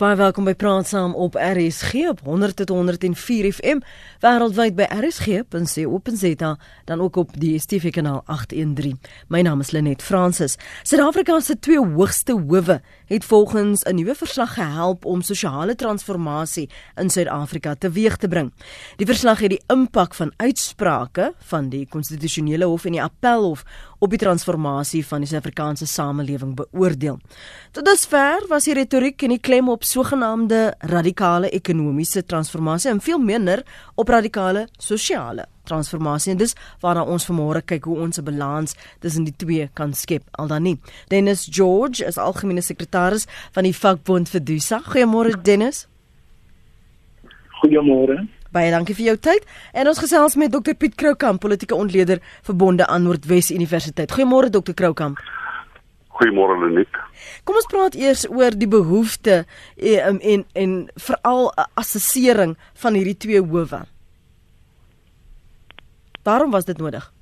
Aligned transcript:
Baie 0.00 0.16
welkom 0.16 0.46
by 0.48 0.54
Praat 0.56 0.88
Saam 0.88 1.12
op 1.12 1.34
RSG 1.36 2.06
op 2.08 2.20
100 2.24 2.56
tot 2.56 2.70
104 2.72 3.50
FM 3.52 3.82
wêreldwyd 4.24 4.72
by 4.78 4.86
rsg.co.za 4.88 6.54
dan 6.88 7.00
ook 7.04 7.16
op 7.20 7.34
die 7.36 7.58
DStv 7.58 7.90
kanaal 7.92 8.22
813. 8.24 8.96
My 9.28 9.42
naam 9.44 9.60
is 9.60 9.74
Lenet 9.76 10.00
Fransis. 10.02 10.56
Suid-Afrika 10.88 11.36
se 11.40 11.58
twee 11.58 11.84
hoogste 11.84 12.32
howe 12.32 12.80
het 13.14 13.24
volgens 13.24 13.82
'n 13.82 13.94
nuwe 13.94 14.14
verslag 14.14 14.54
gehelp 14.54 15.04
om 15.04 15.22
sosiale 15.22 15.74
transformasie 15.74 16.70
in 16.94 17.10
Suid-Afrika 17.10 17.74
teweeg 17.74 18.16
te 18.16 18.28
bring. 18.28 18.52
Die 18.96 19.06
verslag 19.06 19.38
het 19.40 19.50
die 19.50 19.62
impak 19.66 20.14
van 20.14 20.32
uitsprake 20.36 21.34
van 21.38 21.68
die 21.68 21.86
konstitusionele 21.88 22.64
hof 22.64 22.84
en 22.84 22.92
die 22.92 23.02
appelhof 23.02 23.64
op 23.98 24.10
die 24.10 24.18
transformasie 24.18 25.06
van 25.06 25.18
die 25.18 25.28
Suid-Afrikaanse 25.28 25.86
samelewing 25.86 26.54
beoordeel. 26.54 27.18
Tot 27.70 27.84
dusver 27.84 28.44
was 28.48 28.64
die 28.64 28.74
retoriek 28.74 29.22
en 29.22 29.28
die 29.28 29.40
klem 29.40 29.68
op 29.68 29.84
sogenaamde 29.84 30.74
radikale 30.78 31.50
ekonomiese 31.50 32.24
transformasie 32.24 32.90
en 32.90 33.00
veel 33.00 33.18
minder 33.18 33.62
op 33.94 34.08
radikale 34.08 34.68
sosiale 34.78 35.46
transformasie. 35.64 36.32
En 36.32 36.38
dis 36.38 36.54
waarna 36.80 37.04
ons 37.04 37.26
vanmôre 37.30 37.62
kyk 37.64 37.84
hoe 37.84 37.98
ons 37.98 38.18
'n 38.18 38.24
balans 38.24 38.74
tussen 39.00 39.24
die 39.24 39.36
twee 39.36 39.70
kan 39.74 39.92
skep. 39.92 40.22
Al 40.30 40.46
dan 40.46 40.62
nie. 40.62 40.78
Dennis 41.08 41.48
George 41.50 42.04
is 42.04 42.18
algemene 42.18 42.62
sekretaris 42.62 43.26
van 43.52 43.64
die 43.64 43.74
vakbond 43.74 44.28
Fedusa. 44.28 44.80
Goeiemôre 44.80 45.42
Dennis. 45.42 45.86
Goeiemôre. 47.62 48.28
Baie 48.50 48.70
dankie 48.70 48.94
vir 48.94 49.04
jou 49.04 49.16
tyd. 49.16 49.44
En 49.72 49.86
ons 49.86 49.98
gesels 49.98 50.34
met 50.34 50.50
Dr 50.52 50.74
Piet 50.74 50.94
Kroukamp, 50.94 51.40
politieke 51.40 51.74
ontleder 51.74 52.18
verbonde 52.42 52.86
aan 52.86 53.02
Noordwes 53.02 53.50
Universiteit. 53.50 54.10
Goeiemôre 54.10 54.50
Dr 54.50 54.74
Kroukamp. 54.74 55.18
Goeiemôre 56.20 56.58
Lenet. 56.60 56.98
Kom 57.44 57.56
ons 57.56 57.68
praat 57.70 57.94
eers 57.94 58.26
oor 58.28 58.56
die 58.58 58.68
behoefte 58.68 59.44
en 59.76 60.00
en, 60.10 60.20
en, 60.20 60.44
en 60.52 60.74
veral 60.96 61.52
'n 61.56 61.68
assessering 61.74 62.56
van 62.82 62.94
hierdie 62.94 63.16
twee 63.16 63.40
howe. 63.40 63.86
Waarom 66.22 66.50
was 66.50 66.64
dit 66.64 66.78
nodig? 66.78 67.12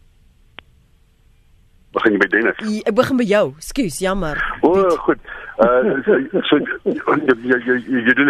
Begin 1.97 2.13
jy 2.13 2.21
by 2.21 2.29
Dennis? 2.33 2.59
Ja, 2.63 2.81
ek 2.91 2.97
begin 2.99 3.17
by 3.17 3.25
jou. 3.25 3.45
Skus, 3.65 3.99
jammer. 4.05 4.41
O, 4.61 4.75
oh, 4.75 4.97
goed. 5.07 5.21
Uh 5.59 5.97
so, 6.07 6.15
so 6.47 6.59
jy 6.63 7.57
jy 7.67 7.79
jy 8.07 8.13
doen 8.15 8.29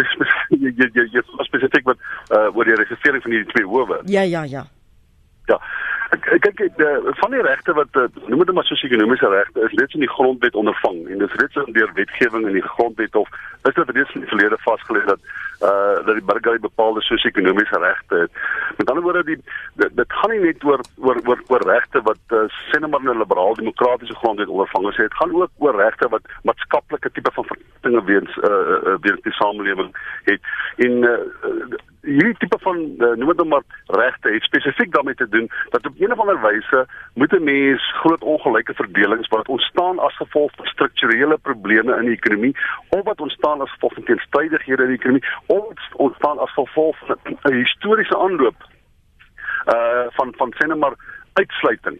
jy 0.57 0.71
jy 0.79 1.03
jy 1.13 1.21
spesifiek 1.45 1.85
wat 1.85 1.99
uh 2.33 2.47
oor 2.55 2.65
die 2.65 2.77
registering 2.79 3.21
van 3.21 3.35
hierdie 3.35 3.51
twee 3.51 3.67
howe. 3.69 3.99
Ja, 4.09 4.23
ja, 4.25 4.45
ja. 4.49 4.63
Ja. 5.51 5.59
Ek 6.09 6.23
kyk 6.41 6.61
ek 6.65 6.79
van 7.19 7.33
die 7.35 7.41
regte 7.45 7.73
wat 7.77 7.97
eh, 8.01 8.07
noem 8.31 8.41
dit 8.41 8.55
maar 8.57 8.65
sosio-ekonomiese 8.65 9.29
regte 9.29 9.61
is 9.67 9.75
reeds 9.77 9.93
in 9.93 10.05
die 10.05 10.09
grondwet 10.09 10.55
ondervang 10.57 11.03
en 11.05 11.21
dit 11.21 11.27
is 11.29 11.37
reeds 11.41 11.73
deur 11.75 11.91
wetgewing 11.93 12.47
in 12.49 12.57
die 12.57 12.65
grondwet 12.65 13.15
of 13.15 13.29
is 13.69 13.75
dit 13.77 13.91
reeds 13.97 14.15
in 14.17 14.23
die 14.25 14.31
verlede 14.31 14.57
vasgelê 14.63 15.03
dat 15.05 15.21
uh 15.69 15.99
dat 16.07 16.15
die 16.15 16.25
burger 16.25 16.59
bepaalde 16.63 17.01
sosio-ekonomiese 17.05 17.79
regte 17.83 18.15
het. 18.23 18.31
Met 18.77 18.89
ander 18.89 19.03
woorde 19.03 19.23
die 19.27 19.37
dit, 19.81 19.95
dit 19.97 20.13
gaan 20.21 20.33
nie 20.33 20.39
net 20.47 20.63
oor 20.63 20.81
oor 20.97 21.19
oor, 21.27 21.43
oor 21.53 21.65
regte 21.67 22.01
wat 22.07 22.35
uh, 22.37 22.45
sê 22.71 22.79
net 22.79 22.89
maar 22.89 23.03
'n 23.03 23.21
liberaal 23.21 23.59
demokratiese 23.59 24.15
grondwet 24.21 24.47
ondervang 24.47 24.89
is. 24.89 24.95
Dit 24.95 25.19
gaan 25.19 25.35
ook 25.35 25.51
oor 25.57 25.75
regte 25.75 26.09
wat 26.09 26.25
maatskaplike 26.43 27.11
tipe 27.11 27.31
van 27.33 27.45
verpligtinge 27.51 28.03
weens 28.03 28.37
uh 28.49 28.97
weens 29.05 29.21
die 29.21 29.37
samelewing 29.41 29.93
het. 30.23 30.41
En 30.77 30.91
uh, 31.03 31.19
hierdie 32.09 32.37
tipe 32.37 32.57
van 32.61 32.77
uh, 32.77 33.11
noem 33.21 33.33
dit 33.37 33.47
maar 33.51 33.65
regte 33.85 34.33
het 34.33 34.43
spesifiek 34.43 34.93
daarmee 34.93 35.15
te 35.15 35.29
doen 35.29 35.49
dat 35.69 35.85
op 35.87 35.95
een 35.99 36.11
of 36.11 36.19
ander 36.19 36.41
wyse 36.41 36.87
moet 37.13 37.33
'n 37.33 37.43
mens 37.43 37.93
groot 38.01 38.23
ongelyke 38.23 38.73
verdelings 38.73 39.27
wat 39.27 39.47
ontstaan 39.47 39.99
as 39.99 40.15
gevolg 40.15 40.51
van 40.55 40.65
strukturele 40.65 41.37
probleme 41.37 41.95
in 41.95 42.05
die 42.05 42.19
ekonomie 42.21 42.55
of 42.89 43.03
wat 43.03 43.21
ontstaan 43.21 43.61
as 43.61 43.71
gevolg 43.71 43.93
van 43.93 44.03
teenstrydighede 44.03 44.83
in 44.83 44.89
die 44.89 44.97
ekonomie 44.97 45.27
of 45.45 45.65
ontstaan 45.95 46.39
as 46.39 46.53
gevolg 46.53 46.97
van 46.97 47.17
'n 47.43 47.53
historiese 47.53 48.17
aanloop 48.17 48.59
uh 49.73 50.05
van 50.17 50.33
van 50.37 50.53
sê 50.53 50.67
net 50.67 50.77
maar 50.77 50.95
uitsluiting 51.33 51.99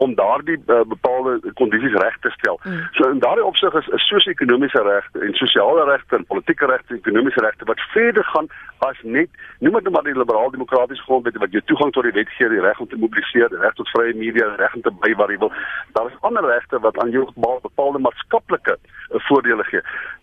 om 0.00 0.14
daardie 0.14 0.62
uh, 0.66 0.80
bepaalde 0.88 1.52
kondisies 1.54 1.92
reg 1.92 2.16
te 2.20 2.30
stel. 2.30 2.60
Mm. 2.62 2.86
So 2.96 3.10
in 3.10 3.18
daardie 3.18 3.44
opsig 3.44 3.74
is 3.80 3.88
'n 3.88 3.98
sosio-ekonomiese 3.98 4.82
regte 4.82 5.18
en 5.26 5.34
sosiale 5.34 5.84
regte 5.84 6.16
en 6.16 6.24
politieke 6.26 6.66
regte 6.66 6.92
en 6.92 6.96
ekonomiese 6.96 7.40
regte 7.40 7.64
wat 7.64 7.80
verder 7.80 8.24
gaan 8.24 8.48
as 8.86 9.00
net 9.02 9.30
noem 9.60 9.76
dit 9.78 9.88
nou 9.88 9.92
maar 9.94 10.06
die 10.06 10.16
liberaal-demokratiese 10.16 11.04
grondwet 11.08 11.36
wat 11.42 11.52
jou 11.54 11.62
toegang 11.68 11.92
tot 11.92 12.06
die 12.08 12.14
wet 12.16 12.30
gee, 12.36 12.48
die 12.48 12.62
reg 12.64 12.80
om 12.80 12.88
te 12.88 12.98
mobiliseer, 13.00 13.50
die 13.52 13.60
reg 13.60 13.76
tot 13.78 13.90
vrye 13.94 14.14
media, 14.16 14.48
die 14.52 14.60
reg 14.62 14.76
om 14.78 14.84
te 14.86 14.92
by 15.02 15.12
waar 15.20 15.32
jy 15.32 15.38
wil. 15.42 15.52
Daar 15.96 16.08
is 16.08 16.16
ander 16.26 16.46
regte 16.48 16.80
wat 16.86 16.98
aan 17.02 17.12
jou 17.14 17.26
bepaalde 17.36 18.00
maatskaplike 18.06 18.76
uh, 18.78 19.20
voordele 19.28 19.66
gee. 19.68 19.82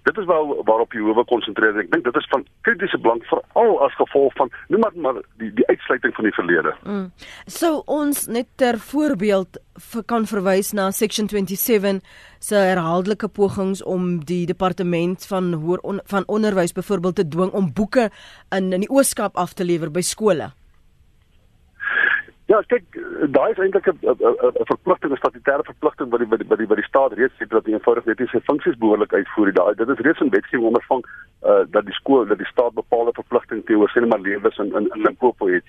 Dit 0.09 0.17
is 0.17 0.25
waar 0.29 0.46
waarop 0.69 0.96
jy 0.96 1.03
hoewe 1.06 1.25
konsentreer. 1.29 1.78
Ek 1.84 1.91
dink 1.91 2.07
dit 2.07 2.19
is 2.22 2.29
van 2.34 2.46
kritiese 2.67 3.00
belang 3.03 3.22
veral 3.29 3.78
as 3.85 3.96
gevolg 4.00 4.34
van 4.40 4.51
noem 4.73 4.85
maar, 4.85 4.97
maar 5.06 5.22
die 5.41 5.51
die 5.57 5.67
uitsluiting 5.67 6.16
van 6.16 6.29
die 6.29 6.35
verlede. 6.40 6.73
Mm. 6.84 7.07
So 7.46 7.84
ons 7.85 8.25
net 8.31 8.50
ter 8.56 8.79
voorbeeld 8.79 9.62
kan 10.09 10.25
verwys 10.25 10.73
na 10.73 10.90
section 10.91 11.29
27 11.29 12.01
se 12.39 12.55
herhaaldelike 12.55 13.27
pogings 13.27 13.83
om 13.83 14.25
die 14.25 14.45
departement 14.45 15.25
van 15.25 15.53
hoër 15.53 15.79
on, 15.83 15.99
van 16.05 16.23
onderwys 16.27 16.73
byvoorbeeld 16.73 17.15
te 17.15 17.27
dwing 17.27 17.51
om 17.51 17.73
boeke 17.73 18.09
in 18.49 18.73
in 18.73 18.85
die 18.85 18.89
ooskap 18.89 19.37
af 19.37 19.53
te 19.53 19.65
lewer 19.65 19.91
by 19.91 20.01
skole. 20.01 20.51
Ja, 22.47 22.61
kyk, 22.71 22.85
daai 23.35 23.51
is 23.51 23.57
eintlik 23.59 23.87
'n 23.91 24.65
verpligting, 24.69 25.11
'n 25.11 25.19
statutêre 25.19 25.63
verpligting 25.67 26.09
wat 26.11 26.19
die 26.19 26.27
wat 26.31 26.39
die 26.39 26.47
wat 26.47 26.57
die, 26.57 26.67
die 26.75 26.87
staat 26.87 27.13
reeds 27.13 27.33
het 27.37 27.49
dat 27.49 27.65
die 27.65 27.73
eenvoudig 27.73 28.05
net 28.05 28.21
sy 28.31 28.39
funksies 28.39 28.77
behoorlik 28.77 29.13
uitvoer. 29.13 29.51
Daai 29.53 29.75
dit 29.75 29.89
is 29.89 29.99
reeds 30.05 30.19
in 30.19 30.29
wetgewing 30.29 30.67
ondervang 30.67 31.03
uh 31.43 31.63
dat 31.75 31.85
die 31.85 31.93
skool 31.93 32.25
dat 32.25 32.37
die 32.37 32.47
staat 32.47 32.73
bepaalde 32.73 33.11
verpligting 33.13 33.65
teenoor 33.65 33.91
sê 33.91 34.07
maar 34.07 34.19
leerders 34.19 34.57
in 34.57 34.71
in 34.75 34.87
in 34.95 35.01
Limpopo 35.01 35.47
het. 35.47 35.63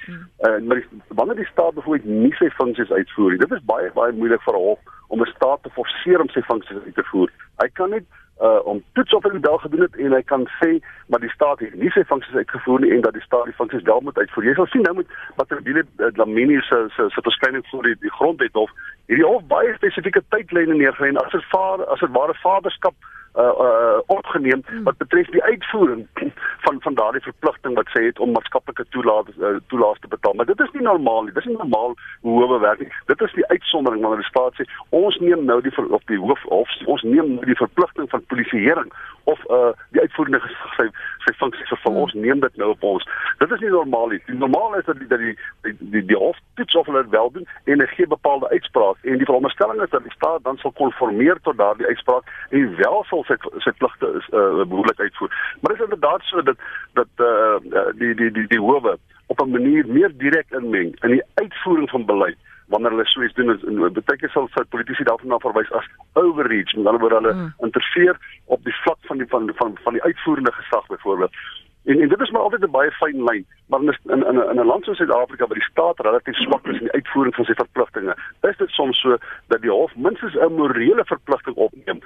Uh 0.46 0.58
maar 0.66 0.76
die, 0.76 0.86
wanneer 1.08 1.36
die 1.36 1.50
staat 1.50 1.74
byvoorbeeld 1.74 2.04
nie 2.04 2.34
sy 2.38 2.50
funksies 2.50 2.90
uitvoer 2.90 3.30
nie, 3.30 3.38
dit 3.38 3.52
is 3.52 3.64
baie 3.64 3.90
baie 3.94 4.12
moeilik 4.12 4.42
vir 4.42 4.54
'n 4.54 4.64
hof 4.68 4.78
om 5.08 5.20
'n 5.22 5.34
staat 5.34 5.62
te 5.62 5.70
forceer 5.70 6.20
om 6.20 6.28
sy 6.28 6.40
funksies 6.40 6.84
uit 6.84 6.94
te 6.94 7.04
voer. 7.10 7.30
Hy 7.56 7.68
kan 7.72 7.90
net 7.90 8.04
uh 8.40 8.60
om 8.64 8.82
toets 8.92 9.14
op 9.14 9.22
die 9.30 9.40
dag 9.40 9.60
gedoen 9.60 9.80
het 9.80 9.96
en 9.96 10.12
hy 10.12 10.22
kan 10.22 10.46
sê 10.60 10.78
maar 11.06 11.20
die 11.20 11.30
staat 11.30 11.58
het 11.58 11.74
nie 11.74 11.90
sy 11.90 12.04
funksies 12.06 12.34
uitgevoer 12.34 12.80
nie 12.80 12.92
en 12.94 13.00
dat 13.00 13.12
die 13.12 13.22
staat 13.22 13.44
die 13.44 13.58
funksies 13.60 13.82
wel 13.82 14.00
moet 14.00 14.18
uitvoer. 14.18 14.44
Jy 14.44 14.54
sal 14.54 14.66
sien 14.66 14.82
nou 14.86 14.94
met 14.94 15.06
Matabile 15.36 15.82
uh, 15.96 16.06
Dlamini 16.14 16.60
se 16.60 16.78
se 16.96 17.08
se 17.14 17.22
verskyning 17.22 17.66
voor 17.70 17.82
die, 17.82 17.96
die 18.00 18.14
grondwet 18.18 18.52
hof 18.52 18.70
hierdie 19.10 19.26
hof 19.26 19.42
baie 19.50 19.74
spesifieke 19.74 20.22
tydlyne 20.28 20.74
neergelê 20.74 21.08
en 21.08 21.22
as 21.24 21.34
dit 21.34 21.48
vader 21.50 21.86
as 21.86 22.04
dit 22.04 22.14
ware 22.14 22.36
vaderskap 22.42 22.94
uh 23.38 23.54
uh 23.66 23.98
opgeneem 24.06 24.62
wat 24.82 24.96
betref 24.96 25.26
die 25.30 25.42
uitvoering 25.42 26.06
van 26.64 26.80
van 26.80 26.94
daardie 26.94 27.22
verpligting 27.22 27.74
wat 27.74 27.90
sê 27.94 28.04
het 28.04 28.18
om 28.18 28.32
maatskaplike 28.32 28.84
toelaat 28.88 29.28
uh, 29.38 29.56
toelaat 29.66 30.00
te 30.00 30.08
betaal. 30.08 30.34
Maar 30.34 30.46
dit 30.46 30.60
is 30.60 30.72
nie 30.72 30.82
normaal 30.82 31.22
nie. 31.22 31.32
Dis 31.32 31.44
nie 31.44 31.56
normaal 31.56 31.94
hoe 32.20 32.38
howe 32.42 32.58
werk 32.60 32.78
nie. 32.78 32.92
Dit 33.06 33.20
is 33.20 33.32
die 33.32 33.46
uitsondering 33.46 34.02
wanneer 34.02 34.24
die 34.24 34.32
staat 34.32 34.58
sê 34.58 34.66
ons 34.88 35.18
neem 35.18 35.44
nou 35.44 35.60
die 35.62 35.74
op 35.88 36.06
die 36.06 36.18
hoof 36.18 36.44
of 36.44 36.74
ons 36.84 37.02
neem 37.02 37.34
nou 37.34 37.46
die 37.46 37.60
verpligting 37.62 38.10
van 38.10 38.26
polisieering 38.26 38.92
of 39.24 39.44
uh 39.50 39.70
die 39.94 40.00
uitvoerende 40.00 40.40
sy 40.76 40.88
sy 41.26 41.34
funksie 41.40 41.66
vervul. 41.70 42.02
Ons 42.04 42.14
neem 42.14 42.40
dit 42.40 42.56
nou 42.56 42.70
op 42.74 42.82
ons. 42.82 43.08
Dit 43.38 43.52
is 43.52 43.60
nie 43.64 43.72
normaal 43.74 44.14
nie. 44.14 44.20
Die 44.26 44.38
normaal 44.38 44.78
is 44.80 44.86
dat 44.90 44.98
die 44.98 45.08
dat 45.10 45.22
die 45.22 45.34
die 45.66 45.76
die, 45.78 46.04
die 46.10 46.18
hof 46.18 46.38
toets 46.60 46.76
of 46.80 46.86
hulle 46.90 47.02
dit 47.02 47.14
wel 47.14 47.30
doen 47.36 47.46
en 47.64 47.72
hulle 47.74 47.88
gee 47.94 48.06
bepaalde 48.06 48.48
uitspraak 48.48 48.96
en 49.02 49.20
die 49.20 49.28
veronderstelling 49.30 49.82
is 49.84 49.92
dat 49.94 50.02
die 50.02 50.16
staat 50.16 50.44
dan 50.44 50.56
sal 50.62 50.72
konformeer 50.80 51.40
tot 51.42 51.58
daardie 51.60 51.86
uitspraak 51.86 52.32
en 52.50 52.76
wel 52.76 53.04
sal 53.10 53.24
sy 53.28 53.36
sy 53.64 53.72
pligte 53.78 54.10
is 54.20 54.26
uh, 54.32 54.64
behoorlik 54.64 55.00
uitvoer. 55.00 55.30
Maar 55.60 55.76
is 55.76 55.86
inderdaad 55.86 56.26
so 56.30 56.42
dat 56.42 56.58
dat 57.00 57.24
uh, 57.28 57.56
die 58.00 58.14
die 58.14 58.30
die 58.30 58.46
die 58.54 58.60
howe 58.60 58.98
op 59.26 59.40
'n 59.40 59.50
manier 59.50 59.84
meer 59.86 60.12
direk 60.24 60.50
inmeng 60.50 60.94
in 61.02 61.16
die 61.16 61.24
uitvoering 61.34 61.90
van 61.90 62.04
beleid 62.04 62.38
wanneer 62.68 62.90
hulle 62.90 63.06
so 63.06 63.22
iets 63.22 63.34
doen 63.34 63.50
en 63.50 63.78
baie 63.92 64.18
keer 64.20 64.32
sal 64.32 64.48
sou 64.52 64.64
politici 64.74 65.04
daarvan 65.08 65.32
na 65.32 65.38
verwys 65.44 65.70
as 65.78 65.86
overreach, 66.20 66.74
met 66.76 66.86
ander 66.86 67.00
woorde 67.00 67.20
hulle 67.20 67.32
hmm. 67.32 67.54
interfereer 67.68 68.18
op 68.44 68.64
die 68.64 68.76
vlak 68.82 69.00
van 69.10 69.22
die 69.22 69.28
van 69.28 69.50
van 69.60 69.78
van 69.84 69.96
die 69.96 70.02
uitvoerende 70.02 70.52
gesag 70.52 70.86
byvoorbeeld. 70.86 71.40
En 71.88 72.00
en 72.00 72.08
dit 72.08 72.20
is 72.20 72.30
maar 72.30 72.42
altyd 72.42 72.64
'n 72.64 72.70
baie 72.70 72.90
fyn 72.90 73.24
lyn, 73.24 73.46
maar 73.68 73.80
in 73.80 73.94
in 74.04 74.22
in 74.50 74.60
'n 74.60 74.70
land 74.72 74.84
soos 74.84 74.96
Suid-Afrika 74.96 75.46
waar 75.46 75.60
die 75.60 75.70
staat 75.70 76.00
relatief 76.00 76.36
swak 76.36 76.66
is 76.66 76.78
in 76.78 76.88
die 76.88 76.98
uitvoering 76.98 77.34
van 77.34 77.44
sy 77.44 77.54
verpligtinge, 77.54 78.16
is 78.40 78.56
dit 78.56 78.70
soms 78.70 79.00
so 79.00 79.16
dat 79.46 79.60
die 79.60 79.70
hof 79.70 79.96
minstens 79.96 80.34
'n 80.34 80.52
morele 80.52 81.04
verpligting 81.04 81.56
opneem 81.56 81.97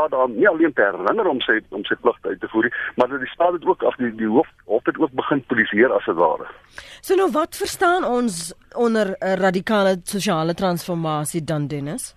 staat 0.00 0.10
daaraan 0.10 0.36
nie 0.36 0.48
alleen 0.48 0.72
te 0.72 0.82
herinner 0.82 1.26
om 1.26 1.40
sy 1.40 1.60
om 1.68 1.84
sy 1.84 1.94
pligte 2.00 2.28
uit 2.28 2.40
te 2.40 2.48
voer 2.48 2.68
nie, 2.68 2.72
maar 2.96 3.08
dat 3.08 3.20
die 3.20 3.28
staat 3.28 3.52
dit 3.52 3.66
ook 3.68 3.82
af 3.82 3.96
die 3.96 4.14
die 4.16 4.28
hof 4.28 4.48
hof 4.64 4.82
dit 4.82 4.98
ook 4.98 5.12
begin 5.12 5.42
polisieer 5.52 5.92
as 5.92 6.04
dit 6.04 6.16
ware. 6.16 6.46
So 7.00 7.14
nou 7.14 7.28
wat 7.32 7.56
verstaan 7.56 8.04
ons 8.04 8.54
onder 8.76 9.16
'n 9.20 9.36
radikale 9.40 10.00
sosiale 10.04 10.54
transformasie 10.54 11.44
dan 11.44 11.66
Dennis? 11.66 12.14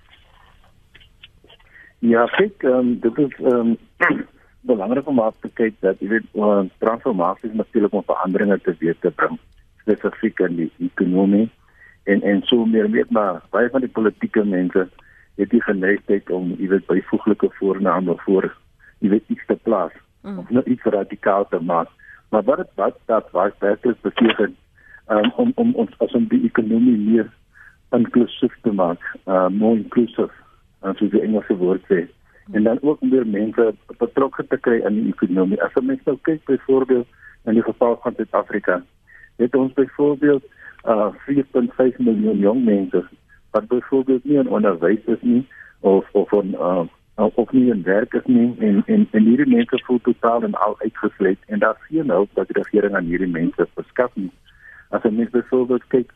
Ja, 1.99 2.25
ek 2.25 2.63
um, 2.63 2.99
dit 2.99 3.17
is 3.17 3.33
ehm 3.39 3.59
um, 3.59 3.77
belangrik 4.71 5.07
om 5.07 5.19
af 5.19 5.35
te 5.41 5.49
kyk 5.53 5.73
dat 5.79 5.99
jy 5.99 6.07
weet 6.07 6.27
uh, 6.33 6.63
transformasies 6.79 7.53
natuurlik 7.53 7.93
om 7.93 8.03
veranderinge 8.05 8.59
te 8.59 8.75
weet 8.79 9.01
te 9.01 9.11
bring 9.11 9.39
spesifiek 9.81 10.39
in 10.39 10.55
die 10.55 10.71
ekonomie 10.79 11.49
en 12.03 12.21
en 12.21 12.41
so 12.43 12.65
meer 12.65 12.89
weet 12.91 13.11
maar 13.11 13.41
baie 13.49 13.69
van 13.69 13.81
die 13.81 13.91
politieke 13.91 14.43
mense 14.43 14.87
het 15.35 15.49
die 15.49 15.61
geneigtheid 15.61 16.29
om 16.29 16.53
jy 16.57 16.67
weet 16.67 16.87
byvoeglike 16.87 17.49
voorname 17.59 18.15
voor 18.25 18.49
jy 18.99 19.09
weet 19.09 19.29
iets 19.35 19.45
te 19.45 19.55
plaas 19.55 19.93
mm. 20.21 20.39
of 20.39 20.49
nou 20.49 20.63
iets 20.65 20.83
radikaal 20.83 21.47
te 21.49 21.59
maak. 21.59 21.89
Maar 22.29 22.43
wat 22.43 22.57
het, 22.57 22.69
wat 22.75 22.99
dat 23.05 23.31
was 23.31 23.51
werklik 23.59 24.01
beteken 24.01 24.55
um, 25.07 25.31
om 25.35 25.51
om 25.55 25.75
ons 25.75 25.97
as 25.97 26.13
om 26.17 26.27
die 26.27 26.43
ekonomie 26.45 26.97
meer 26.97 27.31
inklusief 27.93 28.55
te 28.61 28.71
maak, 28.71 29.01
uh 29.27 29.47
more 29.47 29.77
inclusive, 29.77 30.31
as 30.81 30.99
jy 30.99 31.09
die 31.13 31.21
Engelse 31.21 31.57
woord 31.59 31.83
sê. 31.91 32.05
En 32.51 32.63
dan 32.63 32.81
ook 32.81 33.01
meer 33.01 33.27
mense 33.27 33.73
betrokke 33.99 34.47
te 34.47 34.57
kry 34.57 34.79
in 34.81 34.97
die 34.97 35.11
ekonomie. 35.13 35.61
As 35.61 35.75
jy 35.77 35.83
mens 35.85 36.01
nou 36.09 36.17
kyk 36.27 36.41
byvoorbeeld 36.49 37.07
in 37.45 37.59
die 37.59 37.65
geval 37.65 37.99
van 38.03 38.17
Suid-Afrika, 38.17 38.81
het 39.43 39.55
ons 39.55 39.75
byvoorbeeld 39.77 40.47
uh 40.89 41.11
4.5 41.27 42.01
miljoen 42.01 42.41
jong 42.41 42.65
mense 42.65 43.03
wat 43.53 43.67
byvoorbeeld 43.67 44.23
nie 44.23 44.37
in 44.41 44.49
onderwys 44.49 45.05
is 45.15 45.21
nie 45.21 45.43
of 45.79 46.09
of 46.11 46.33
on 46.33 46.55
uh 46.57 46.85
of 47.15 47.51
nie 47.51 47.69
in 47.71 47.83
werk 47.83 48.13
is 48.13 48.25
nie 48.25 48.47
en 48.59 48.83
en 48.85 49.07
en 49.11 49.25
hierdie 49.29 49.55
mense 49.55 49.79
voel 49.85 49.99
totaal 50.07 50.43
en 50.43 50.55
al 50.67 50.79
uitgesluit 50.79 51.39
en 51.47 51.59
daar 51.59 51.77
sien 51.87 52.05
nou 52.11 52.25
dat 52.33 52.47
die 52.47 52.61
regering 52.61 52.95
aan 52.95 53.11
hierdie 53.11 53.33
mense 53.35 53.67
verskaf 53.73 54.15
nie. 54.15 54.31
As 54.89 55.05
jy 55.05 55.11
mens 55.11 55.29
byvoorbeeld 55.35 55.85
kyk 55.93 56.15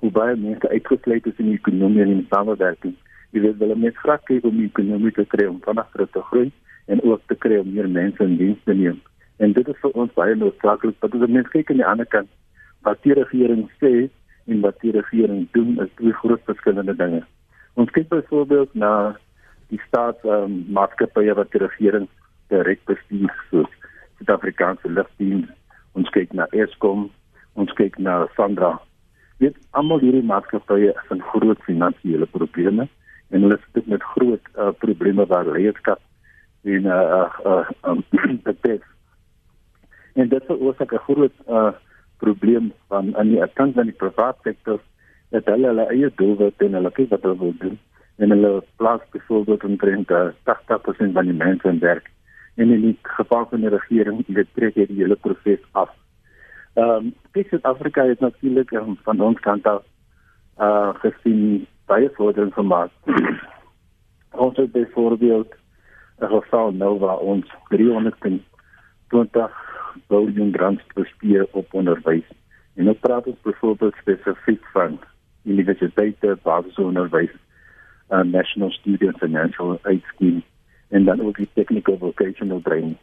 hoe 0.00 0.10
baie 0.10 0.36
mense 0.36 0.68
uitgesluit 0.68 1.26
is 1.26 1.42
in 1.42 1.50
die 1.50 1.58
ekonomie 1.58 2.02
en 2.02 2.14
in 2.16 2.26
samewerking. 2.30 2.96
Jy 3.30 3.40
weet 3.44 3.60
wel 3.60 3.76
met 3.76 3.96
graag 3.96 4.24
kyk 4.30 4.44
om 4.48 4.56
die 4.56 4.70
ekonomie 4.70 5.12
te 5.12 5.26
kry 5.34 5.46
om 5.50 5.60
vanaf 5.64 5.92
te 5.92 6.22
groei 6.30 6.50
en 6.86 7.02
ook 7.02 7.22
te 7.26 7.36
kry 7.36 7.58
om 7.60 7.72
meer 7.72 7.88
mense 7.88 8.24
in 8.24 8.36
diens 8.36 8.64
te 8.64 8.74
neem. 8.74 9.00
En 9.36 9.52
dit 9.52 9.68
is 9.68 9.80
vir 9.82 9.90
ons 9.90 10.12
baie 10.14 10.34
noodsaaklik. 10.34 10.96
Dat 11.00 11.14
ons 11.14 11.28
mense 11.28 11.52
kyk 11.52 11.70
aan 11.70 11.82
die 11.82 11.90
ander 11.92 12.06
kant 12.06 12.30
wat 12.86 13.02
die 13.02 13.14
regering 13.18 13.66
sê 13.82 14.08
en 14.48 14.60
wat 14.64 14.80
die 14.80 14.92
regering 14.96 15.46
doen 15.52 15.76
is 15.84 15.92
twee 16.00 16.12
groot 16.22 16.42
verskillende 16.44 16.96
dinge. 16.96 17.22
Ons 17.74 17.92
kyk 17.94 18.08
byvoorbeeld 18.08 18.74
na 18.74 18.92
die 19.68 19.80
staat 19.86 20.24
um, 20.24 20.64
maatskappye 20.72 21.34
wat 21.36 21.52
die 21.52 21.62
regering 21.64 22.08
direk 22.48 22.84
bestuur 22.90 23.32
soos 23.50 23.70
Suid-Afrikaanse 24.18 24.90
Lugdiens. 24.90 25.50
Ons 25.92 26.10
kyk 26.10 26.32
na 26.32 26.48
Eskom, 26.56 27.10
ons 27.54 27.72
kyk 27.78 28.00
na 28.02 28.24
Sandra 28.34 28.78
weet 29.42 29.58
almal 29.78 30.02
hierdie 30.02 30.26
maatskappye 30.26 30.92
is 30.92 31.10
in 31.14 31.22
groot 31.32 31.60
finansiële 31.66 32.26
probleme 32.34 32.88
en 33.28 33.44
hulle 33.44 33.58
sit 33.72 33.86
met 33.86 34.06
groot 34.14 34.52
uh, 34.56 34.70
probleme 34.82 35.26
waar 35.30 35.50
leierskap 35.54 36.02
en 36.66 36.88
uh 36.90 37.28
uh 37.46 37.64
um, 37.86 38.02
dit 38.44 38.82
en 40.14 40.28
dit 40.28 40.48
veroorsaak 40.50 40.92
'n 40.92 41.04
groot 41.06 41.34
uh 41.46 41.72
probleem 42.18 42.72
van 42.88 43.16
aan 43.16 43.32
die 43.32 43.42
kant 43.60 43.74
van 43.74 43.90
die 43.90 44.00
private 44.04 44.50
sektor 44.50 44.80
dat 45.30 45.46
hulle 45.52 45.70
hulle 45.72 45.86
eie 45.92 46.10
doelwitte 46.20 46.64
en 46.64 46.78
hulle 46.78 46.94
kyk 46.96 47.10
wat 47.14 47.22
hulle 47.26 47.38
wil 47.44 47.54
doen 47.62 47.78
en 48.18 48.34
hulle 48.34 48.52
plaas 48.76 49.04
byvoorbeeld 49.12 49.64
omtrent 49.64 50.10
80% 50.10 51.16
van 51.18 51.30
die 51.30 51.38
mense 51.44 51.68
in 51.68 51.80
werk 51.84 52.10
en 52.56 52.74
in 52.74 52.82
die 52.88 52.96
geval 53.02 53.46
van 53.50 53.60
die 53.60 53.74
regering 53.76 54.24
dit 54.26 54.54
trek 54.54 54.74
hierdie 54.74 55.02
hele 55.02 55.16
proses 55.16 55.64
af 55.72 55.94
Ehm 56.78 57.12
um, 57.34 57.44
Suid-Afrika 57.48 58.04
het 58.04 58.20
natuurlik 58.20 58.70
um, 58.70 58.98
van 59.02 59.20
ons 59.20 59.40
kant 59.40 59.66
af 59.66 59.82
uh 60.58 60.94
gesien 61.02 61.66
baie 61.86 62.10
vordering 62.14 62.54
gemaak. 62.54 62.90
ons 64.44 64.56
het 64.56 64.72
byvoorbeeld 64.72 65.54
'n 66.20 66.26
geval 66.26 66.72
nou 66.72 66.98
waar 66.98 67.18
ons 67.18 67.46
320 67.68 69.50
miljard 70.06 70.56
rand 70.56 70.80
bestee 70.94 71.52
op 71.52 71.74
onderwys. 71.74 72.28
En 72.74 72.84
nou 72.84 72.96
praat 72.96 73.26
ons 73.26 73.40
byvoorbeeld 73.42 73.94
spesifiek 74.00 74.64
van 74.72 74.98
universiteite, 75.42 76.38
basisonderwys, 76.42 77.34
'n 78.10 78.14
uh, 78.14 78.24
National 78.32 78.70
Student 78.70 79.18
Financial 79.18 79.78
Aid 79.82 80.02
Scheme 80.02 80.42
en 80.88 81.04
dan 81.04 81.20
ook 81.20 81.36
die 81.36 81.48
technical 81.52 81.98
vocational 81.98 82.60
training. 82.60 82.96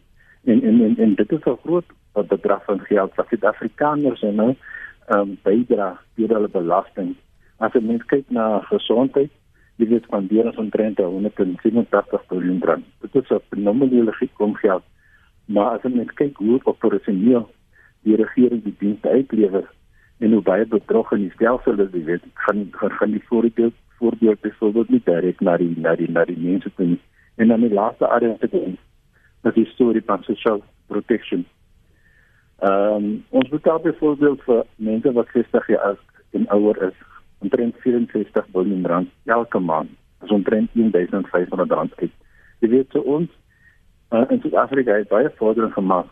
En 0.44 0.63
en 0.63 0.81
en, 0.83 0.97
en 0.97 1.15
dit 1.15 1.31
is 1.31 1.44
'n 1.45 1.57
groot 1.63 1.86
bedrag 2.13 2.63
van 2.65 2.80
geld 2.80 3.15
wat 3.15 3.27
Suid-Afrikaners 3.27 4.21
nou 4.21 4.56
ehm 5.06 5.19
um, 5.19 5.38
bydra 5.44 6.00
deur 6.15 6.30
hulle 6.30 6.50
belasting. 6.50 7.15
As 7.57 7.74
jy 7.74 7.81
mens 7.81 8.06
kyk 8.06 8.30
na 8.30 8.59
gesondheid, 8.59 9.31
jy 9.75 9.88
weet 9.88 10.06
van 10.09 10.27
deur 10.27 10.45
ons 10.45 10.57
omtrent 10.57 10.98
187 10.98 12.21
miljard 12.30 12.63
rand. 12.63 12.86
Dit 13.01 13.15
is 13.15 13.30
'n 13.30 13.41
fenomenale 13.50 14.13
geld. 14.56 14.83
Maar 15.45 15.77
as 15.77 15.92
mens 15.92 16.13
kyk 16.13 16.38
hoe 16.38 16.59
operasioneel 16.63 17.50
die 18.07 18.15
regering 18.15 18.63
die 18.63 18.75
dienste 18.80 19.09
uitlewer 19.09 19.65
en 20.18 20.31
hoe 20.31 20.42
baie 20.42 20.65
betrog 20.65 21.12
in 21.12 21.25
die 21.25 21.33
stelsel 21.36 21.80
is, 21.80 21.92
weet, 21.92 22.24
gaan 22.33 22.68
gaan 22.71 23.12
die 23.12 23.24
voorbeeld 23.27 23.74
voorbeeld 23.97 24.42
byvoorbeeld 24.42 24.89
nie 24.89 25.01
direk 25.03 25.39
na 25.39 25.57
die 25.57 25.74
na 25.80 25.95
die 25.95 26.12
na 26.12 26.25
die 26.25 26.38
mense 26.38 26.71
toe. 26.75 26.97
En 27.36 27.47
dan 27.47 27.62
die 27.62 27.74
laaste 27.74 28.07
area 28.07 28.36
te 28.39 28.50
doen. 28.51 28.77
Dat 29.42 29.56
is 29.57 29.69
storie 29.69 30.01
van 30.06 30.24
social 30.24 30.63
protection 30.88 31.45
Ehm 32.59 33.03
um, 33.03 33.24
ons 33.30 33.50
betaal 33.50 33.80
byvoorbeeld 33.80 34.44
vir 34.48 34.62
mense 34.75 35.12
wat 35.12 35.27
60 35.33 35.68
jaar 35.68 35.81
oud 35.89 36.03
en 36.31 36.48
ouer 36.56 36.77
is, 36.88 37.00
omtrent 37.44 37.75
64 37.83 38.45
miljard 38.53 38.86
rand 38.86 39.09
elke 39.25 39.59
maand. 39.59 39.89
Dis 40.21 40.31
omtrent 40.31 40.69
1500 40.74 41.71
rand 41.71 41.94
uit. 41.95 42.12
Jy 42.59 42.69
weet 42.69 42.95
so 42.95 43.00
ons 43.00 43.30
uh, 44.15 44.25
in 44.29 44.41
Suid-Afrika 44.41 44.97
het 45.00 45.12
baie 45.12 45.31
vordering 45.39 45.73
gemaak 45.73 46.12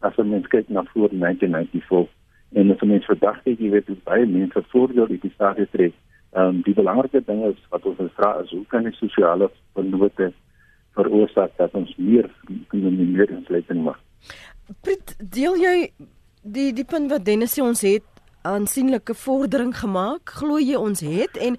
as 0.00 0.16
ons 0.16 0.48
kyk 0.52 0.68
na 0.68 0.84
voor 0.92 1.10
1994 1.12 2.08
en 2.60 2.70
as 2.74 2.82
ons 2.82 3.08
vandag 3.12 3.42
kyk, 3.44 3.58
jy 3.60 3.70
weet 3.74 3.90
baie 4.04 4.26
mense 4.26 4.62
voordeel 4.72 5.10
uit 5.10 5.22
die 5.22 5.32
staat 5.34 5.60
trek. 5.74 5.96
Ehm 6.30 6.46
um, 6.46 6.60
die 6.66 6.74
belangrike 6.74 7.22
ding 7.26 7.42
is 7.48 7.58
wat 7.70 7.86
ons 7.90 8.14
vra 8.14 8.36
is 8.42 8.52
hoe 8.54 8.66
kan 8.70 8.86
die 8.86 8.94
sosiale 8.98 9.50
vennote 9.74 10.30
veroorsaak 10.94 11.56
dat 11.58 11.74
ons 11.74 11.90
meer 11.96 12.30
meer 12.70 13.30
insluiting 13.30 13.82
maak? 13.84 13.98
Prit, 14.86 15.16
deel 15.18 15.58
jy 15.58 15.76
die 16.42 16.70
die 16.72 16.86
punt 16.86 17.10
wat 17.10 17.26
Dennis 17.26 17.58
sê 17.58 17.64
ons 17.66 17.82
het 17.82 18.06
aansienlike 18.46 19.14
vordering 19.14 19.74
gemaak, 19.76 20.30
glo 20.38 20.58
jy 20.58 20.78
ons 20.78 21.02
het 21.04 21.36
en 21.36 21.58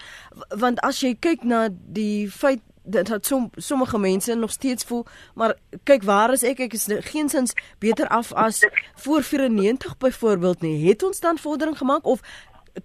want 0.64 0.80
as 0.88 1.04
jy 1.04 1.14
kyk 1.20 1.44
na 1.46 1.68
die 1.70 2.30
feit 2.32 2.64
dat 2.84 3.08
dat 3.08 3.26
som, 3.26 3.50
sommige 3.56 4.00
mense 4.00 4.36
nog 4.36 4.52
steeds 4.52 4.84
voel 4.84 5.06
maar 5.36 5.56
kyk 5.84 6.04
waar 6.04 6.32
is 6.32 6.44
ek? 6.44 6.60
Ek 6.60 6.74
is 6.74 6.88
geensins 7.12 7.54
beter 7.80 8.08
af 8.08 8.34
as 8.34 8.64
voor 8.96 9.22
94 9.24 9.98
byvoorbeeld 9.98 10.62
nie. 10.62 10.88
Het 10.88 11.04
ons 11.04 11.20
dan 11.20 11.38
vordering 11.38 11.78
gemaak 11.78 12.06
of 12.06 12.22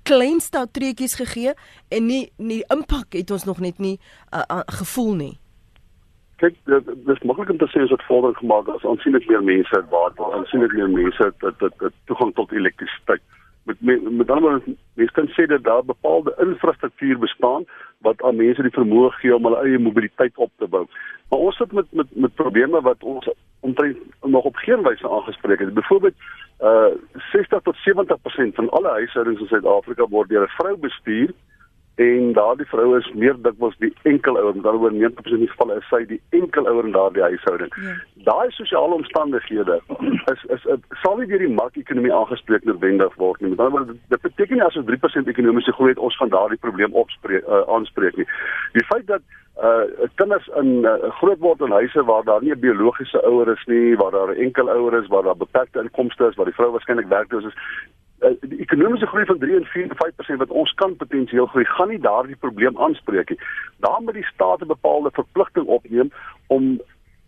klein 0.03 0.41
staptreetjies 0.41 1.15
gegee 1.15 1.55
en 1.89 2.07
nie 2.07 2.33
nie 2.37 2.65
impak 2.69 3.13
het 3.13 3.31
ons 3.31 3.45
nog 3.45 3.61
net 3.61 3.79
nie 3.79 3.99
uh, 4.35 4.43
uh, 4.51 4.61
gevoel 4.67 5.15
nie? 5.15 5.35
Kyk 6.37 6.57
dit 6.65 6.89
is 7.15 7.23
maklik 7.25 7.51
om 7.51 7.59
te 7.59 7.69
sê 7.73 7.85
as 7.85 7.93
dit 7.95 8.07
vordering 8.09 8.37
gemaak 8.37 8.67
het 8.67 8.77
as 8.81 8.89
aansienlik 8.91 9.29
meer 9.29 9.45
mense 9.45 9.77
het 9.77 9.89
water 9.91 10.35
aansienlik 10.39 10.73
meer 10.73 10.91
mense 10.91 11.23
het 11.23 11.39
dat 11.41 11.79
dit 11.79 11.99
toegang 12.11 12.35
tot 12.35 12.53
elektrisiteit 12.53 13.23
met 13.67 14.11
met 14.11 14.31
ander 14.31 14.51
woorde 14.51 14.77
mense 14.95 15.13
kan 15.13 15.29
sê 15.29 15.47
dat 15.47 15.65
daar 15.65 15.85
bepaalde 15.85 16.35
infrastruktuur 16.39 17.19
bestaan 17.19 17.65
wat 17.99 18.23
aan 18.23 18.37
mense 18.37 18.63
die 18.63 18.77
vermoë 18.79 19.11
gee 19.21 19.35
om 19.35 19.45
hulle 19.45 19.63
eie 19.65 19.79
mobiliteit 19.79 20.37
op 20.37 20.51
te 20.57 20.69
bou. 20.69 20.87
Maar 21.29 21.39
ons 21.39 21.57
sit 21.57 21.73
met 21.73 21.87
met 21.91 22.07
met 22.15 22.35
probleme 22.35 22.81
wat 22.81 23.03
ons 23.03 23.31
omtrent 23.61 23.99
nog 24.23 24.45
op 24.45 24.57
geen 24.57 24.83
wyse 24.83 25.11
aangespreek 25.11 25.59
het. 25.59 25.75
Byvoorbeeld 25.75 26.15
uh 26.61 26.87
60 27.33 27.61
tot 27.63 27.77
70% 27.77 28.55
van 28.55 28.71
alle 28.71 28.89
huishoudings 28.89 29.41
in 29.41 29.47
Suid-Afrika 29.47 30.07
word 30.09 30.29
deur 30.29 30.43
'n 30.43 30.57
vrou 30.59 30.77
bestuur 30.77 31.31
en 31.97 32.33
daardie 32.33 32.67
vrou 32.69 32.91
is 32.99 33.07
meer 33.17 33.37
dikwels 33.41 33.77
die 33.81 33.89
enkelouer 34.11 34.57
met 34.57 34.67
alhoewel 34.69 34.93
90% 34.93 35.31
van 35.31 35.41
die 35.41 35.49
gevalle 35.53 35.77
is 35.81 35.87
sy 35.89 36.03
die 36.11 36.19
enkelouer 36.37 36.85
in 36.85 36.93
daardie 36.93 37.25
huishouding. 37.25 37.73
Ja. 37.81 37.95
Daai 38.27 38.51
sosiale 38.53 38.99
omstandighede 38.99 39.79
is 40.33 40.45
is, 40.57 40.67
is 40.75 41.01
sal 41.05 41.17
nie 41.17 41.29
deur 41.31 41.41
die 41.41 41.55
markekonomie 41.55 42.13
aangespreek 42.13 42.69
noodwendig 42.69 43.17
word 43.23 43.41
nie. 43.41 43.55
Met 43.55 43.65
ander 43.65 43.79
woorde 43.79 43.97
dit 44.13 44.29
beteken 44.29 44.61
nie 44.61 44.67
as 44.67 44.77
ons 44.77 44.89
3% 44.93 45.33
ekonomiese 45.33 45.73
groei 45.79 45.95
het 45.95 46.05
ons 46.11 46.21
gaan 46.21 46.35
daardie 46.37 46.61
probleem 46.61 47.01
opspreek 47.05 47.49
uh, 47.49 47.65
aanspreek 47.79 48.21
nie. 48.21 48.29
Die 48.77 48.87
feit 48.93 49.09
dat 49.09 49.25
uh 49.57 50.09
kinders 50.21 50.51
in 50.61 50.85
uh, 50.85 50.99
groot 51.17 51.41
word 51.41 51.63
in 51.65 51.73
huise 51.73 52.03
waar 52.05 52.25
daar 52.25 52.43
nie 52.43 52.53
'n 52.53 52.61
biologiese 52.61 53.23
ouer 53.25 53.49
is 53.49 53.65
nie, 53.67 53.97
waar 53.97 54.11
daar 54.13 54.37
'n 54.37 54.43
enkel 54.47 54.69
ouer 54.69 55.01
is, 55.01 55.09
waar 55.09 55.23
daar 55.23 55.37
beperkte 55.37 55.81
inkomste 55.81 56.29
is, 56.29 56.37
waar 56.37 56.45
die 56.53 56.59
vrou 56.61 56.71
waarskynlik 56.71 57.09
werkloos 57.09 57.45
is, 57.45 57.57
die 58.41 58.61
ekonomiese 58.65 59.07
groei 59.07 59.25
van 59.25 59.39
3 59.39 59.57
en 59.57 59.65
4 59.65 59.83
en 59.83 59.97
5% 60.35 60.43
wat 60.43 60.51
ons 60.51 60.75
kan 60.75 60.97
potensieel 60.97 61.47
groei, 61.47 61.65
gaan 61.65 61.89
nie 61.89 62.01
daardie 62.01 62.37
probleem 62.37 62.79
aanspreek 62.79 63.31
nie. 63.31 63.41
Daar 63.85 64.01
moet 64.03 64.15
die 64.15 64.29
staat 64.33 64.63
'n 64.63 64.73
bepaalde 64.73 65.11
verpligting 65.13 65.67
opneem 65.67 66.13
om 66.47 66.81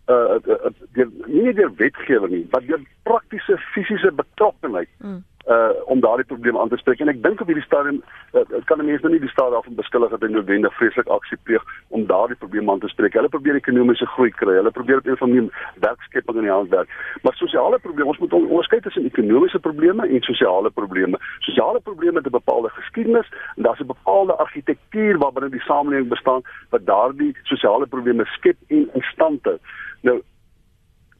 uh, 0.07 0.15
uh, 0.15 0.55
uh 0.65 0.71
die, 0.93 1.05
nie 1.25 1.53
deur 1.53 1.73
wetgewing 1.75 2.31
nie, 2.31 2.47
maar 2.51 2.65
deur 2.65 2.81
praktiese 3.03 3.57
fisiese 3.57 4.11
betrokkenheid 4.11 4.89
mm 4.97 5.23
uh 5.49 5.71
om 5.85 5.99
daardie 5.99 6.25
probleem 6.25 6.57
aan 6.57 6.69
te 6.69 6.77
spreek 6.77 6.99
en 7.01 7.09
ek 7.09 7.21
dink 7.23 7.41
op 7.41 7.47
hierdie 7.49 7.65
stadium 7.65 8.01
uh, 8.37 8.43
kan 8.69 8.81
mense 8.85 9.01
nou 9.01 9.13
nie 9.13 9.21
die 9.23 9.31
staat 9.33 9.51
daarvan 9.55 9.77
beskuldig 9.79 10.11
dat 10.13 10.21
hulle 10.21 10.35
noodwendig 10.35 10.75
vreeslik 10.77 11.09
aksie 11.15 11.37
pleeg 11.49 11.63
om 11.89 12.05
daardie 12.11 12.37
probleem 12.37 12.69
aan 12.69 12.79
te 12.83 12.89
spreek. 12.91 13.17
Hulle 13.17 13.31
probeer 13.33 13.57
ekonomiese 13.57 14.05
groei 14.13 14.29
kry. 14.41 14.59
Hulle 14.59 14.71
probeer 14.71 15.01
op 15.01 15.07
'n 15.07 15.17
van 15.23 15.31
die 15.31 15.43
werkskepping 15.85 16.37
in 16.37 16.47
die 16.47 16.51
hand 16.51 16.69
werk. 16.69 16.89
Maar 17.23 17.33
sosiale 17.33 17.79
probleme, 17.79 18.09
ons 18.09 18.17
moet 18.17 18.33
onderskei 18.33 18.81
tussen 18.81 19.05
ekonomiese 19.05 19.59
probleme 19.59 20.07
en 20.07 20.21
sosiale 20.21 20.69
probleme. 20.69 21.17
Sosiale 21.39 21.79
probleme 21.79 22.17
het 22.17 22.27
'n 22.27 22.39
bepaalde 22.41 22.69
geskiedenis 22.69 23.29
en 23.55 23.63
daar's 23.63 23.79
'n 23.79 23.93
bepaalde 23.95 24.33
argitektuur 24.35 25.17
waarbinne 25.17 25.49
die 25.49 25.67
samelewing 25.71 26.09
bestaan 26.09 26.41
wat 26.69 26.85
daardie 26.85 27.35
sosiale 27.43 27.87
probleme 27.87 28.25
skep 28.25 28.57
en 28.67 28.89
in 28.93 29.01
stand 29.01 29.43
hou. 29.43 29.57
Nou 30.01 30.21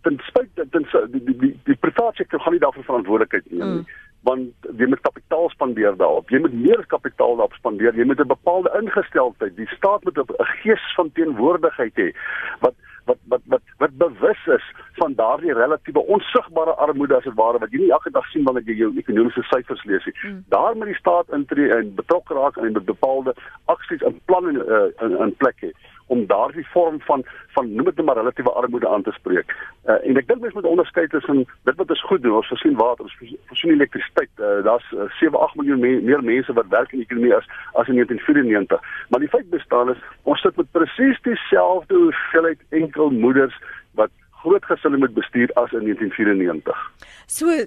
ten 0.02 0.20
spyte 0.22 0.68
ten 0.70 0.86
die 1.12 1.24
die 1.24 1.38
die, 1.38 1.60
die 1.64 1.76
private 1.76 2.16
sektor 2.16 2.40
gaan 2.40 2.52
nie 2.52 2.62
daarvoor 2.62 2.84
verantwoordelikheid 2.84 3.52
neem 3.52 3.60
nie. 3.60 3.78
Mm 3.78 4.08
want 4.28 4.68
jy 4.78 4.86
moet 4.86 5.02
kapitaal 5.02 5.50
spandeer 5.50 5.96
daarop. 5.98 6.30
Jy 6.30 6.40
moet 6.44 6.54
meer 6.54 6.86
kapitaal 6.88 7.36
daarop 7.40 7.54
spandeer. 7.54 7.96
Jy 7.96 8.06
moet 8.06 8.20
'n 8.20 8.28
bepaalde 8.28 8.70
ingesteldheid. 8.82 9.56
Die 9.56 9.68
staat 9.68 10.04
moet 10.04 10.18
'n 10.18 10.46
gees 10.64 10.94
van 10.96 11.12
teenwoordigheid 11.12 11.96
hê 11.96 12.12
wat 12.60 12.76
wat 13.06 13.18
wat 13.28 13.42
wat 13.46 13.62
wat 13.78 13.98
bewus 13.98 14.42
is 14.56 14.66
van 14.94 15.14
daardie 15.16 15.54
relatiewe 15.54 16.06
onsigbare 16.16 16.76
armoede 16.86 17.16
as 17.16 17.24
dit 17.24 17.34
ware 17.34 17.62
wat 17.64 17.72
jy 17.72 17.80
nie 17.84 17.92
elke 17.92 18.12
dag 18.18 18.28
sien 18.32 18.44
wanneer 18.44 18.68
jy 18.70 18.76
jou 18.84 18.92
ekonomiese 19.02 19.44
syfers 19.52 19.84
lees 19.84 20.06
nie. 20.06 20.16
Mm. 20.24 20.44
Daar 20.56 20.76
moet 20.76 20.92
die 20.92 21.00
staat 21.02 21.32
intree 21.40 21.72
en 21.78 21.96
betrokke 21.96 22.34
raak 22.34 22.58
en 22.58 22.74
bepaalde 22.74 23.34
aksies 23.66 24.02
en 24.02 24.20
planne 24.26 24.54
uh, 24.66 25.06
in 25.06 25.18
in 25.28 25.36
plek 25.44 25.66
hê 25.66 25.72
om 26.14 26.26
daardie 26.28 26.66
vorm 26.74 27.00
van 27.08 27.24
van 27.56 27.70
noem 27.76 27.86
dit 27.90 27.96
net 27.96 28.06
maar 28.06 28.18
relatiewe 28.18 28.52
armoede 28.52 28.90
aan 28.90 29.04
te 29.04 29.12
spreek. 29.12 29.54
Uh, 29.86 29.98
en 30.10 30.18
ek 30.22 30.28
dink 30.30 30.42
mens 30.42 30.54
moet 30.58 30.70
onderskei 30.70 31.08
tussen 31.08 31.44
dit 31.70 31.76
wat 31.82 31.94
ons 31.96 32.06
goed 32.12 32.22
doen, 32.24 32.38
ons 32.40 32.52
voorsien 32.52 32.78
water, 32.78 33.06
ons 33.06 33.18
voorsien 33.52 33.74
elektrisiteit. 33.74 34.32
Uh, 34.38 34.64
Daar's 34.68 34.88
uh, 34.96 35.10
7, 35.20 35.40
8 35.40 35.60
miljoen 35.62 35.84
me 35.84 35.92
meer 36.12 36.24
mense 36.24 36.54
wat 36.54 36.72
werk 36.74 36.94
in 36.94 37.04
die 37.04 37.08
ekonomie 37.10 37.36
as 37.36 37.50
as 37.82 37.92
in 37.92 38.02
1994. 38.02 38.90
Maar 39.10 39.26
die 39.26 39.32
feit 39.36 39.50
bestaan 39.54 39.94
is 39.94 40.02
ons 40.24 40.42
sit 40.46 40.58
met 40.58 40.72
presies 40.72 41.22
dieselfde 41.28 42.02
hoeveelheid 42.06 42.66
enkel 42.82 43.14
moeders 43.26 43.56
wat 44.00 44.14
groot 44.44 44.66
gesinne 44.66 44.98
moet 44.98 45.14
bestuur 45.14 45.54
as 45.62 45.72
in 45.72 45.86
1994. 45.90 46.84
So 47.28 47.66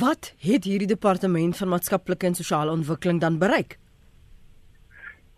wat 0.00 0.34
het 0.44 0.64
hierdie 0.68 0.90
departement 0.90 1.56
van 1.56 1.72
maatskaplike 1.72 2.26
en 2.26 2.34
sosiale 2.34 2.70
ontwikkeling 2.70 3.20
dan 3.20 3.38
bereik? 3.38 3.78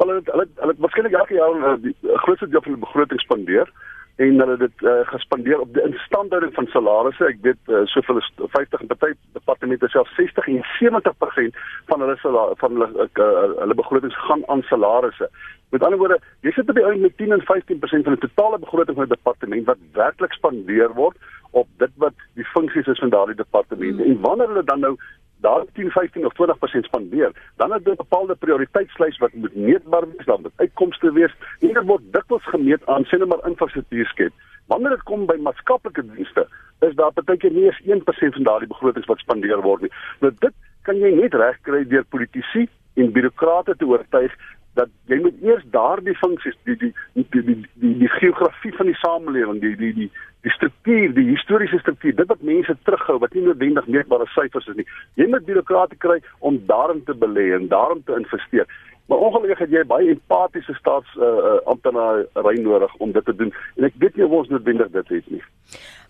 Hulle 0.03 0.21
hulle 0.35 0.47
hulle 0.65 0.77
waarskynlik 0.85 1.19
elke 1.23 1.35
jaar 1.39 1.55
'n 1.55 1.63
uh, 1.63 1.95
uh, 2.11 2.19
groot 2.25 2.41
deel 2.41 2.65
van 2.67 2.75
die 2.77 2.85
begroting 2.87 3.21
spandeer 3.21 3.69
en 4.17 4.39
hulle 4.39 4.57
dit 4.57 4.83
uh, 4.83 5.01
gespandeer 5.09 5.61
op 5.61 5.73
die 5.75 5.83
instandhouding 5.83 6.53
van 6.55 6.67
salarisse. 6.67 7.25
Ek 7.25 7.39
weet 7.47 7.73
uh, 7.73 7.81
soveel 7.95 8.21
is 8.21 8.29
50 8.37 8.81
en 8.85 8.91
party 8.91 9.13
departemente 9.39 9.89
self 9.89 10.11
60 10.19 10.49
en 10.53 10.61
70% 10.81 11.63
van 11.91 12.05
hulle 12.05 12.17
van 12.63 12.77
hulle 12.77 13.09
uh, 13.09 13.29
hulle 13.63 13.79
begrotings 13.79 14.19
gaan 14.27 14.45
aan 14.53 14.65
salarisse. 14.69 15.31
Met 15.73 15.85
ander 15.87 15.99
woorde, 15.99 16.19
jy 16.45 16.53
sit 16.53 16.69
op 16.69 16.77
die 16.77 16.85
ou 16.85 16.93
met 17.01 17.17
10 17.17 17.33
en 17.39 17.47
15% 17.49 18.09
van 18.09 18.19
die 18.19 18.25
totale 18.27 18.59
begroting 18.61 18.99
van 18.99 19.09
die 19.09 19.17
departement 19.17 19.71
wat 19.71 19.87
werklik 19.97 20.37
spandeer 20.37 20.93
word 20.99 21.17
op 21.57 21.69
dit 21.81 21.93
wat 22.05 22.27
die 22.37 22.49
funksies 22.53 22.89
is 22.93 23.01
van 23.01 23.13
daardie 23.13 23.37
departemente. 23.37 24.03
Mm. 24.05 24.11
En 24.11 24.21
wanneer 24.21 24.53
hulle 24.53 24.65
dan 24.69 24.85
nou 24.85 24.97
daar 25.43 25.65
10, 25.73 25.91
15 25.91 26.27
of 26.27 26.33
20% 26.33 26.87
spandeer, 26.89 27.31
dan 27.57 27.73
het 27.73 27.85
dit 27.85 27.95
'n 27.95 28.05
bepaalde 28.05 28.35
prioriteitslys 28.35 29.19
wat 29.19 29.33
moet 29.33 29.55
meetbaar 29.55 30.07
wees, 30.13 30.27
dan 30.27 30.43
moet 30.43 30.53
uitkomste 30.57 31.13
wees. 31.13 31.35
En 31.61 31.73
dit 31.73 31.87
word 31.87 32.13
dikwels 32.13 32.47
gemeet 32.55 32.87
aan 32.87 33.05
sien 33.05 33.29
maar 33.29 33.47
infrastruktuur 33.47 34.07
skep. 34.07 34.33
Wanneer 34.67 34.91
dit 34.91 35.03
kom 35.03 35.27
by 35.27 35.37
maatskaplike 35.37 36.03
dienste, 36.15 36.47
is 36.81 36.95
daar 36.95 37.13
baie 37.15 37.51
nie 37.51 37.65
eens 37.65 37.81
1% 37.85 38.35
van 38.35 38.43
daardie 38.43 38.69
begrotings 38.69 39.07
wat 39.07 39.19
spandeer 39.19 39.61
word 39.63 39.81
nie. 39.81 39.93
Nou 40.21 40.33
dit 40.39 40.55
kan 40.83 40.97
jy 40.97 41.11
net 41.15 41.35
regkry 41.35 41.85
deur 41.89 42.05
politici 42.05 42.69
en 42.95 43.13
birokrate 43.13 43.77
te 43.77 43.87
oortuig 43.87 44.33
dat 44.75 44.89
jy 45.11 45.19
moet 45.21 45.43
eers 45.45 45.65
daardie 45.75 46.15
funksies 46.17 46.57
die 46.65 46.77
die 46.77 46.93
die 47.15 47.27
die 47.31 47.43
die, 47.49 47.57
die, 47.83 47.97
die 48.05 48.13
geografie 48.19 48.73
van 48.77 48.89
die 48.89 49.01
samelewing 49.01 49.61
die 49.61 49.75
die 49.77 49.93
die 49.99 50.11
die 50.43 50.55
struktuur 50.57 51.13
die 51.15 51.29
historiese 51.29 51.79
struktuur 51.83 52.17
dit 52.21 52.31
wat 52.31 52.47
mense 52.53 52.77
terughou 52.89 53.19
wat 53.25 53.35
nie 53.35 53.45
noodwendig 53.47 53.87
meetbare 53.87 54.27
syfers 54.37 54.71
is 54.73 54.81
nie. 54.81 54.89
Jy 55.21 55.29
moet 55.35 55.47
byråkrate 55.47 56.01
kry 56.05 56.19
om 56.41 56.59
daarin 56.71 57.05
te 57.05 57.15
belê 57.15 57.53
en 57.59 57.69
daarin 57.69 58.03
te 58.07 58.17
investeer. 58.17 58.67
Maar 59.11 59.19
ongelukkig 59.19 59.59
het 59.59 59.73
jy 59.75 59.83
baie 59.85 60.13
empatiese 60.15 60.75
staats 60.79 61.17
uh, 61.19 61.27
uh, 61.27 61.57
amptenare 61.69 62.61
nodig 62.63 62.95
om 62.97 63.13
dit 63.13 63.25
te 63.25 63.35
doen. 63.35 63.51
En 63.77 63.85
ek 63.85 63.99
weet 64.01 64.17
nie 64.17 64.25
of 64.25 64.37
ons 64.39 64.49
noodwendig 64.49 64.93
dit 64.95 65.09
het 65.09 65.31
nie. 65.35 65.43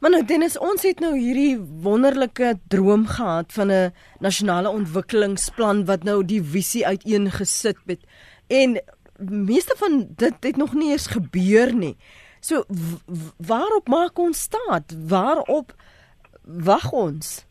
Maar 0.03 0.11
nou 0.11 0.21
Dennis, 0.27 0.59
ons 0.59 0.83
het 0.87 1.01
nou 1.01 1.13
hierdie 1.17 1.57
wonderlike 1.83 2.55
droom 2.69 3.07
gehad 3.07 3.53
van 3.53 3.73
'n 3.73 3.93
nasionale 4.21 4.69
ontwikkelingsplan 4.69 5.85
wat 5.85 6.05
nou 6.05 6.25
die 6.25 6.43
visie 6.43 6.87
uiteengesit 6.87 7.79
het 7.87 8.07
En 8.61 8.81
meeste 9.31 9.77
van 9.79 10.07
dit 10.17 10.37
het 10.41 10.57
nog 10.57 10.75
nie 10.75 10.91
eens 10.91 11.07
gebeur 11.07 11.75
nie. 11.75 11.97
So 12.41 12.65
waarop 13.47 13.89
maak 13.89 14.19
ons 14.19 14.41
staat? 14.41 14.97
Waarop 15.09 15.73
wag 16.43 16.91
ons? 16.93 17.47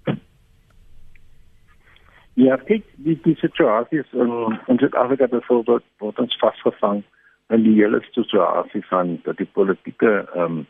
Ja, 2.33 2.55
kyk, 2.67 2.85
die 2.95 3.17
die 3.23 3.35
situasie 3.39 3.99
is 3.99 4.11
in 4.11 4.59
in 4.67 4.77
Suid-Afrika 4.77 5.27
byvoorbeeld 5.27 5.83
word 6.03 6.19
ons 6.19 6.37
vasgevang 6.39 7.03
in 7.51 7.63
die 7.63 7.75
hele 7.79 7.99
situasie 8.01 8.83
van 8.89 9.17
dat 9.23 9.37
die 9.37 9.49
politieke 9.57 10.13
ehm 10.35 10.61
um, 10.61 10.65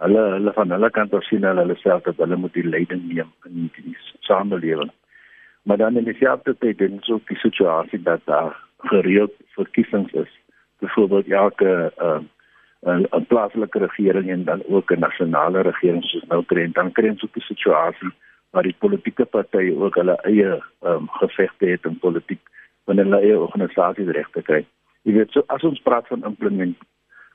hulle 0.00 0.22
hulle 0.34 0.52
van 0.56 0.70
hulle 0.74 0.90
kant 0.90 1.14
af 1.14 1.24
sien 1.28 1.46
hulle 1.46 1.76
self 1.82 2.02
dat 2.08 2.18
hulle 2.22 2.36
moet 2.36 2.54
die 2.54 2.66
leiding 2.66 3.04
neem 3.08 3.30
in 3.46 3.70
die 3.76 3.96
samelewing. 4.26 4.90
Maar 5.62 5.76
dan 5.76 5.96
in 5.96 6.04
dieselfde 6.04 6.56
tyd 6.58 6.80
ons 6.80 7.10
ook 7.10 7.26
die 7.28 7.36
situasie 7.36 8.02
dat 8.02 8.20
daar 8.24 8.56
gereeld 8.78 9.32
verkiesings 9.46 10.12
is. 10.12 10.40
Byvoorbeeld 10.78 11.28
elke 11.28 11.92
ehm 11.96 12.16
uh, 12.16 12.28
'n 12.82 13.06
'n 13.10 13.26
plaaslike 13.26 13.78
regering 13.78 14.28
en 14.30 14.44
dan 14.44 14.62
ook 14.66 14.90
'n 14.90 14.98
nasionale 14.98 15.60
regering 15.60 16.04
soos 16.04 16.26
nou 16.28 16.44
kry 16.44 16.62
en 16.62 16.72
dan 16.72 16.92
ons 16.94 17.24
ook 17.24 17.36
'n 17.36 17.40
situasie 17.40 18.12
waar 18.50 18.62
die 18.62 18.76
politieke 18.78 19.24
partye 19.24 19.76
ook 19.76 19.94
hulle 19.94 20.16
eie 20.22 20.50
ehm 20.50 20.92
um, 20.92 21.08
gevegte 21.08 21.66
het 21.66 21.84
in 21.84 21.98
politiek 21.98 22.40
wanneer 22.84 23.04
hulle 23.04 23.20
eie 23.20 23.38
organisasies 23.38 24.08
regte 24.08 24.42
kry. 24.42 24.66
Jy 25.02 25.12
weet 25.12 25.30
so 25.30 25.42
as 25.46 25.62
ons 25.62 25.82
praat 25.82 26.06
van 26.06 26.24
implement 26.24 26.76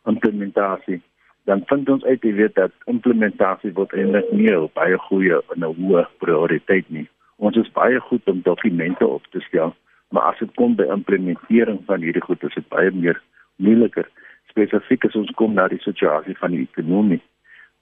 implementasie 0.05 1.01
dan 1.45 1.61
vind 1.65 1.89
ons 1.89 2.03
uit 2.03 2.23
jy 2.23 2.33
weet 2.33 2.55
dat 2.55 2.71
implementasie 2.85 3.73
word 3.73 3.93
eintlik 3.93 4.31
nie 4.31 4.53
baie 4.73 4.97
goeie 4.97 5.41
en 5.53 5.59
'n 5.59 5.75
hoë 5.77 6.05
prioriteit 6.17 6.89
nie. 6.89 7.07
Ons 7.37 7.57
is 7.59 7.71
baie 7.75 7.99
goed 7.99 8.27
om 8.31 8.41
dokumente 8.41 9.07
op 9.07 9.25
te 9.31 9.39
stel, 9.39 9.75
maar 10.09 10.31
as 10.31 10.39
dit 10.39 10.51
kom 10.55 10.75
by 10.75 10.87
implementering 10.93 11.81
van 11.85 12.03
hierdie 12.05 12.23
goed, 12.23 12.43
is 12.43 12.55
dit 12.55 12.67
baie 12.71 12.91
meer 12.91 13.19
moeiliker. 13.55 14.07
Spesifiek 14.51 15.05
as 15.09 15.17
ons 15.19 15.33
kom 15.39 15.55
na 15.57 15.67
die 15.67 15.81
situasie 15.83 16.37
van 16.39 16.55
die 16.55 16.63
ekonomie, 16.63 17.21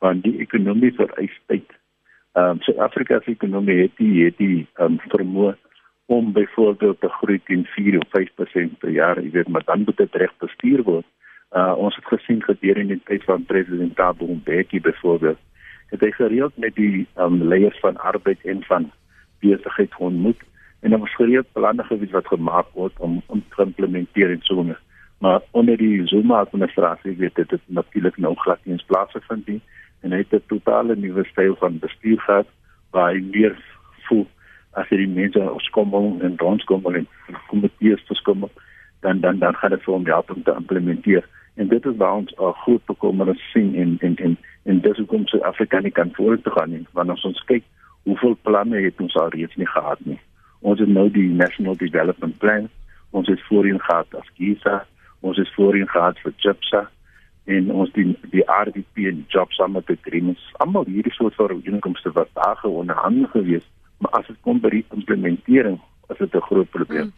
want 0.01 0.23
die 0.25 0.39
ekonomie 0.41 0.93
vereis 0.97 1.35
tyd. 1.51 1.67
Ehm 2.33 2.57
um, 2.57 2.63
Suid-Afrika 2.65 3.19
se 3.21 3.35
ekonomie 3.35 3.83
het 3.83 3.93
die 4.01 4.25
het 4.25 4.39
die 4.41 4.65
um, 4.81 4.97
vermoë 5.11 5.53
om 6.11 6.31
byvoorbeeld 6.33 6.99
te 6.99 7.09
groei 7.19 7.39
teen 7.45 7.65
4 7.75 7.99
of 7.99 8.07
5% 8.17 8.79
per 8.79 8.89
jaar, 8.89 9.21
jy 9.21 9.29
weet, 9.31 9.47
maar 9.47 9.63
dan 9.65 9.85
moet 9.85 9.97
dit 9.97 10.15
reg 10.15 10.33
bestuur 10.41 10.81
word. 10.83 11.05
Uh 11.53 11.77
ons 11.77 11.95
het 11.95 12.09
gesien 12.09 12.41
gedurende 12.41 12.97
die 12.97 13.05
tyd 13.05 13.23
van 13.29 13.45
president 13.45 13.95
Thabo 13.95 14.25
Mbeki 14.25 14.81
byvoorbeeld, 14.81 15.37
het 15.93 16.01
hy 16.01 16.11
gereeld 16.17 16.57
met 16.57 16.75
die 16.75 17.05
ehm 17.15 17.37
um, 17.37 17.47
leiers 17.53 17.79
van 17.85 18.01
arbeid 18.01 18.41
en 18.41 18.65
van 18.65 18.89
besigheid 19.43 19.99
ontmoet 20.07 20.41
en 20.79 20.95
dan 20.95 21.07
gereed 21.15 21.51
planne 21.57 21.83
gewees 21.89 22.15
wat 22.15 22.33
gemaak 22.33 22.73
word 22.79 22.99
om 22.99 23.21
om 23.25 23.43
te 23.55 23.67
implementeer 23.67 24.35
in 24.37 24.43
somme 24.49 24.77
maar 25.23 25.41
onder 25.51 25.77
die 25.77 26.07
Zuma 26.07 26.39
administrasie 26.39 27.15
weet 27.17 27.35
dit 27.35 27.49
dit 27.49 27.61
natuurlik 27.79 28.17
nou 28.17 28.35
glad 28.35 28.59
nie 28.63 28.75
eens 28.75 28.89
plaasgevind 28.91 29.47
nie 29.47 29.61
en 30.01 30.11
hy 30.11 30.23
het 30.23 30.33
'n 30.33 30.47
totale 30.47 30.95
nuwe 30.95 31.23
styl 31.31 31.55
van 31.55 31.79
bestuur 31.79 32.19
gehad 32.19 32.47
waar 32.91 33.13
hy 33.13 33.21
meer 33.31 33.55
voel 34.07 34.27
as 34.71 34.89
hy 34.89 34.97
die 34.97 35.13
mense 35.15 35.41
opskommel 35.51 36.17
en 36.25 36.35
donskommel 36.41 36.95
en 37.01 37.07
komitees 37.47 38.01
verskommel 38.09 38.51
dan 39.03 39.19
dan 39.19 39.39
dan 39.39 39.55
gaan 39.55 39.69
dit 39.75 39.83
vir 39.83 39.93
hom 39.93 40.05
help 40.05 40.31
om 40.31 40.43
te 40.43 40.55
implementeer. 40.57 41.27
En 41.55 41.67
dit 41.67 41.85
is 41.85 41.97
waar 41.97 42.15
ons 42.21 42.37
al 42.37 42.53
goed 42.65 42.85
bekommer 42.85 43.35
sien 43.51 43.73
in 43.75 43.97
in 43.99 44.15
in 44.15 44.37
in 44.63 44.79
dese 44.79 45.05
kom 45.05 45.27
se 45.27 45.43
Afrikaanse 45.43 45.89
kan 45.89 46.13
voort 46.13 46.43
te 46.43 46.49
gaan 46.49 46.69
nie. 46.69 46.85
Want 46.91 47.09
ons 47.09 47.43
kyk 47.45 47.63
hoeveel 48.03 48.37
planne 48.41 48.81
het 48.83 49.01
ons 49.01 49.15
al 49.15 49.29
reeds 49.29 49.55
nie 49.55 49.67
gehad 49.67 49.99
nie. 50.05 50.19
Ons 50.59 50.79
het 50.79 50.89
nou 50.89 51.09
die 51.11 51.29
National 51.29 51.77
Development 51.77 52.37
Plan, 52.37 52.69
ons 53.11 53.27
het 53.27 53.41
voorheen 53.47 53.79
gehad 53.79 54.15
as 54.19 54.31
GISA, 54.37 54.85
ons 55.19 55.37
het 55.37 55.53
voorheen 55.55 55.87
gehad 55.87 56.19
vir 56.23 56.33
JIPSA 56.37 56.87
en 57.45 57.71
ons 57.71 57.91
die 57.95 58.07
die 58.31 58.43
RDP 58.47 59.07
en 59.11 59.23
Job 59.27 59.51
Summit 59.51 59.89
Agreements. 59.91 60.43
Almal 60.63 60.87
hierdie 60.87 61.13
soort 61.13 61.35
van 61.35 61.61
inkomste 61.63 62.11
wat 62.15 62.29
daar 62.33 62.55
geonderhandel 62.61 63.27
gewees, 63.35 63.67
maar 63.97 64.19
as 64.19 64.27
dit 64.27 64.39
kom 64.41 64.59
by 64.63 64.69
die 64.69 64.85
implementering, 64.95 65.79
is 66.09 66.17
dit 66.17 66.35
'n 66.35 66.47
groot 66.49 66.69
probleem. 66.69 67.13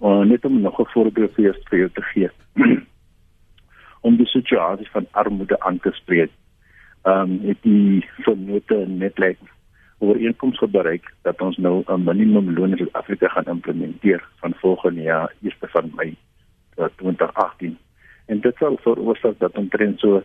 Mm. 0.00 0.28
Net 0.28 0.44
om 0.44 0.60
nog 0.60 0.80
'n 0.80 0.92
voorbeeld 0.92 1.34
vir 1.34 1.54
jou 1.70 1.90
te 1.92 2.02
gee. 2.02 2.30
om 4.06 4.16
die 4.16 4.28
situasie 4.30 4.88
van 4.90 5.06
armoede 5.10 5.60
aan 5.60 5.80
te 5.80 5.90
spreek. 5.92 6.30
Ehm 7.02 7.20
um, 7.20 7.40
het 7.48 7.58
die 7.62 8.06
vernote 8.24 8.84
net 8.88 9.18
lyk 9.18 9.38
ooreenkoms 9.98 10.60
bereik 10.70 11.12
dat 11.22 11.40
ons 11.40 11.56
nou 11.56 11.82
'n 11.86 12.04
minimumloon 12.04 12.70
in 12.70 12.76
Suid-Afrika 12.76 13.28
gaan 13.28 13.44
implementeer 13.44 14.28
van 14.36 14.54
volgende 14.54 15.02
jaar 15.02 15.32
1 15.42 15.52
van 15.60 15.92
Mei 15.94 16.16
2018. 16.74 17.78
En 18.26 18.40
dit 18.40 18.56
sal 18.56 18.78
veroorsaak 18.80 19.38
dat 19.38 19.56
omtrent 19.56 19.98
so 19.98 20.22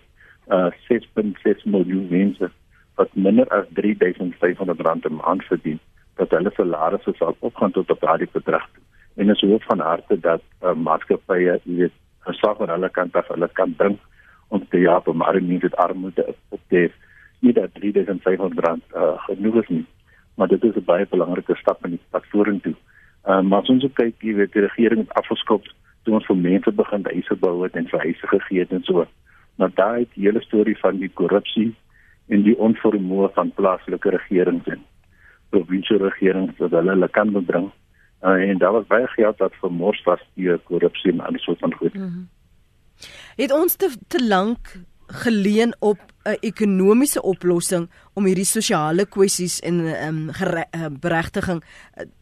uh, 0.47 0.71
6.6 0.89 1.63
miljoen 1.63 2.07
mense 2.09 2.51
wat 2.95 3.09
minder 3.13 3.47
as 3.47 3.65
3500 3.73 4.81
rand 4.81 5.05
'n 5.05 5.15
maand 5.15 5.43
verdien, 5.43 5.79
dat 6.15 6.31
hulle 6.31 6.51
salarisse 6.53 7.13
sal 7.15 7.35
opgaan 7.39 7.71
tot 7.71 7.91
op 7.91 7.99
daardie 7.99 8.29
bedrag. 8.31 8.69
En 9.15 9.29
is 9.29 9.41
hoop 9.41 9.63
van 9.63 9.79
harte 9.79 10.19
dat 10.19 10.41
uh, 10.63 10.73
maatskappye, 10.73 11.59
jy 11.63 11.75
weet, 11.75 11.91
gesorg 12.19 12.61
aan 12.61 12.69
hulle 12.69 12.89
kant 12.89 13.15
af 13.15 13.27
hulle 13.27 13.49
kan 13.53 13.73
dink 13.77 13.99
om 14.47 14.67
te 14.69 14.77
help 14.77 15.07
om 15.07 15.21
arme 15.21 15.41
mense 15.47 15.63
met 15.63 15.75
armoede 15.75 16.35
op 16.49 16.59
te 16.67 16.91
nie 17.41 17.53
dat 17.53 17.73
3500 17.73 18.59
rand 18.65 18.83
uh, 18.95 19.17
genoeg 19.27 19.61
is 19.63 19.69
nie 19.69 19.85
maar 20.41 20.47
dit 20.47 20.63
is 20.63 20.75
'n 20.75 20.83
baie 20.85 21.05
belangrike 21.09 21.55
stap 21.55 21.85
in 21.85 21.91
die 21.91 21.99
pad 22.09 22.25
vorentoe. 22.25 22.75
Ehm 23.23 23.37
uh, 23.37 23.49
maar 23.49 23.61
as 23.61 23.69
ons 23.69 23.85
kyk, 23.93 24.15
jy 24.19 24.33
weet 24.33 24.53
die 24.53 24.61
regering 24.61 24.99
het 24.99 25.13
afgeskop 25.13 25.63
toe 26.03 26.13
ons 26.13 26.25
vir 26.25 26.35
mense 26.35 26.71
begin 26.71 27.03
huise 27.03 27.35
bou 27.35 27.63
het 27.63 27.75
en 27.75 27.87
vir 27.87 27.99
huise 27.99 28.27
gegee 28.27 28.59
het 28.59 28.71
en 28.71 28.83
so. 28.83 29.05
Maar 29.55 29.71
daai 29.73 29.99
het 29.99 30.13
die 30.13 30.25
hele 30.25 30.41
storie 30.41 30.77
van 30.77 30.97
die 30.97 31.09
korrupsie 31.09 31.75
en 32.27 32.43
die 32.43 32.57
onvermoë 32.57 33.29
van 33.33 33.51
plaaslike 33.51 34.09
regerings 34.09 34.65
en 34.65 34.81
provinsiale 35.49 36.09
regerings 36.09 36.57
wat 36.57 36.71
hulle 36.71 36.91
hulle 36.91 37.09
kan 37.09 37.45
bring. 37.45 37.71
Uh, 38.23 38.49
en 38.49 38.57
daar 38.57 38.71
was 38.71 38.87
baie 38.87 39.07
geld 39.07 39.37
wat 39.37 39.53
vermors 39.59 40.03
was 40.03 40.19
deur 40.33 40.59
korrupsie 40.59 41.11
en 41.11 41.19
ander 41.19 41.41
soort 41.41 41.59
van 41.59 41.73
goed. 41.73 41.93
Mm 41.93 42.01
-hmm. 42.01 42.29
Het 43.35 43.51
ons 43.51 43.75
te 43.75 43.89
te 44.07 44.27
lank 44.27 44.77
geleen 45.11 45.75
op 45.79 45.99
'n 46.23 46.37
ekonomiese 46.39 47.21
oplossing 47.21 47.89
om 48.13 48.25
hierdie 48.25 48.45
sosiale 48.45 49.05
kwessies 49.05 49.59
en 49.59 49.79
um, 49.79 50.99
beregting 50.99 51.63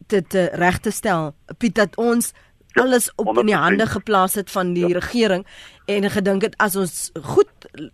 te 0.06 0.22
te 0.26 0.48
reg 0.52 0.78
te 0.78 0.90
stel. 0.90 1.34
Piet 1.58 1.74
dat 1.74 1.96
ons 1.96 2.32
ja, 2.74 2.82
alles 2.82 3.10
op 3.14 3.38
in 3.38 3.46
die 3.46 3.56
hande 3.56 3.86
geplaas 3.86 4.34
het 4.34 4.50
van 4.50 4.72
die 4.72 4.88
ja. 4.88 4.98
regering 4.98 5.46
en 5.84 6.10
gedink 6.10 6.42
het 6.42 6.54
as 6.56 6.76
ons 6.76 7.10
goed 7.22 7.48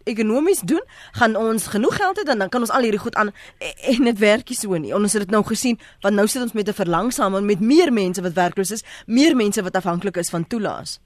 ekonomies 0.05 0.61
doen, 0.61 0.83
gaan 1.13 1.37
ons 1.37 1.67
genoeg 1.67 1.97
geld 1.97 2.19
hê 2.19 2.23
dan 2.23 2.39
dan 2.39 2.49
kan 2.49 2.61
ons 2.61 2.71
al 2.71 2.85
hierdie 2.85 3.01
goed 3.01 3.15
aan 3.15 3.33
en 3.93 4.05
dit 4.05 4.19
werk 4.19 4.49
nie 4.49 4.59
so 4.59 4.77
nie. 4.77 4.95
Ons 4.95 5.13
het 5.13 5.25
dit 5.25 5.31
nou 5.31 5.45
gesien 5.45 5.79
want 6.01 6.15
nou 6.15 6.27
sit 6.27 6.43
ons 6.43 6.53
met 6.53 6.69
'n 6.69 6.73
verlangsaming 6.73 7.47
met 7.47 7.61
meer 7.61 7.93
mense 7.93 8.23
wat 8.23 8.33
werkloos 8.33 8.71
is, 8.71 8.85
meer 9.07 9.37
mense 9.37 9.63
wat 9.63 9.77
afhanklik 9.77 10.17
is 10.17 10.31
van 10.31 10.47
toelaas. 10.47 11.01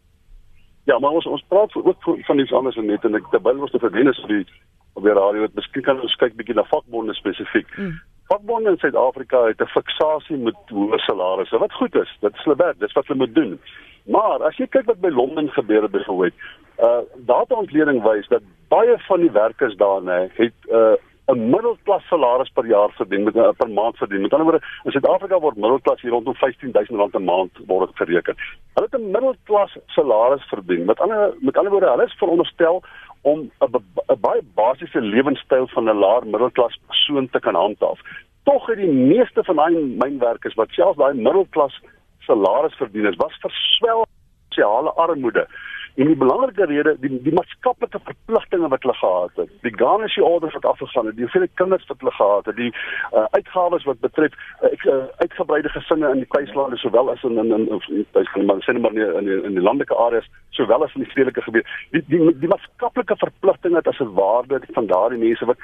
Ja, 0.85 0.99
maar 0.99 1.11
ons 1.11 1.27
ons 1.27 1.45
praat 1.49 1.75
ook 1.75 2.09
van 2.27 2.39
iets 2.39 2.53
anders 2.53 2.77
en 2.77 2.87
net 2.87 3.05
en 3.05 3.15
ek 3.15 3.27
terwyl 3.31 3.61
ons 3.61 3.71
te 3.71 3.79
verdien 3.79 4.09
is 4.09 4.21
vir 4.25 4.29
die 4.29 4.61
op 4.99 5.03
die 5.03 5.13
radio 5.13 5.43
het 5.43 5.55
miskien 5.55 5.85
kan 5.87 6.01
ons 6.01 6.17
kyk 6.19 6.35
bietjie 6.39 6.57
na 6.57 6.65
vakbonde 6.71 7.15
spesifiek. 7.15 7.69
Mm. 7.77 8.01
Vakbonde 8.31 8.71
in 8.71 8.81
Suid-Afrika 8.83 9.45
het 9.47 9.61
'n 9.61 9.71
fiksasie 9.75 10.37
met 10.37 10.57
hoë 10.71 10.99
salarisse 10.99 11.59
wat 11.59 11.73
goed 11.73 11.95
is. 11.95 12.17
Dit 12.21 12.35
is 12.35 12.47
lekker, 12.47 12.75
dis 12.79 12.93
wat 12.93 13.07
hulle 13.07 13.19
moet 13.19 13.35
doen. 13.35 13.61
Maar 14.05 14.43
as 14.43 14.57
jy 14.57 14.67
kyk 14.67 14.87
wat 14.87 15.01
by 15.01 15.09
Londen 15.09 15.49
gebeur 15.49 15.83
het 15.83 15.91
byvoorbeeld, 15.91 16.35
uh 16.79 17.01
data-ontleding 17.27 18.03
wys 18.03 18.29
dat 18.29 18.43
baie 18.69 18.99
van 18.99 19.21
die 19.21 19.31
werkers 19.31 19.77
daar 19.77 20.03
nê 20.03 20.29
het 20.35 20.55
uh 20.71 20.97
'n 21.31 21.51
middelklas 21.51 22.03
salaris 22.09 22.51
per 22.55 22.67
jaar 22.67 22.91
verdien 22.99 23.25
met 23.25 23.35
'n 23.35 23.55
per 23.57 23.71
maand 23.71 23.97
verdien. 23.97 24.23
Met 24.23 24.33
ander 24.33 24.49
woorde, 24.49 24.67
in 24.85 24.91
Suid-Afrika 24.91 25.39
word 25.41 25.57
middelklas 25.57 26.01
hier 26.01 26.11
rondom 26.11 26.35
15000 26.35 26.99
rand 26.99 27.15
'n 27.15 27.25
maand 27.25 27.51
word 27.67 27.91
gereken. 27.95 28.37
Hulle 28.75 28.89
het 28.91 29.01
'n 29.01 29.11
middelklas 29.11 29.77
salaris 29.87 30.45
verdien. 30.49 30.85
Met 30.85 31.01
ander 31.01 31.35
met 31.41 31.57
ander 31.57 31.73
woorde, 31.73 31.91
hulle 31.91 32.05
is 32.05 32.19
veronderstel 32.19 32.83
om 33.23 33.51
'n 33.61 34.21
baie 34.21 34.43
basiese 34.55 35.01
lewenstyl 35.01 35.67
van 35.67 35.85
'n 35.89 35.99
laer 35.99 36.27
middelklas 36.27 36.79
persoon 36.87 37.29
te 37.31 37.41
kan 37.41 37.55
handhaaf. 37.55 38.01
Tog 38.45 38.67
het 38.67 38.77
die 38.77 38.93
meeste 38.93 39.45
van 39.45 39.57
daai 39.57 39.75
mynwerkers 39.75 40.55
wat 40.55 40.71
selfs 40.71 40.99
daai 40.99 41.15
middelklas 41.15 41.81
salaris 42.19 42.75
verdien, 42.75 43.07
is 43.07 43.17
was 43.17 43.37
verswel 43.41 44.07
sosiale 44.49 44.93
armoede. 44.93 45.49
En 45.95 46.07
die 46.07 46.17
belangrike 46.17 46.65
rede, 46.65 46.97
die 47.01 47.23
die 47.23 47.33
maatskaplike 47.35 48.01
verpligtinge 48.05 48.69
wat 48.69 48.83
hulle 48.83 48.95
gehad 48.95 49.31
het, 49.35 49.51
die 49.67 49.75
garnishing 49.77 50.27
orders 50.27 50.55
wat 50.55 50.65
afgegaan 50.65 51.07
het, 51.07 51.17
die 51.17 51.25
hoeveelheid 51.25 51.55
kinders 51.55 51.87
wat 51.87 51.99
hulle 51.99 52.15
gehad 52.19 52.47
het, 52.47 52.57
die 52.57 52.73
uh, 53.13 53.25
uitgawes 53.31 53.85
wat 53.85 54.01
betref 54.01 54.33
uh, 54.63 54.71
uh, 54.85 55.03
uitgebreide 55.17 55.69
gesinne 55.69 56.11
in 56.15 56.23
die 56.25 56.31
tuislande 56.37 56.77
sowel 56.77 57.11
as 57.11 57.23
in 57.23 57.39
in 57.39 57.69
in 57.69 58.07
tuislande 58.13 58.47
maar 58.47 58.63
net 58.67 58.83
maar 58.83 58.95
in 58.95 59.25
die, 59.25 59.43
in 59.43 59.59
die 59.59 59.67
landelike 59.69 59.95
areas 59.95 60.31
sowel 60.51 60.85
as 60.85 60.95
in 60.95 61.05
die 61.05 61.11
stedelike 61.11 61.43
gebied. 61.43 61.67
Die 61.91 62.05
die 62.07 62.39
die, 62.39 62.49
maatskaplike 62.49 63.17
verpligtinge 63.17 63.83
as 63.85 64.01
'n 64.01 64.15
waarde 64.15 64.61
van 64.73 64.87
daardie 64.87 65.19
mense 65.19 65.45
wat 65.45 65.59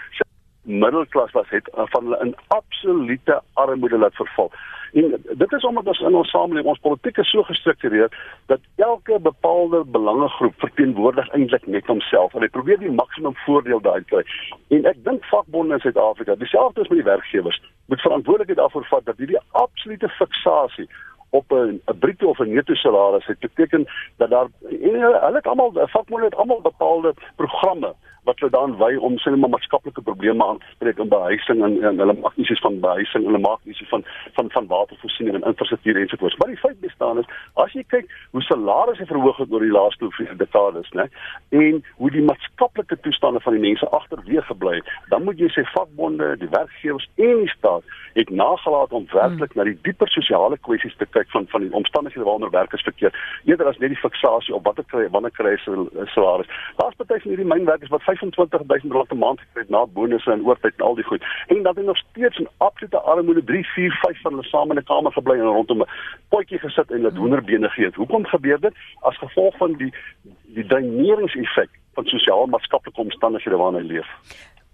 middelklas 0.66 1.32
was 1.32 1.48
het 1.48 1.70
van 1.72 2.02
hulle 2.02 2.18
in 2.24 2.34
absolute 2.48 3.42
armoede 3.52 3.98
laat 3.98 4.14
verval. 4.14 4.50
En 4.92 5.22
dit 5.32 5.52
is 5.52 5.64
omdat 5.64 5.86
ons 5.86 6.00
in 6.00 6.14
ons 6.14 6.30
samelewing 6.30 6.66
ons 6.66 6.80
politiek 6.80 7.18
is 7.18 7.30
so 7.30 7.42
gestruktureer 7.42 8.08
dat 8.46 8.60
elke 8.76 9.18
bepaalde 9.20 9.84
belangegroep 9.84 10.54
verteenwoordig 10.58 11.28
eintlik 11.28 11.66
net 11.66 11.86
homself 11.86 12.34
en 12.34 12.46
hy 12.46 12.48
probeer 12.48 12.78
die 12.78 12.92
maksimum 12.92 13.36
voordeel 13.44 13.82
daai 13.84 14.04
kry. 14.04 14.22
En 14.68 14.88
ek 14.88 15.02
dink 15.04 15.24
vakbonde 15.32 15.76
in 15.76 15.84
Suid-Afrika, 15.84 16.38
dieselfde 16.40 16.80
as 16.80 16.88
met 16.88 17.02
die 17.02 17.10
werkgewers, 17.10 17.60
moet 17.86 18.00
verantwoordelikheid 18.00 18.58
daarvoor 18.62 18.88
vat 18.90 19.04
dat 19.04 19.20
hierdie 19.20 19.42
absolute 19.50 20.08
fiksasie 20.18 20.88
op 21.36 21.52
'n 21.52 21.98
bruto 21.98 22.28
of 22.28 22.38
'n 22.38 22.54
netto 22.54 22.74
salaris 22.74 23.26
het 23.26 23.38
beteken 23.38 23.86
dat 24.16 24.30
daar 24.30 24.48
en 24.80 25.00
hulle 25.00 25.40
het 25.40 25.46
almal 25.46 25.70
vakbonde 25.74 26.24
het 26.24 26.34
almal 26.34 26.60
bepaalde 26.60 27.14
programme 27.36 27.94
wat 28.26 28.40
hulle 28.40 28.50
dan 28.50 28.74
wy 28.80 28.96
om 29.06 29.18
sê 29.22 29.30
net 29.30 29.40
maar 29.40 29.52
maatskaplike 29.54 30.02
probleme 30.02 30.44
aan 30.44 30.58
te 30.58 30.70
spreek 30.74 30.98
in 31.02 31.10
behuising 31.12 31.62
en, 31.66 31.76
en 31.88 32.00
hulle 32.02 32.16
maak 32.18 32.38
isies 32.42 32.62
van 32.64 32.78
behuising, 32.82 33.26
hulle 33.28 33.40
maak 33.42 33.70
isies 33.70 33.90
van 33.92 34.02
van 34.38 34.50
van 34.54 34.66
watervoorsiening 34.72 35.36
en 35.38 35.46
infrastruktuur 35.50 36.00
ensovoorts. 36.00 36.36
Maar 36.40 36.52
die 36.54 36.62
feit 36.62 36.80
bestaan 36.82 37.20
is 37.22 37.28
as 37.64 37.76
jy 37.78 37.84
kyk 37.94 38.10
hoe 38.34 38.42
salarisse 38.48 39.06
verhoog 39.12 39.38
het 39.42 39.54
oor 39.54 39.66
die 39.66 39.74
laaste 39.76 40.10
vier 40.18 40.34
dekades, 40.42 40.90
né? 40.98 41.06
En 41.62 41.82
hoe 42.00 42.10
die 42.16 42.24
maatskaplike 42.30 42.98
toestande 43.06 43.42
van 43.46 43.58
die 43.58 43.64
mense 43.68 43.90
agterweë 44.00 44.42
gebly 44.50 44.74
het, 44.80 44.90
dan 45.14 45.24
moet 45.28 45.42
jy 45.42 45.50
sê 45.54 45.66
vakbonde, 45.76 46.32
die 46.42 46.50
werkgewers 46.50 47.06
en 47.14 47.44
die 47.44 47.54
staat 47.54 47.94
het 48.18 48.30
nagelaat 48.42 48.92
om 48.96 49.06
werklik 49.12 49.54
hmm. 49.54 49.62
na 49.62 49.70
die 49.70 49.78
dieper 49.86 50.10
sosiale 50.10 50.58
kwessies 50.66 50.98
te 50.98 51.06
kyk 51.14 51.25
van 51.34 51.46
van 51.48 51.60
die 51.60 51.72
omstandighede 51.72 52.24
waaronder 52.24 52.50
werkers 52.50 52.82
verkeer, 52.82 53.40
eerder 53.44 53.66
as 53.66 53.78
net 53.78 53.88
die 53.88 53.98
fiksasie 53.98 54.54
op 54.54 54.64
watter 54.64 54.84
kry 54.84 55.08
wanneer 55.10 55.30
kry 55.30 55.56
hulle 55.64 56.06
salaris. 56.14 56.50
Daar's 56.76 56.96
baie 56.96 57.20
van 57.20 57.30
hierdie 57.30 57.48
mynwerkers 57.52 57.90
wat 57.90 58.02
25000 58.02 58.92
rand 58.92 59.12
'n 59.12 59.18
maand 59.18 59.40
gekry 59.40 59.64
na 59.68 59.86
bonusse 59.86 60.32
en 60.32 60.44
oortyd 60.44 60.74
en 60.76 60.84
al 60.84 60.94
die 60.94 61.04
goed. 61.04 61.24
En 61.46 61.62
dat 61.62 61.74
hulle 61.74 61.86
nog 61.86 61.96
steeds 61.96 62.38
in 62.38 62.48
absolute 62.56 63.00
armoede 63.00 63.44
3, 63.44 63.64
4, 63.64 63.92
5 64.02 64.20
van 64.20 64.32
hulle 64.32 64.46
saam 64.46 64.70
in 64.70 64.78
'n 64.78 64.84
kamer 64.84 65.12
gebly 65.12 65.38
en 65.38 65.56
rondom 65.58 65.80
'n 65.80 65.88
potjie 66.28 66.58
gesit 66.58 66.90
en 66.90 67.02
hulle 67.02 67.18
hoenderbene 67.18 67.68
geëet. 67.68 67.94
Hoekom 67.94 68.26
gebeur 68.26 68.60
dit? 68.60 68.74
As 69.00 69.18
gevolg 69.18 69.56
van 69.56 69.72
die 69.72 69.92
die 70.56 70.66
dreineringseffek 70.66 71.70
van 71.94 72.04
sosiaal-maatskaplike 72.04 73.00
omstandighede 73.00 73.56
waarin 73.56 73.80
hulle 73.80 73.92
leef. 73.92 74.08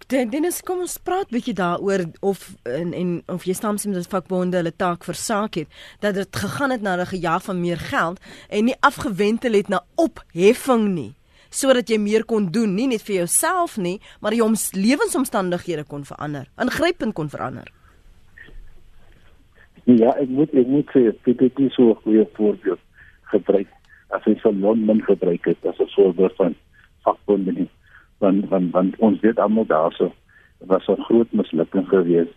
Dennis, 0.09 0.61
kom 0.63 0.81
ons 0.81 0.99
praat 0.99 1.31
bietjie 1.31 1.55
daaroor 1.55 2.05
of 2.21 2.55
en 2.69 2.93
en 2.93 3.23
of 3.27 3.45
jy 3.45 3.55
saam 3.55 3.77
met 3.85 4.09
vakbonde 4.11 4.57
hulle 4.57 4.73
taak 4.77 5.05
versaak 5.05 5.55
het 5.55 5.69
dat 6.01 6.15
dit 6.15 6.37
gegaan 6.37 6.71
het 6.71 6.83
na 6.83 6.97
'n 6.97 7.07
gejaag 7.07 7.43
van 7.43 7.61
meer 7.61 7.79
geld 7.79 8.21
en 8.49 8.65
nie 8.65 8.77
afgewentel 8.81 9.53
het 9.53 9.69
na 9.69 9.85
opheffing 9.95 10.89
nie 10.95 11.15
sodat 11.51 11.89
jy 11.89 11.99
meer 11.99 12.25
kon 12.25 12.49
doen, 12.51 12.75
nie 12.75 12.89
net 12.89 13.03
vir 13.03 13.15
jouself 13.15 13.77
nie, 13.77 14.01
maar 14.21 14.33
jou 14.33 14.49
lewensomstandighede 14.73 15.85
kon 15.85 16.05
verander, 16.05 16.49
ingrypend 16.57 17.15
kon 17.15 17.29
verander. 17.29 17.69
Ja, 19.85 20.15
ek 20.15 20.31
moet 20.31 20.53
ek 20.55 20.67
moet 20.71 20.91
sê 20.95 21.11
dit 21.27 21.41
het 21.41 21.59
nie 21.59 21.71
so 21.71 21.91
'n 21.91 22.03
goeie 22.05 22.27
voorbeeld 22.37 22.81
gebruik 23.33 23.69
as 24.11 24.25
jy 24.25 24.37
van 24.41 24.61
Londen 24.61 25.03
gebruik 25.03 25.45
het 25.45 25.67
as 25.67 25.79
'n 25.79 25.91
voorbeeld 25.95 26.35
van 26.37 26.55
vakbonde 27.05 27.53
nie. 27.53 27.71
Want 28.23 28.49
want 28.49 28.71
want 28.73 28.99
ons 29.03 29.21
weet 29.21 29.39
almal 29.43 29.67
daarso 29.67 30.13
was 30.71 30.87
'n 30.89 31.03
groot 31.09 31.33
mislukking 31.33 31.89
geweest 31.89 32.37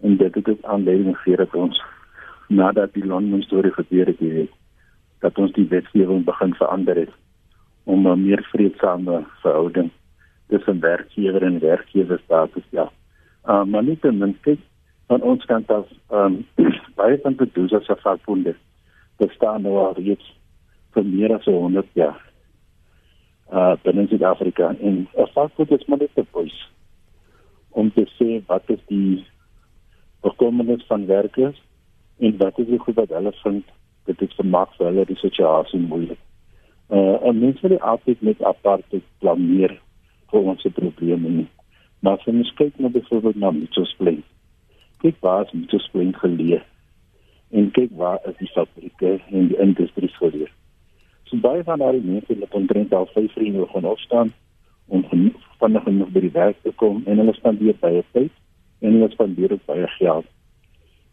en 0.00 0.16
dit 0.16 0.34
het 0.34 0.48
ook 0.48 0.64
aanleiding 0.64 1.16
gegee 1.16 1.36
dat 1.36 1.54
ons 1.54 1.82
nadat 2.48 2.92
die 2.92 3.06
Londen 3.06 3.42
storie 3.42 3.72
gebeur 3.72 4.06
het, 4.06 4.50
dat 5.18 5.38
ons 5.38 5.52
die 5.52 5.68
wetgewing 5.68 6.24
begin 6.24 6.54
verander 6.54 6.96
het 6.96 7.12
om 7.84 8.08
'n 8.08 8.22
meer 8.22 8.42
vredesame 8.52 9.24
verhouding 9.40 9.90
tussen 10.48 10.80
werkgewer 10.80 11.42
en 11.42 11.60
werkgewer 11.60 12.20
te 12.26 12.62
stel. 12.68 12.92
Uh, 13.46 13.64
maar 13.64 13.82
nie 13.82 13.98
ten 13.98 14.18
minste 14.18 14.56
van 15.06 15.22
ons 15.22 15.44
kant 15.44 15.70
af 15.70 15.86
um, 16.12 16.46
baie 16.98 17.18
van 17.22 17.34
die 17.38 17.50
doels 17.52 17.72
as 17.72 18.00
vakbonde 18.00 18.54
bestaan 19.16 19.62
nou 19.62 19.76
al 19.78 19.94
reeds 19.94 20.36
vir 20.92 21.04
meer 21.04 21.34
as 21.34 21.44
100 21.44 21.86
jaar. 21.92 22.25
Uh, 23.46 23.76
binne 23.82 24.06
Suid-Afrika 24.10 24.72
en 24.80 25.08
vakbond 25.34 25.70
is 25.70 25.86
maar 25.86 25.98
net 25.98 26.18
'n 26.18 26.26
voice 26.30 26.66
om 27.68 27.92
te 27.92 28.06
sê 28.18 28.42
wat 28.46 28.62
is 28.66 28.82
die 28.86 29.26
bekommernis 30.20 30.86
van 30.86 31.06
werkers 31.06 31.62
en 32.18 32.36
wat 32.36 32.58
is 32.58 32.66
die 32.66 32.78
goed 32.78 32.94
wat 32.94 33.08
hulle 33.08 33.32
vind 33.42 33.64
dit 34.04 34.22
is 34.22 34.34
vermaak 34.34 34.72
vir 34.78 34.86
hulle 34.86 35.04
die 35.04 35.18
situasie 35.20 35.80
moeilik. 35.80 36.18
Uh, 36.88 37.18
en 37.26 37.38
mense 37.38 37.68
wil 37.68 37.78
altyd 37.78 38.20
met 38.20 38.42
aparte 38.42 39.00
planeer 39.18 39.78
vir 40.30 40.40
ons 40.40 40.66
probleme 40.74 41.28
nie. 41.28 41.48
Maar 42.00 42.18
as 42.18 42.26
ons 42.30 42.52
kyk 42.58 42.78
na 42.78 42.88
byvoorbeeld 42.88 43.36
na 43.42 43.50
Mitchells 43.50 43.94
Plain. 43.98 44.22
Kyk 45.02 45.16
waar 45.20 45.46
is 45.46 45.52
Mitchells 45.52 45.88
Plain 45.90 46.14
geleë? 46.14 46.62
En 47.50 47.70
kyk 47.70 47.90
waar 47.98 48.20
is 48.30 48.38
die 48.38 48.50
fabrieke 48.54 49.18
en 49.30 49.50
die 49.50 49.58
industrie 49.62 50.10
geleë? 50.18 50.50
So 51.26 51.36
baie 51.42 51.64
van 51.66 51.78
daai 51.82 52.00
mense 52.04 52.38
wat 52.38 52.54
omtrent 52.54 52.92
al 52.94 53.08
5 53.12 53.32
vriende 53.32 53.66
gaan 53.72 53.84
opstaan 53.84 54.32
om 54.86 55.04
vinnig 55.10 55.82
genoeg 55.82 56.10
by 56.14 56.20
die 56.20 56.34
werk 56.34 56.58
te 56.62 56.72
kom 56.82 57.02
en 57.06 57.18
hulle 57.18 57.34
spandeer 57.34 57.78
baie 57.80 58.04
tyd 58.14 58.32
en 58.78 58.92
hulle 58.92 59.10
spandeer 59.10 59.52
ook 59.52 59.64
baie 59.66 59.88
geld 59.98 60.26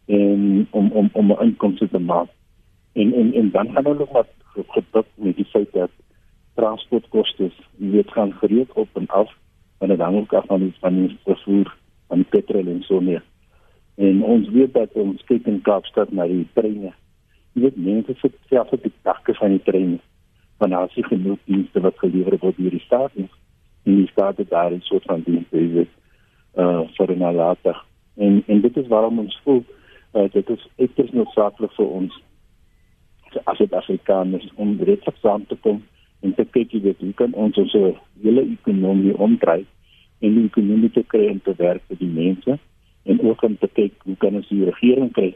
en 0.06 0.66
om 0.70 0.90
om 0.92 1.10
om 1.12 1.32
'n 1.32 1.42
inkomste 1.42 1.88
te 1.88 1.98
maak. 1.98 2.28
En 2.92 3.14
en 3.14 3.34
en 3.34 3.50
dan 3.50 3.72
gaan 3.72 3.84
hulle 3.84 4.06
wat 4.12 4.28
gedruk 4.54 5.06
met 5.14 5.36
die 5.36 5.44
feit 5.44 5.72
dat 5.72 5.90
transportkoste 6.54 7.50
weet 7.76 8.10
gaan 8.10 8.32
gereed 8.32 8.72
op 8.72 8.88
en 8.92 9.06
af 9.06 9.36
van 9.78 9.88
die 9.88 9.96
dan 9.96 10.16
ook 10.16 10.32
af 10.32 10.46
van 10.46 10.60
die 10.60 10.74
van 10.78 10.94
die 10.94 11.18
vervoer 11.24 11.76
van 12.06 12.16
die 12.16 12.26
petrol 12.30 12.66
en 12.66 12.82
so 12.82 13.00
meer. 13.00 13.22
En 13.94 14.22
ons 14.22 14.48
weet 14.48 14.72
dat 14.74 14.92
ons 14.92 15.24
kyk 15.24 15.46
in 15.46 15.62
Kaapstad 15.62 16.12
na 16.12 16.26
die 16.26 16.46
treine. 16.52 16.92
Jy 17.54 17.62
weet 17.62 17.76
mense 17.76 18.14
sit 18.20 18.34
self 18.50 18.72
op 18.74 18.82
die 18.82 18.92
dakke 19.02 19.34
van 19.34 19.58
die. 19.58 20.00
Van 20.58 20.70
daar 20.70 20.90
is 20.94 21.06
genoeg 21.06 21.38
dienste 21.44 21.80
wat 21.80 21.98
gelewer 21.98 22.38
word 22.40 22.56
deur 22.56 22.70
die 22.70 22.82
staat 22.86 23.14
en 23.18 23.28
die 23.84 24.08
staat 24.10 24.38
het 24.38 24.50
daar 24.50 24.72
'n 24.72 24.80
soort 24.80 25.04
van 25.04 25.22
dienste 25.26 25.58
is 25.58 25.90
uh 26.56 26.82
vir 26.96 27.16
nalatig. 27.16 27.78
En 28.16 28.42
en 28.46 28.60
dit 28.60 28.76
is 28.76 28.86
waarom 28.86 29.18
ons 29.18 29.40
voel 29.44 29.64
uh, 30.14 30.30
dit 30.32 30.50
is 30.50 30.68
uiters 30.78 31.10
noodsaaklik 31.10 31.72
vir 31.72 31.86
ons 31.86 32.22
as 33.50 33.58
dit 33.58 33.72
Afrikaners 33.74 34.46
om 34.54 34.76
direk 34.78 35.02
saam 35.22 35.46
te 35.46 35.56
kom 35.56 35.82
en 36.22 36.34
te 36.34 36.44
kyk 36.44 36.72
jy 36.72 36.80
weet 36.86 37.00
hoe 37.02 37.14
kan 37.18 37.34
hele 38.22 38.44
ekonomie 38.46 39.16
omdry 39.26 39.64
en 40.24 40.36
die 40.38 40.46
ekonomie 40.46 40.90
te 40.94 41.02
kry 41.02 41.26
om 41.32 41.40
te 41.44 41.54
werk 41.58 41.82
vir 41.88 41.98
die 42.00 42.12
mense 42.14 42.58
en 43.04 43.20
ook 43.20 43.42
om 43.42 43.56
te 43.58 43.68
kyk 43.80 44.06
hoe 44.06 44.16
kan 44.22 44.38
ons 44.40 44.48
die 44.48 44.64
regering 44.64 45.10
kry 45.12 45.32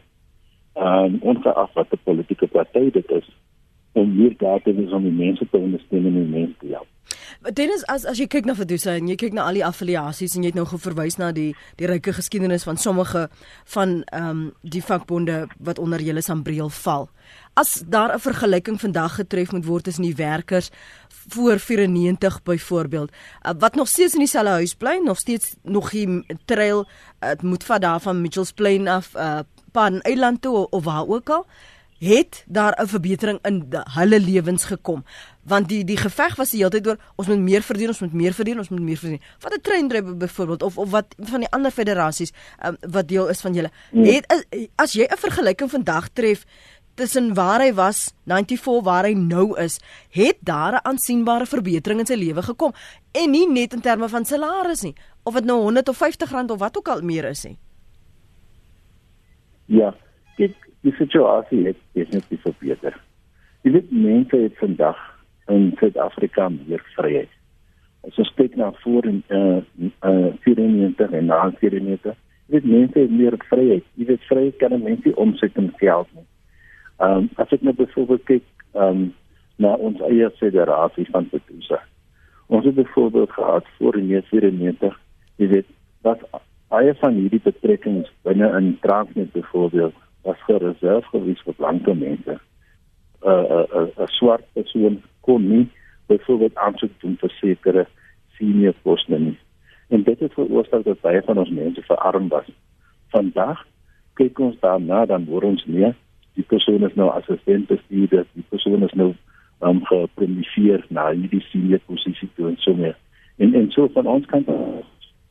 um, 0.81 1.19
ongeag 1.21 1.73
wat 1.75 1.91
die 1.91 2.01
politieke 2.05 2.47
party 2.47 2.91
dit 2.91 3.11
is 3.11 3.29
om 3.93 4.17
meer 4.17 4.37
data 4.39 4.65
te 4.65 4.75
hê 4.77 4.87
om 4.93 5.03
die 5.03 5.19
mense 5.25 5.47
te 5.51 5.59
ondersteun 5.59 6.07
en 6.07 6.15
die 6.15 6.31
mense 6.31 6.57
te 6.61 6.73
help. 6.75 6.89
Dennis 7.55 7.85
as 7.87 8.05
as 8.09 8.19
jy 8.19 8.27
kyk 8.31 8.49
na 8.49 8.55
Fedusa 8.59 8.97
en 8.99 9.09
jy 9.11 9.15
kyk 9.19 9.35
na 9.37 9.45
al 9.47 9.59
die 9.59 9.65
affiliasies 9.65 10.35
en 10.35 10.43
jy 10.43 10.51
het 10.51 10.59
nou 10.59 10.67
geverwys 10.69 11.19
na 11.21 11.31
die 11.35 11.53
die 11.79 11.87
ryke 11.87 12.13
geskiedenis 12.17 12.67
van 12.67 12.81
sommige 12.81 13.29
van 13.75 14.01
ehm 14.11 14.31
um, 14.31 14.41
die 14.63 14.83
vakbonde 14.83 15.45
wat 15.59 15.79
onder 15.79 16.03
julle 16.03 16.23
sambreel 16.23 16.71
val. 16.83 17.09
As 17.55 17.83
daar 17.87 18.15
'n 18.15 18.19
vergelyking 18.19 18.81
vandag 18.81 19.15
getref 19.15 19.53
moet 19.53 19.67
word 19.67 19.85
tussen 19.85 20.05
die 20.05 20.15
werkers 20.15 20.71
voor 21.29 21.59
94 21.59 22.43
byvoorbeeld 22.43 23.11
uh, 23.13 23.53
wat 23.59 23.75
nog 23.75 23.89
steeds 23.89 24.15
in 24.15 24.21
dieselfde 24.21 24.51
huis 24.51 24.75
bly, 24.75 25.01
nog 25.05 25.19
steeds 25.19 25.57
nog 25.63 25.91
die 25.91 26.25
trail 26.45 26.87
dit 27.21 27.43
uh, 27.43 27.51
moet 27.51 27.65
vat 27.65 27.83
daar 27.83 28.01
van 28.01 28.21
Mitchells 28.21 28.53
Plain 28.53 28.89
af 28.89 29.15
uh, 29.15 29.41
Pan 29.73 30.01
Eiland 30.01 30.43
toe 30.43 30.69
of 30.71 30.85
waar 30.85 31.07
ook 31.07 31.31
al 31.31 31.47
het 31.99 32.45
daar 32.47 32.79
'n 32.83 32.87
verbetering 32.87 33.39
in 33.43 33.67
hulle 33.71 34.21
lewens 34.21 34.65
gekom. 34.65 35.05
Want 35.43 35.69
die 35.69 35.85
die 35.85 35.97
geveg 35.97 36.37
was 36.37 36.51
die 36.51 36.59
hele 36.59 36.71
tyd 36.71 36.87
oor 36.87 36.99
ons 37.15 37.29
moet 37.29 37.39
meer 37.39 37.63
verdien 37.63 37.89
ons 37.89 38.01
moet 38.01 38.13
meer 38.13 38.33
verdien 38.33 38.59
ons 38.59 38.69
moet 38.69 38.81
meer 38.81 38.97
verdien. 38.97 39.21
Wat 39.41 39.55
'n 39.55 39.61
treindrywer 39.61 40.17
byvoorbeeld 40.17 40.63
of 40.63 40.79
of 40.79 40.91
wat 40.91 41.15
van 41.19 41.41
die 41.41 41.51
ander 41.51 41.71
federasies 41.71 42.33
um, 42.67 42.77
wat 42.81 43.09
deel 43.09 43.29
is 43.29 43.41
van 43.41 43.55
julle. 43.55 43.71
Nee. 43.91 44.15
het 44.15 44.47
as 44.75 44.93
jy 44.93 45.05
'n 45.05 45.17
vergelyking 45.17 45.71
vandag 45.71 46.09
tref 46.09 46.45
tussen 46.95 47.35
waar 47.35 47.61
hy 47.61 47.75
was 47.75 48.13
94 48.25 48.83
waar 48.83 49.05
hy 49.05 49.13
nou 49.13 49.59
is 49.61 49.79
het 50.11 50.37
daar 50.41 50.73
'n 50.73 50.87
aansienbare 50.87 51.47
verbetering 51.47 52.01
in 52.01 52.07
sy 52.07 52.15
lewe 52.15 52.43
gekom? 52.43 52.73
En 53.13 53.31
nie 53.31 53.49
net 53.49 53.73
in 53.73 53.81
terme 53.81 54.09
van 54.09 54.25
salaris 54.25 54.81
nie 54.81 54.95
of 55.23 55.35
dit 55.35 55.45
nou 55.45 55.61
100 55.61 55.89
of 55.89 55.97
50 55.97 56.31
rand 56.31 56.51
of 56.51 56.59
wat 56.59 56.77
ook 56.77 56.89
al 56.89 57.01
meer 57.01 57.25
is 57.25 57.45
nie 57.45 57.59
ja 59.69 59.93
dit 60.39 60.55
die 60.87 60.95
situasie 60.99 61.65
het 61.67 61.79
definitief 61.93 62.45
verbeter. 62.47 62.95
Jy 63.67 63.75
weet 63.75 63.91
mense 63.91 64.37
het 64.37 64.57
vandag 64.61 64.99
in 65.51 65.73
Suid-Afrika 65.81 66.49
meer 66.55 66.83
vryheid. 66.95 67.31
As 68.07 68.19
ons 68.23 68.31
kyk 68.39 68.57
na 68.57 68.71
voor 68.85 69.09
in 69.11 69.23
eh 69.29 69.61
uh, 70.07 70.33
94 70.45 71.13
en 71.13 71.31
na 71.31 71.41
94, 71.61 72.15
jy 72.47 72.55
weet 72.55 72.65
mense 72.65 72.99
het 72.99 73.11
meer 73.11 73.37
vryheid. 73.51 73.85
Jy 73.95 74.07
weet 74.13 74.29
vryheid 74.31 74.57
kan 74.57 74.83
mense 74.83 75.15
omsit 75.17 75.57
in 75.57 75.73
geld 75.77 76.09
nie. 76.15 76.27
Ehm 76.99 77.17
um, 77.17 77.31
as 77.37 77.53
ek 77.55 77.63
net 77.63 77.77
byvoorbeeld 77.77 78.25
kyk 78.31 78.47
ehm 78.73 79.03
um, 79.03 79.15
na 79.59 79.75
ons 79.75 80.01
eie 80.07 80.31
federasie 80.39 81.07
van 81.11 81.27
Petusa. 81.29 81.83
Ons 82.47 82.65
het 82.65 82.75
byvoorbeeld 82.75 83.31
gehad 83.31 83.67
voor 83.79 83.97
in 83.99 84.23
94, 84.23 85.01
jy 85.37 85.49
weet, 85.49 85.67
wat 86.07 86.23
baie 86.69 86.95
van 87.01 87.17
hierdie 87.17 87.43
betrekkings 87.45 88.11
binne 88.27 88.49
in 88.59 88.77
Transnet 88.85 89.33
byvoorbeeld 89.33 89.95
was 90.27 90.41
gereserveer 90.47 91.05
gewees 91.13 91.43
vir 91.47 91.55
blanke 91.61 91.95
mense. 91.95 92.39
'n 92.39 93.29
uh, 93.29 93.45
'n 93.45 93.67
uh, 93.79 93.83
'n 93.83 94.03
uh, 94.03 94.07
swart 94.07 94.45
persoon 94.53 95.03
kon 95.21 95.49
nie 95.49 95.69
byvoorbeeld 96.07 96.57
aansoek 96.57 97.01
doen 97.01 97.17
vir 97.21 97.31
sekere 97.31 97.87
senior 98.39 98.75
poste 98.83 99.19
nie. 99.19 99.39
En 99.89 100.03
dit 100.03 100.19
het 100.21 100.33
veroorsaak 100.33 100.85
dat 100.85 101.01
baie 101.01 101.23
van 101.23 101.39
ons 101.39 101.51
mense 101.51 101.83
verarm 101.83 102.29
was. 102.29 102.49
Vandag 103.09 103.67
kyk 104.15 104.39
ons 104.39 104.61
daarna 104.61 105.07
dan 105.07 105.25
word 105.25 105.45
ons 105.45 105.65
meer 105.65 105.95
die 106.39 106.47
persoon 106.47 106.87
is 106.87 106.95
nou 106.95 107.09
assistent 107.11 107.67
bestuurder, 107.67 108.27
die 108.39 108.47
persoon 108.53 108.85
is 108.87 108.95
nou 108.99 109.11
um, 109.67 109.81
gepromoveer 109.89 110.85
na 110.95 111.09
hierdie 111.11 111.43
senior 111.51 111.83
posisie 111.91 112.29
toe 112.37 112.53
en 112.53 112.59
so 112.63 112.75
meer. 112.79 112.95
En 113.43 113.55
en 113.59 113.71
so 113.75 113.91
van 113.97 114.07
ons 114.07 114.27
kant 114.31 114.51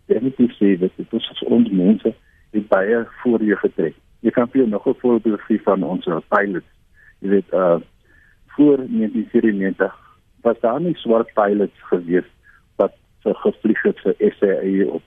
definitief 0.08 0.58
sê 0.58 0.76
dat 0.80 0.92
dit 0.96 1.14
is 1.14 1.44
ons 1.44 1.70
mense 1.70 2.14
het 2.56 2.68
baie 2.68 3.06
voorheen 3.22 3.58
getrek 3.64 3.96
jy 4.22 4.32
kan 4.32 4.50
vir 4.52 4.68
nog 4.68 4.88
'n 4.88 5.00
voorbeeld 5.00 5.42
gee 5.42 5.62
van 5.62 5.84
ons 5.84 6.06
pilots. 6.28 6.72
Jy 7.20 7.30
weet 7.30 7.54
uh 7.54 7.80
voor 8.48 8.78
1994 8.78 9.94
was 10.42 10.60
daar 10.60 10.82
nie 10.82 10.96
swart 10.96 11.34
pilots 11.34 11.82
gewees 11.90 12.26
wat 12.76 12.94
vir 13.24 13.36
gevlieg 13.36 13.82
het 13.82 14.00
vir 14.00 14.16
SAA 14.18 14.90
of 14.90 15.04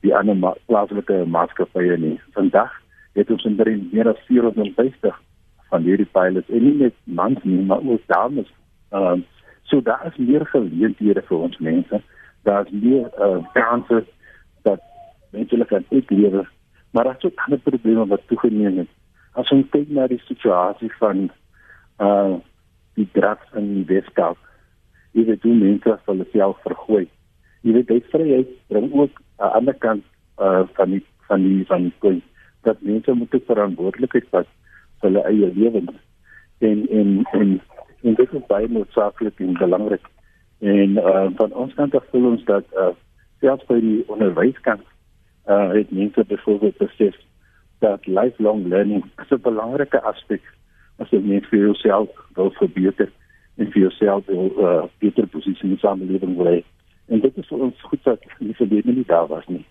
die 0.00 0.14
ander 0.16 0.36
ma 0.36 0.54
plaaslike 0.66 1.24
maatskappye 1.26 1.96
nie. 1.96 2.20
Vandag 2.32 2.72
het 3.12 3.30
ons 3.30 3.44
inderdaad 3.44 3.92
meer 3.92 4.08
as 4.08 4.26
450 4.26 5.20
van 5.68 5.82
hierdie 5.82 6.10
pilots 6.12 6.48
en 6.48 6.62
nie 6.64 6.74
net 6.74 6.94
mans 7.04 7.42
nie, 7.42 7.64
maar 7.64 7.80
ook 7.82 8.06
dames. 8.06 8.52
Um 8.90 9.24
so 9.62 9.82
daar 9.82 10.06
is 10.06 10.16
meer 10.16 10.46
geleenthede 10.46 11.22
vir 11.22 11.38
ons 11.38 11.58
mense. 11.58 12.02
Daar 12.42 12.66
is 12.66 12.72
meer 12.72 13.10
uh 13.18 13.42
kanse 13.52 14.04
dat 14.62 14.80
mense 15.30 15.64
kan 15.64 15.84
uitlewe 15.90 16.46
Maar 16.90 17.04
daar 17.04 17.16
is 17.18 17.24
ook 17.24 17.40
ander 17.44 17.58
probleme 17.58 18.06
wat 18.06 18.20
toegeneem 18.26 18.76
het. 18.76 18.88
As 19.32 19.50
ons 19.50 19.68
kyk 19.70 19.88
na 19.88 20.06
die 20.06 20.22
situasie 20.24 20.92
van 20.98 21.28
uh 21.98 22.34
die 22.98 23.08
drugs 23.12 23.52
in 23.54 23.68
die 23.74 23.84
Weskaap, 23.86 24.38
jy 25.14 25.22
weet 25.28 25.44
hoe 25.46 25.54
mense 25.54 25.98
hulle 26.08 26.26
self 26.32 26.58
vergooi. 26.64 27.04
Jy 27.62 27.72
weet 27.76 27.92
dit 27.92 28.08
vryheid 28.10 28.50
bring 28.72 28.88
ook 28.92 29.20
aan 29.36 29.50
die 29.50 29.58
ander 29.60 29.76
kant 29.84 30.04
uh 30.42 30.64
van 30.78 30.96
die 30.96 31.04
van 31.28 31.44
die 31.44 31.66
van 31.66 31.86
die 31.86 31.94
punt 31.98 32.24
dat 32.66 32.82
mense 32.82 33.14
moet 33.14 33.36
verantwoordelikheid 33.46 34.26
vat 34.34 34.48
vir 35.00 35.10
hulle 35.10 35.24
eie 35.30 35.52
lewens. 35.54 35.94
En 36.58 36.86
en 36.88 37.12
en 37.32 37.60
en 38.02 38.14
dit 38.14 38.34
is 38.40 38.46
baie 38.48 38.68
noodsaaklik 38.68 39.40
en 39.44 39.54
belangrik. 39.60 40.10
En 40.58 40.90
uh 40.90 41.26
van 41.36 41.52
ons 41.52 41.74
kant 41.74 41.94
af 41.94 42.04
voel 42.10 42.30
ons 42.32 42.44
dat 42.44 42.64
uh 42.74 42.90
selfs 43.40 43.66
by 43.66 43.78
die 43.80 44.02
onderwyskant 44.06 44.82
uh 45.46 45.70
het 45.70 45.90
mense 45.90 46.24
byvoorbeeld 46.24 46.76
besef 46.76 47.14
dat 47.78 48.06
lifelong 48.06 48.66
learning 48.66 49.04
'n 49.30 49.40
belangrike 49.42 50.00
aspek 50.00 50.42
as 50.98 51.10
jy 51.10 51.20
net 51.22 51.46
vir 51.46 51.58
jouself 51.58 52.08
wil 52.34 52.50
verbeter 52.50 53.10
en 53.56 53.70
vir 53.70 53.80
jouself 53.82 54.26
wil 54.26 54.50
uh 54.58 54.82
beter 54.98 55.26
posisie 55.26 55.62
in 55.62 55.76
die 55.76 55.78
samelewing 55.78 56.36
wil 56.36 56.62
en 57.08 57.20
dit 57.20 57.36
is 57.36 57.46
vir 57.46 57.58
ons 57.58 57.86
goed 57.90 58.04
dat 58.04 58.20
nie 58.38 58.54
verlede 58.54 58.92
nie 58.92 59.06
daar 59.06 59.26
was 59.26 59.46
nie. 59.46 59.64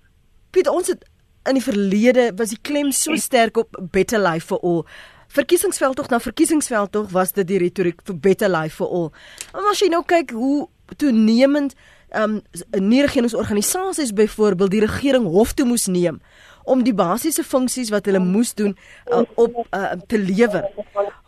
Piet 0.51 0.69
ons 0.71 0.87
het 0.87 1.03
in 1.49 1.59
die 1.59 1.63
verlede 1.63 2.31
was 2.35 2.49
die 2.55 2.61
klem 2.61 2.91
so 2.91 3.15
sterk 3.15 3.57
op 3.57 3.77
better 3.91 4.19
life 4.19 4.47
for 4.47 4.59
all. 4.63 4.85
Verkiesingsveld 5.27 5.95
tog 5.95 6.09
na 6.09 6.19
verkiesingsveld 6.23 6.91
tog 6.91 7.11
was 7.11 7.31
dit 7.35 7.47
die 7.47 7.59
retoriek 7.59 8.01
vir 8.07 8.15
better 8.15 8.49
life 8.49 8.75
for 8.79 8.87
all. 8.87 9.11
Maar 9.53 9.71
as 9.71 9.83
jy 9.83 9.91
nou 9.91 10.03
kyk 10.07 10.31
hoe 10.31 10.67
toenemend 10.95 11.75
um 12.15 12.41
nie 12.71 13.01
regeringsorganisasies 13.01 14.13
byvoorbeeld 14.13 14.71
die 14.71 14.85
regering 14.85 15.25
hof 15.27 15.53
toe 15.53 15.65
moes 15.67 15.87
neem 15.91 16.21
om 16.67 16.83
die 16.83 16.95
basiese 16.95 17.43
funksies 17.43 17.91
wat 17.93 18.07
hulle 18.09 18.19
moes 18.23 18.53
doen 18.55 18.73
uh, 18.75 19.23
op 19.39 19.55
uh, 19.71 19.91
te 20.11 20.19
lewer. 20.19 20.67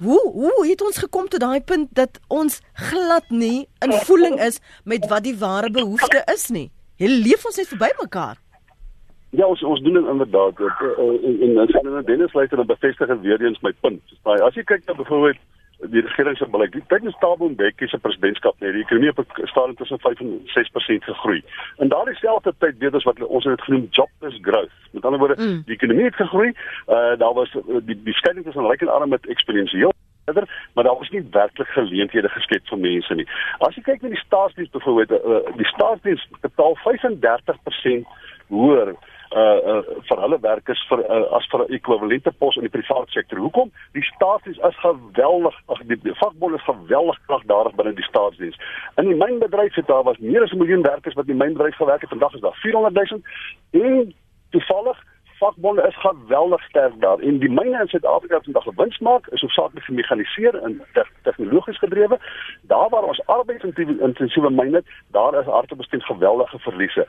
Hoe 0.03 0.19
hoe 0.35 0.65
het 0.67 0.81
ons 0.83 0.99
gekom 0.99 1.27
tot 1.31 1.43
daai 1.43 1.61
punt 1.61 1.91
dat 1.95 2.19
ons 2.27 2.59
glad 2.89 3.29
nie 3.29 3.67
in 3.85 3.95
voeling 4.07 4.39
is 4.43 4.59
met 4.83 5.07
wat 5.11 5.23
die 5.23 5.37
ware 5.39 5.71
behoefte 5.71 6.23
is 6.33 6.49
nie? 6.55 6.67
Hulle 6.99 7.19
leef 7.23 7.45
ons 7.47 7.59
net 7.59 7.71
verby 7.71 7.91
mekaar. 8.01 8.39
Ja, 9.37 9.45
ons 9.45 9.63
ons 9.63 9.81
doen 9.85 9.99
dit 9.99 10.11
inderdaad. 10.11 10.59
En 10.59 11.39
en 11.47 11.71
jy 11.71 11.83
nou 11.85 12.03
Dennis 12.03 12.33
luister 12.33 12.57
dan 12.57 12.67
bevestig 12.67 13.07
dit 13.07 13.21
weer 13.27 13.41
eens 13.45 13.61
my 13.63 13.71
punt. 13.85 14.15
As 14.23 14.59
jy 14.59 14.65
kyk 14.67 14.87
na 14.87 14.97
byvoorbeeld 14.99 15.39
die 15.87 16.01
regering 16.01 16.37
se 16.37 16.47
beleid. 16.51 16.75
Tydens 16.87 17.15
Thabo 17.19 17.49
Mbeki 17.49 17.87
se 17.87 17.97
presidentskap 17.97 18.59
het 18.59 18.73
die 18.75 18.83
ekonomie 18.83 19.11
op 19.15 19.25
staan 19.43 19.75
tussen 19.75 19.99
5 19.99 20.19
en 20.19 20.33
6% 20.55 21.07
gegroei. 21.07 21.43
En 21.77 21.87
daardie 21.87 22.15
selfde 22.15 22.53
tyd 22.57 22.77
weet 22.77 22.93
ons 22.93 23.07
wat 23.07 23.21
ons 23.25 23.45
het 23.45 23.61
genoem 23.61 23.87
jobless 23.91 24.39
growth. 24.41 24.75
Met 24.91 25.05
ander 25.05 25.19
woorde, 25.19 25.41
mm. 25.41 25.61
die 25.65 25.75
ekonomie 25.75 26.09
het 26.09 26.15
gegroei. 26.15 26.51
Uh 26.87 27.15
daar 27.17 27.33
was 27.33 27.55
die 27.87 27.97
die 28.03 28.13
skeiding 28.13 28.45
tussen 28.45 28.67
ryk 28.67 28.81
en 28.81 28.93
arm 28.93 29.09
met 29.09 29.27
eksponensieel 29.27 29.93
verder, 30.25 30.67
maar 30.73 30.83
daar 30.83 30.97
was 30.97 31.09
nie 31.09 31.27
werklik 31.31 31.67
geleenthede 31.67 32.29
geskep 32.29 32.67
vir 32.67 32.77
mense 32.77 33.15
nie. 33.15 33.27
As 33.65 33.75
jy 33.75 33.81
kyk 33.81 34.01
na 34.01 34.11
die 34.13 34.23
staatsdiens 34.25 34.69
byvoorbeeld, 34.75 35.11
uh, 35.11 35.55
die 35.57 35.69
staatsdiens 35.73 36.27
betaal 36.41 36.77
35% 36.83 38.11
hoër 38.47 38.93
uh 39.35 39.59
uh 39.71 39.81
vir 40.07 40.21
hulle 40.21 40.39
werkers 40.41 40.81
vir 40.89 41.03
uh, 41.05 41.25
as 41.37 41.45
vir 41.51 41.65
'n 41.65 41.73
ekwivalente 41.77 42.31
pos 42.39 42.55
in 42.55 42.65
die 42.65 42.73
private 42.73 43.11
sektor. 43.11 43.37
Hoekom? 43.37 43.71
Die 43.93 44.03
staatsdiens 44.03 44.57
is 44.57 44.79
geweldig, 44.81 45.55
ag 45.65 45.83
die, 45.85 45.99
die 46.01 46.15
vakbond 46.21 46.55
is 46.55 46.63
geweldig 46.63 47.19
kragdadig 47.27 47.75
binne 47.75 47.93
die 47.93 48.09
staatsdiens. 48.09 48.57
In 48.95 49.05
die 49.05 49.15
mynbedryf 49.15 49.75
het 49.75 49.87
daar 49.87 50.03
was 50.03 50.17
meer 50.17 50.43
as 50.43 50.51
'n 50.51 50.57
miljoen 50.57 50.81
werkers 50.81 51.13
wat 51.13 51.27
in 51.27 51.37
die 51.37 51.43
mynbedryf 51.45 51.75
gewerk 51.75 52.01
het. 52.01 52.09
Vandag 52.09 52.33
is 52.33 52.41
daar 52.41 52.57
400 52.61 52.93
000 53.09 53.21
en 53.71 54.13
toevallig 54.49 54.97
vakbonde 55.39 55.87
is 55.87 55.95
geweldig 55.95 56.61
sterk 56.63 56.93
daar 57.01 57.19
en 57.19 57.39
die 57.39 57.49
myne 57.49 57.79
in 57.81 57.87
Suid-Afrika 57.87 58.33
wat 58.35 58.43
vandag 58.43 58.63
gewins 58.63 58.99
maak 58.99 59.27
is 59.27 59.41
hoofsaaklik 59.41 59.83
gemekaniseer 59.83 60.55
en 60.55 60.81
te 60.93 61.05
tegnologies 61.23 61.77
gedrewe. 61.77 62.19
Daar 62.61 62.89
waar 62.89 63.03
ons 63.03 63.25
arbeidsintensiewe 63.25 64.49
myne, 64.49 64.83
daar 65.11 65.39
is 65.39 65.47
aardbesteen 65.47 66.01
geweldige 66.01 66.59
verliese. 66.59 67.07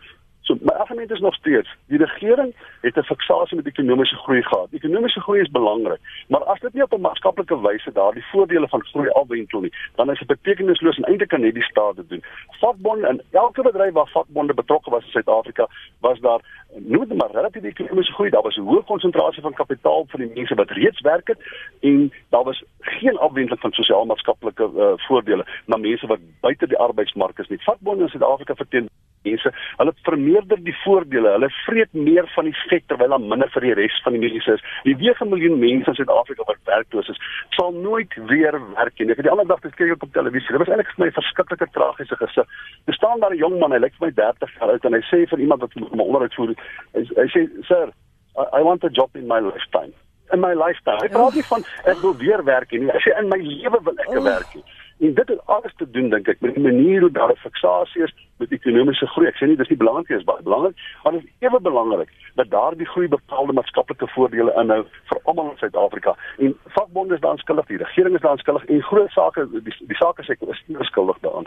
So 0.50 0.58
my 0.62 0.72
argument 0.72 1.10
is 1.10 1.20
nog 1.20 1.34
steeds, 1.34 1.68
die 1.86 1.98
regering 1.98 2.54
het 2.80 2.96
'n 2.96 3.02
fiksasie 3.02 3.56
met 3.56 3.66
ekonomiese 3.66 4.16
groei 4.16 4.42
gehad. 4.42 4.68
Ekonomiese 4.70 5.20
groei 5.20 5.40
is 5.40 5.50
belangrik, 5.50 6.00
maar 6.28 6.44
as 6.44 6.60
dit 6.60 6.72
nie 6.72 6.82
op 6.82 6.92
'n 6.92 7.00
maatskaplike 7.00 7.60
wyse 7.60 7.92
daardie 7.92 8.24
voordele 8.24 8.68
van 8.68 8.84
groei 8.84 9.08
afwentel 9.08 9.60
nie, 9.60 9.72
dan 9.94 10.10
is 10.10 10.18
dit 10.18 10.26
betekenisloos 10.28 10.96
en 10.96 11.04
eintlik 11.04 11.28
kan 11.28 11.40
net 11.40 11.54
die 11.54 11.62
staat 11.62 11.96
dit 11.96 12.08
doen. 12.08 12.24
Vakbonde 12.60 13.06
en 13.06 13.22
elke 13.30 13.62
bedryf 13.62 13.92
waar 13.92 14.08
vakbonde 14.08 14.54
betrokke 14.54 14.90
was 14.90 15.04
in 15.04 15.10
Suid-Afrika, 15.10 15.68
was 16.00 16.20
daar 16.20 16.40
noem 16.74 17.08
dit 17.08 17.18
maar 17.18 17.30
relatiewe 17.30 17.66
ekonomiese 17.66 18.12
groei. 18.12 18.30
Daar 18.30 18.42
was 18.42 18.56
'n 18.56 18.68
hoë 18.70 18.84
konsentrasie 18.84 19.42
van 19.42 19.54
kapitaal 19.54 20.04
vir 20.08 20.18
die 20.18 20.34
mense 20.34 20.54
wat 20.54 20.70
reeds 20.70 21.00
werk 21.00 21.26
het 21.26 21.38
en 21.80 22.12
daar 22.28 22.44
was 22.44 22.64
geen 22.80 23.18
afwendeling 23.18 23.60
van 23.60 23.72
sosiaal-maatskaplike 23.72 24.70
uh, 24.76 24.92
voordele 24.96 25.46
na 25.66 25.76
mense 25.76 26.06
wat 26.06 26.20
buite 26.40 26.66
die 26.66 26.78
arbeidsmark 26.78 27.38
is 27.38 27.48
nie. 27.48 27.58
Vakbonde 27.62 28.02
in 28.02 28.08
Suid-Afrika 28.08 28.54
verteen 28.54 28.88
mense. 29.26 29.52
Hulle 29.78 29.92
vermeerder 30.06 30.60
die 30.64 30.74
voordele. 30.82 31.34
Hulle 31.36 31.50
vreet 31.64 31.92
meer 31.92 32.28
van 32.34 32.48
die 32.48 32.56
vet 32.68 32.86
terwyl 32.90 33.14
daar 33.14 33.22
minder 33.22 33.50
vir 33.54 33.66
die 33.66 33.74
res 33.78 33.96
van 34.04 34.16
die 34.16 34.22
mense 34.22 34.56
is. 34.56 34.64
Die 34.86 34.96
9 34.98 35.28
miljoen 35.32 35.58
mense 35.60 35.92
in 35.92 35.98
Suid-Afrika 35.98 36.46
wat 36.48 36.60
werkloos 36.68 37.10
is, 37.12 37.22
sal 37.56 37.72
nooit 37.76 38.14
weer 38.30 38.56
werk 38.74 38.98
nie. 38.98 39.10
Ek 39.12 39.22
het 39.22 39.28
die 39.28 39.32
ander 39.32 39.48
dag 39.48 39.62
gekyk 39.64 40.02
op 40.02 40.12
televisie. 40.16 40.52
Dit 40.54 40.62
was 40.64 40.72
eintlik 40.72 40.92
vir 40.94 41.04
my 41.04 41.10
'n 41.10 41.18
verskriklike 41.20 41.70
tragiese 41.76 42.16
gesig. 42.16 42.46
Daar 42.86 42.98
staan 42.98 43.20
daar 43.20 43.34
'n 43.34 43.42
jong 43.44 43.58
man, 43.58 43.72
hy 43.72 43.78
lyk 43.78 43.94
vir 43.98 44.06
my 44.08 44.12
30 44.12 44.58
jaar 44.58 44.70
oud 44.70 44.84
en 44.84 44.94
hy 44.94 45.02
sê 45.10 45.28
vir 45.28 45.40
iemand 45.40 45.60
wat 45.60 45.72
hom 45.74 46.00
onderhoud 46.00 46.34
voer, 46.34 46.54
hy, 46.94 47.00
hy 47.00 47.28
sê, 47.34 47.48
"Sir, 47.66 47.92
I, 48.36 48.60
I 48.60 48.62
want 48.62 48.84
a 48.84 48.88
job 48.88 49.10
in 49.14 49.26
my 49.26 49.40
lifetime." 49.40 49.92
In 50.32 50.40
my 50.40 50.54
lifetime. 50.54 51.00
Hy 51.02 51.08
praat 51.08 51.34
nie 51.34 51.42
van 51.42 51.64
ek 51.84 51.98
wil 52.02 52.14
weer 52.16 52.44
werk 52.44 52.70
nie. 52.70 52.86
Hy 52.86 53.00
sê 53.02 53.18
in 53.18 53.28
my 53.28 53.38
lewe 53.38 53.78
wil 53.82 53.96
ek 53.98 54.22
werk 54.22 54.54
nie. 54.54 54.64
En 55.00 55.14
dit 55.14 55.28
het 55.28 55.46
alles 55.46 55.74
te 55.76 55.90
doen 55.90 56.10
dink 56.12 56.28
ek 56.28 56.40
met 56.44 56.54
die 56.54 56.62
manier 56.62 57.00
hoe 57.00 57.10
daar 57.10 57.30
'n 57.32 57.44
fiksasie 57.44 58.02
is 58.02 58.12
met 58.36 58.52
ekonomiese 58.52 59.06
groei. 59.06 59.28
Ek 59.28 59.36
sê 59.36 59.46
nie 59.46 59.56
dis 59.56 59.68
nie 59.68 59.78
belangrik 59.82 60.08
is 60.08 60.24
baie 60.24 60.42
belangrik, 60.42 60.76
maar 61.02 61.12
dit 61.12 61.24
is 61.24 61.30
ewe 61.38 61.60
belangrik 61.60 62.10
dat 62.34 62.50
daardie 62.50 62.86
groei 62.86 63.08
bepaalde 63.08 63.52
maatskaplike 63.52 64.06
voordele 64.06 64.52
inhou 64.62 64.84
vir 65.08 65.20
almal 65.24 65.50
in 65.50 65.56
Suid-Afrika. 65.56 66.16
En 66.38 66.56
vakbonde 66.66 67.14
is 67.14 67.20
daan 67.20 67.38
skuldig, 67.38 67.66
die 67.66 67.76
regering 67.76 68.14
is 68.14 68.20
daan 68.20 68.38
skuldig 68.38 68.64
en 68.64 68.82
groot 68.82 69.10
sake 69.10 69.48
die, 69.50 69.74
die 69.78 69.96
sake 69.96 70.22
sektor 70.22 70.48
is 70.50 70.86
skuldig 70.86 71.18
daaraan. 71.20 71.46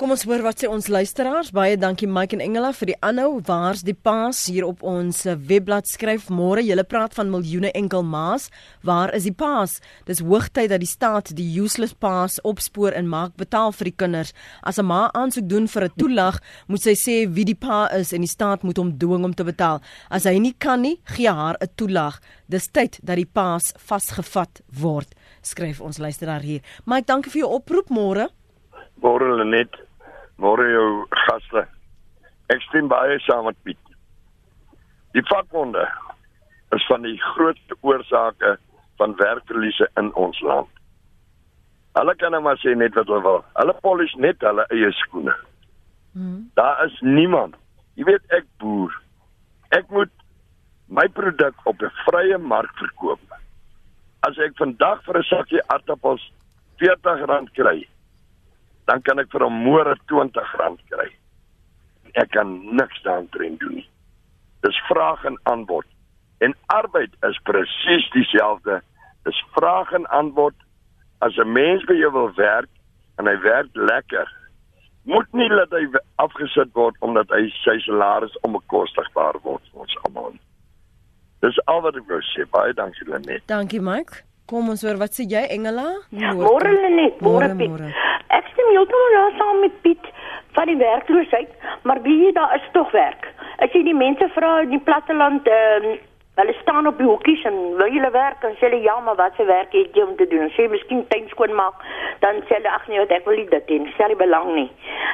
Kom 0.00 0.14
ons 0.14 0.22
hoor 0.24 0.40
wat 0.40 0.62
sê 0.62 0.68
ons 0.72 0.86
luisteraars. 0.88 1.50
Baie 1.52 1.74
dankie 1.76 2.06
Mike 2.08 2.32
en 2.32 2.40
Engela 2.40 2.70
vir 2.72 2.88
die 2.88 2.94
aanhou. 3.04 3.42
Waar's 3.44 3.82
die 3.84 3.92
paas 3.92 4.38
hier 4.48 4.64
op 4.64 4.80
ons 4.80 5.26
webblad 5.28 5.90
skryf 5.90 6.30
môre. 6.32 6.62
Julle 6.64 6.86
praat 6.88 7.12
van 7.18 7.28
miljoene 7.28 7.68
enkel 7.76 8.00
maas. 8.08 8.46
Waar 8.80 9.12
is 9.12 9.26
die 9.28 9.34
paas? 9.36 9.74
Dis 10.08 10.22
hoogtyd 10.24 10.70
dat 10.72 10.80
die 10.80 10.88
staat 10.88 11.34
die 11.36 11.50
useless 11.52 11.92
paas 11.92 12.38
opspoor 12.48 12.96
en 12.96 13.10
maak 13.12 13.34
betaal 13.36 13.76
vir 13.76 13.90
die 13.90 13.96
kinders. 14.00 14.32
As 14.64 14.78
'n 14.78 14.86
ma 14.88 15.10
aansoek 15.12 15.46
doen 15.46 15.68
vir 15.68 15.84
'n 15.84 15.92
toelag, 15.98 16.40
moet 16.68 16.80
sy 16.80 16.94
sê 16.96 17.28
wie 17.28 17.44
die 17.44 17.60
pa 17.66 17.90
is 17.92 18.14
en 18.14 18.22
die 18.22 18.36
staat 18.36 18.62
moet 18.62 18.78
hom 18.78 18.96
dwing 18.96 19.24
om 19.24 19.34
te 19.34 19.44
betaal. 19.44 19.82
As 20.10 20.24
hy 20.24 20.38
nie 20.38 20.54
kan 20.58 20.80
nie, 20.80 20.98
gee 21.04 21.28
haar 21.28 21.58
'n 21.60 21.68
toelag. 21.76 22.20
Dis 22.48 22.68
tyd 22.68 22.98
dat 23.02 23.16
die 23.16 23.28
paas 23.28 23.74
vasgevat 23.76 24.62
word. 24.80 25.14
Skryf 25.42 25.78
ons 25.80 25.98
luisteraar 25.98 26.40
hier. 26.40 26.62
Mike, 26.86 27.06
dankie 27.06 27.30
vir 27.30 27.42
jou 27.42 27.52
oproep 27.52 27.90
môre. 27.90 28.30
Môre 29.02 29.36
Lenet. 29.36 29.89
Môre 30.40 30.66
jou 30.72 31.06
gaste. 31.26 31.66
Ek 32.50 32.62
stem 32.68 32.88
baie 32.88 33.18
saam 33.26 33.44
met 33.44 33.58
Piet. 33.62 33.94
Die 35.12 35.24
vakbonde 35.28 35.84
is 36.74 36.86
van 36.88 37.04
die 37.04 37.18
grootste 37.34 37.76
oorsake 37.80 38.56
van 39.00 39.16
werkverliese 39.18 39.88
in 40.00 40.12
ons 40.14 40.40
land. 40.40 40.68
Hulle 41.98 42.14
kan 42.16 42.32
nou 42.32 42.40
maar 42.46 42.58
sê 42.62 42.72
net 42.78 42.94
wat 42.96 43.10
hulle 43.10 43.24
wil. 43.26 43.44
Hulle 43.58 43.74
polish 43.84 44.14
net 44.22 44.40
hulle 44.46 44.64
eie 44.70 44.90
skoene. 45.02 45.34
Hmm. 46.14 46.50
Daar 46.58 46.84
is 46.86 46.96
niemand. 47.04 47.56
Jy 47.98 48.06
weet 48.08 48.36
ek 48.38 48.46
boer. 48.62 48.94
Ek 49.76 49.90
moet 49.94 50.12
my 50.88 51.06
produk 51.14 51.54
op 51.70 51.82
'n 51.82 51.92
vrye 52.06 52.38
mark 52.38 52.72
verkoop. 52.78 53.20
As 54.26 54.38
ek 54.38 54.56
vandag 54.56 55.04
vir 55.04 55.18
'n 55.18 55.28
sakkie 55.32 55.62
aardappels 55.66 56.32
R40 56.78 57.52
kry, 57.52 57.88
dan 58.90 59.02
kan 59.06 59.22
ek 59.22 59.30
vir 59.30 59.44
hom 59.46 59.60
môre 59.62 59.94
R20 59.94 60.80
kry. 60.90 61.06
Ek 62.18 62.32
kan 62.34 62.56
niks 62.74 62.98
daarin 63.06 63.54
doen 63.62 63.76
nie. 63.78 63.86
Dis 64.66 64.78
vraag 64.88 65.22
en 65.30 65.38
antwoord. 65.52 65.86
En 66.42 66.56
arbeid 66.74 67.14
is 67.28 67.38
presies 67.46 68.08
dieselfde. 68.16 68.80
Dis 69.28 69.38
vraag 69.54 69.92
en 69.94 70.08
antwoord. 70.10 70.58
As 71.22 71.38
'n 71.38 71.52
mens 71.52 71.84
by 71.86 71.94
jou 71.94 72.12
wil 72.12 72.32
werk 72.34 72.70
en 73.18 73.30
hy 73.30 73.36
werk 73.46 73.70
lekker, 73.74 74.26
moet 75.04 75.32
nie 75.32 75.48
laat 75.48 75.70
hy 75.70 75.86
afgesit 76.16 76.74
word 76.74 76.96
omdat 77.00 77.30
hy 77.30 77.46
sy 77.62 77.78
salaris 77.86 78.34
onbekostigbaar 78.42 79.38
word 79.42 79.62
vir 79.70 79.80
ons 79.80 79.98
almal. 80.02 80.34
Dis 81.40 81.62
al 81.66 81.80
wat 81.80 81.96
ek 81.96 82.08
wou 82.08 82.20
sê. 82.20 82.44
Baie 82.50 82.72
dankie 82.72 83.06
Lenet. 83.06 83.46
Dankie 83.46 83.80
Mike. 83.80 84.24
Kom 84.50 84.68
ons 84.68 84.82
hoor 84.82 84.98
wat 84.98 85.14
sê 85.14 85.28
jy 85.30 85.46
Engela? 85.54 86.02
Môre 86.10 86.72
Lenet, 86.74 87.20
môre 87.20 87.54
Piet. 87.54 87.94
Ek 88.30 88.49
stem 88.60 88.74
heeltemal 88.74 89.12
daar 89.12 89.32
saam 89.36 89.60
met 89.60 89.80
Piet 89.80 90.06
van 90.52 90.66
die 90.66 90.76
werkloosheid, 90.76 91.48
maar 91.82 92.02
wie 92.02 92.32
daar 92.32 92.54
is 92.54 92.68
tog 92.72 92.90
werk. 92.90 93.28
As 93.56 93.72
jy 93.72 93.82
die 93.82 93.94
mense 93.94 94.28
vra 94.34 94.60
in 94.60 94.74
die 94.76 94.84
platteland, 94.84 95.48
ehm 95.48 95.90
uh, 95.90 95.98
hulle 96.40 96.54
staan 96.60 96.86
op 96.86 96.96
die 96.96 97.06
hokkies 97.06 97.42
en 97.44 97.56
wil 97.76 97.90
hulle 97.92 98.10
werk 98.10 98.44
en 98.48 98.54
sê 98.56 98.68
hulle 98.68 98.78
ja, 98.80 98.94
maar 99.04 99.16
wat 99.18 99.34
se 99.36 99.44
werk 99.44 99.74
het 99.76 99.96
jy 99.96 100.04
om 100.06 100.14
te 100.16 100.26
doen? 100.30 100.48
Sê 100.56 100.68
miskien 100.72 101.02
tuin 101.08 101.26
skoon 101.28 101.52
maak, 101.54 101.82
dan 102.22 102.40
sê 102.48 102.56
hulle 102.56 102.70
ag 102.70 102.86
nee, 102.88 103.02
ek 103.16 103.26
wil 103.28 103.36
nie 103.36 103.48
dit 103.50 103.66
doen. 103.68 103.88
Sê 103.96 104.06
hulle 104.06 104.16
belang 104.16 104.54
nie. 104.54 104.70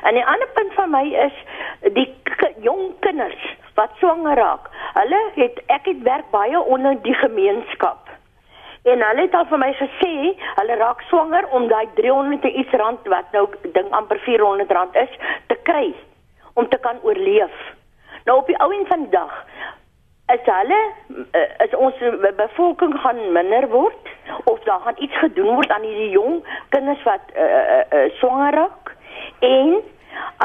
En 0.06 0.14
die 0.14 0.26
ander 0.34 0.50
punt 0.54 0.76
van 0.78 0.92
my 0.94 1.02
is 1.26 1.40
die 1.98 2.06
jong 2.62 2.92
kinders 3.02 3.48
wat 3.74 3.98
swanger 3.98 4.38
raak. 4.38 4.70
Hulle 5.00 5.22
het 5.40 5.58
ek 5.66 5.90
het 5.90 6.04
werk 6.06 6.30
baie 6.30 6.62
onder 6.62 6.94
die 7.02 7.16
gemeenskap 7.24 8.05
En 8.86 9.02
hulle 9.02 9.24
het 9.24 9.34
al 9.34 9.48
vir 9.50 9.58
my 9.58 9.72
gesê, 9.74 10.12
hulle 10.60 10.74
raak 10.78 11.00
swanger 11.08 11.48
om 11.58 11.66
daai 11.70 11.88
300 11.98 12.44
en 12.46 12.58
iets 12.60 12.76
rand 12.82 13.08
wat 13.10 13.32
nou 13.34 13.48
ding 13.74 13.88
amper 13.98 14.20
400 14.22 14.70
rand 14.78 14.94
is, 15.02 15.16
te 15.50 15.56
kry 15.66 15.88
om 16.54 16.68
te 16.70 16.78
kan 16.84 17.00
oorleef. 17.02 17.56
Nou 18.28 18.38
op 18.38 18.46
die 18.46 18.58
ou 18.62 18.70
en 18.74 18.86
van 18.86 19.08
dag 19.10 19.34
is 20.34 20.46
hulle 20.50 20.78
eh, 21.38 21.50
is 21.66 21.74
ons 21.78 21.98
bevolking 22.36 22.94
gaan 23.02 23.20
minder 23.32 23.68
word 23.70 24.14
of 24.50 24.62
daar 24.66 24.80
gaan 24.86 25.02
iets 25.02 25.18
gedoen 25.18 25.54
word 25.54 25.70
aan 25.70 25.86
hierdie 25.86 26.10
jong 26.10 26.40
kinders 26.74 27.02
wat 27.06 27.34
uh, 27.34 27.42
uh, 27.42 27.82
uh, 27.90 28.08
swanger 28.18 28.54
raak 28.58 28.94
en 29.46 29.76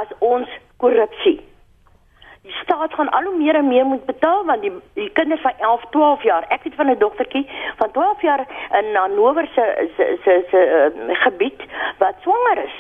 as 0.02 0.14
ons 0.20 0.50
korrupsie 0.78 1.40
die 2.42 2.54
staat 2.64 2.94
gaan 2.94 3.10
al 3.10 3.24
hoe 3.24 3.38
meer 3.38 3.56
en 3.56 3.68
meer 3.68 3.86
moet 3.86 4.06
betaal 4.06 4.46
want 4.46 4.62
die 4.62 4.74
die 4.94 5.10
kinders 5.18 5.42
van 5.42 5.54
11, 5.58 5.86
12 5.90 6.24
jaar. 6.24 6.46
Ek 6.50 6.64
het 6.64 6.76
van 6.76 6.90
'n 6.90 6.98
dogtertjie 6.98 7.46
van 7.78 7.92
12 7.92 8.22
jaar 8.22 8.46
in 8.80 8.96
Hannover 8.96 9.46
se 9.56 9.66
se 9.98 10.18
se, 10.24 10.46
se 10.52 10.60
uh, 11.08 11.16
gebied 11.26 11.62
wat 11.98 12.16
swanger 12.22 12.64
is. 12.64 12.78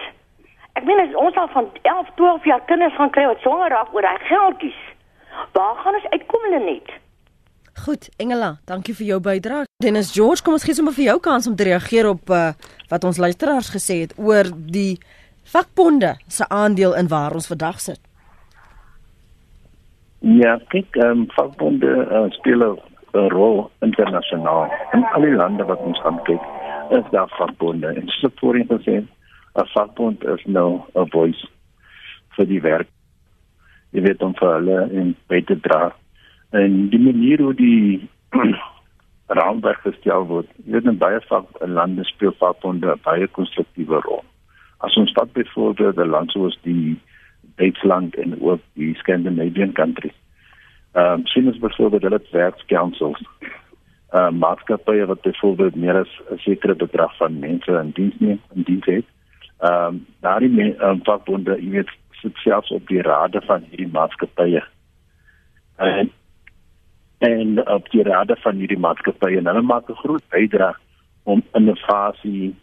Ek 0.73 0.83
meen 0.83 0.99
as 0.99 1.15
ons 1.15 1.35
al 1.35 1.47
van 1.47 1.69
11, 1.81 2.07
12 2.15 2.45
jaar 2.45 2.61
kinders 2.65 2.95
gaan 2.95 3.09
kry 3.09 3.25
wat 3.25 3.39
swanger 3.39 3.69
raak 3.69 3.93
oor 3.93 4.07
hy 4.07 4.17
geldjies. 4.17 4.81
Waar 5.51 5.75
gaan 5.75 5.93
ons 5.93 6.09
uitkom 6.09 6.41
hulle 6.41 6.63
net? 6.63 6.91
Goed, 7.85 8.09
Engela, 8.17 8.59
dankie 8.65 8.95
vir 8.95 9.05
jou 9.05 9.19
bydrae. 9.19 9.65
Dennis 9.83 10.11
George, 10.11 10.43
kom 10.43 10.53
ons 10.53 10.63
gee 10.63 10.75
sommer 10.75 10.93
vir 10.93 11.03
jou 11.03 11.19
kans 11.19 11.47
om 11.47 11.55
te 11.55 11.63
reageer 11.63 12.09
op 12.09 12.29
uh, 12.29 12.51
wat 12.89 13.03
ons 13.03 13.17
luisteraars 13.17 13.71
gesê 13.73 14.01
het 14.03 14.13
oor 14.17 14.51
die 14.53 14.99
vakbonde 15.43 16.15
se 16.27 16.45
aandeel 16.49 16.93
in 16.93 17.07
waar 17.07 17.33
ons 17.33 17.47
vandag 17.47 17.79
sit. 17.79 18.10
Ja, 20.21 20.59
kyk, 20.69 20.95
ehm 20.95 21.23
um, 21.23 21.27
vakbonde 21.33 21.91
uh, 22.05 22.27
speel 22.29 22.61
'n 22.61 23.29
rol 23.33 23.71
internasionaal. 23.81 24.69
In 24.93 25.03
al 25.03 25.21
die 25.21 25.33
lande 25.33 25.65
wat 25.65 25.79
ons 25.79 26.01
gaan 26.01 26.19
kyk, 26.23 26.41
is 26.89 27.07
daar 27.09 27.33
vakbonde. 27.37 27.87
En 27.87 28.07
soos 28.07 28.31
voorheen 28.35 28.67
gesê, 28.69 29.01
'n 29.01 29.65
vakbond 29.73 30.23
is 30.23 30.43
nou 30.45 30.81
'n 30.93 31.09
voice 31.09 31.47
vir 32.35 32.45
die 32.45 32.61
werk. 32.61 32.87
Jy 33.89 34.01
weet 34.01 34.21
om 34.21 34.35
vir 34.35 34.53
hulle 34.53 34.89
en 34.93 35.15
by 35.27 35.41
te 35.41 35.59
dra. 35.59 35.91
En 36.51 36.89
die 36.89 36.99
manier 36.99 37.41
hoe 37.41 37.53
die 37.53 38.09
raamwerk 39.39 39.81
gestel 39.81 40.27
word, 40.27 40.47
jy 40.65 40.71
weet 40.71 40.85
in 40.85 40.97
baie 40.97 41.19
vak 41.21 41.45
lande 41.65 42.03
speel 42.03 42.33
vakbonde 42.37 42.93
'n 42.93 43.01
baie 43.03 43.27
konstruktiewe 43.27 44.01
rol. 44.01 44.23
As 44.77 44.97
ons 44.97 45.11
vat 45.11 45.33
byvoorbeeld 45.33 45.97
'n 45.97 46.13
land 46.13 46.31
soos 46.31 46.57
die 46.61 46.99
Duitsland 47.55 48.15
en 48.15 48.41
ook 48.41 48.59
die 48.73 48.95
Scandinavian 48.95 49.71
countries 49.71 50.21
Ehm 50.91 51.13
um, 51.13 51.25
sien 51.25 51.47
ons 51.47 51.57
byvoorbeeld 51.57 52.01
hulle 52.01 52.21
werkskansels. 52.31 53.21
Ehm 54.09 54.33
uh, 54.33 54.39
maatskappye 54.39 55.05
wat 55.05 55.21
byvoorbeeld 55.21 55.75
meer 55.75 55.97
as 55.99 56.21
'n 56.31 56.37
sekere 56.37 56.75
bedrag 56.75 57.17
van 57.17 57.39
mense 57.39 57.71
in 57.71 57.91
diens 57.93 58.15
neem 58.19 58.41
in 58.55 58.61
diens 58.61 58.85
het. 58.85 59.05
Ehm 59.59 59.85
um, 59.85 60.05
daardie 60.19 60.75
ehm 60.75 60.89
um, 60.89 60.99
vakbonde, 61.03 61.55
jy 61.61 61.69
weet, 61.69 61.91
sit 62.09 62.35
selfs 62.35 62.71
op 62.71 62.87
die 62.87 63.01
rade 63.01 63.41
van 63.41 63.63
hierdie 63.69 63.91
maatskappye. 63.91 64.63
En 65.75 66.11
en 67.17 67.69
op 67.69 67.89
die 67.89 68.03
rade 68.03 68.35
van 68.35 68.55
hierdie 68.55 68.79
maatskappye 68.79 69.37
en 69.37 69.45
hulle 69.45 69.61
maak 69.61 69.89
'n 69.89 70.01
groot 70.03 70.23
bydrae 70.29 70.75
om 71.23 71.43
innovasie 71.53 72.55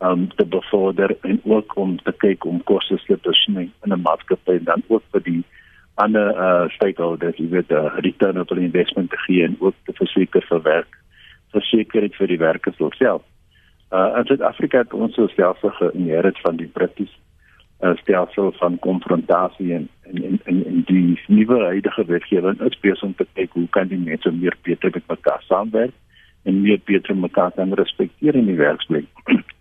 um, 0.00 0.28
te 0.36 0.46
bevorder 0.46 1.16
en 1.20 1.40
ook 1.44 1.76
om 1.76 1.96
te 2.02 2.12
kyk 2.12 2.44
om 2.44 2.62
koste 2.62 2.98
te 3.06 3.32
sny 3.32 3.68
in 3.84 3.92
'n 3.92 4.00
maatskappy 4.00 4.58
en 4.58 4.64
dan 4.64 4.82
ook 4.86 5.02
vir 5.12 5.22
die 5.22 5.42
ander 5.94 6.34
uh, 6.34 6.68
stakeholders 6.68 7.36
jy 7.36 7.48
weet 7.48 7.70
uh, 7.70 7.94
return 7.96 8.40
op 8.40 8.50
investment 8.50 9.10
te 9.10 9.18
gee 9.26 9.44
en 9.44 9.56
ook 9.58 9.74
te 9.84 9.92
verseker 9.92 10.44
vir 10.48 10.62
werk 10.62 10.98
verseker 11.54 12.08
vir 12.18 12.26
die 12.26 12.38
werkers 12.38 12.80
self. 12.98 13.22
Uh 13.92 14.18
in 14.18 14.26
Suid-Afrika 14.26 14.78
het 14.78 14.92
ons 14.92 15.14
self 15.36 15.60
geïnherit 15.60 16.38
van 16.42 16.56
die 16.56 16.66
British 16.66 17.14
uh, 17.80 17.94
stelsel 18.02 18.52
van 18.58 18.78
konfrontasie 18.78 19.74
en 19.74 19.88
en 20.02 20.40
en, 20.44 20.64
en 20.66 20.82
die 20.86 21.20
nuwe 21.26 21.60
huidige 21.64 22.04
wetgewing 22.04 22.60
is 22.60 22.80
besig 22.80 23.02
om 23.02 23.14
te 23.14 23.26
kyk 23.32 23.52
hoe 23.52 23.68
kan 23.68 23.88
die 23.88 23.98
mense 23.98 24.32
meer 24.32 24.56
beter 24.62 24.90
met 24.94 25.06
mekaar 25.08 25.42
saamwerk 25.48 25.94
en 26.42 26.60
meer 26.60 26.80
beter 26.84 27.16
mekaar 27.16 27.52
kan 27.56 27.72
respekteer 27.72 28.34
in 28.34 28.46
die 28.46 28.56
werksplek. 28.56 29.06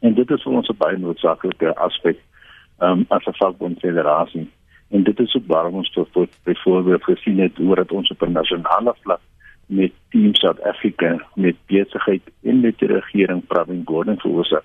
En 0.00 0.14
dit 0.14 0.30
is 0.30 0.42
vir 0.42 0.52
ons 0.52 0.68
'n 0.68 0.76
baie 0.78 0.98
noodsaaklike 0.98 1.74
aspek 1.76 2.18
um, 2.80 3.04
as 3.08 3.26
'n 3.26 3.40
vakbondfederasie. 3.42 4.50
En 4.88 5.02
dit 5.02 5.18
is 5.20 5.34
ook 5.34 5.46
waarom 5.46 5.74
ons 5.74 5.90
tot 5.90 6.12
tot 6.12 6.30
byvoorbeeld 6.44 7.04
gesien 7.04 7.38
het 7.38 7.56
hoe 7.56 7.74
dit 7.74 7.92
ons 7.92 8.10
op 8.10 8.22
'n 8.22 8.32
nasionale 8.32 8.94
vlak 9.02 9.20
met 9.66 9.92
Team 10.08 10.34
South 10.34 10.62
Africa 10.62 11.26
met 11.34 11.56
besigheid 11.66 12.22
en 12.42 12.60
met 12.60 12.78
die 12.78 12.88
regering 12.88 13.46
Pravin 13.46 13.82
Gordhan 13.84 14.18
veroorsaak 14.18 14.64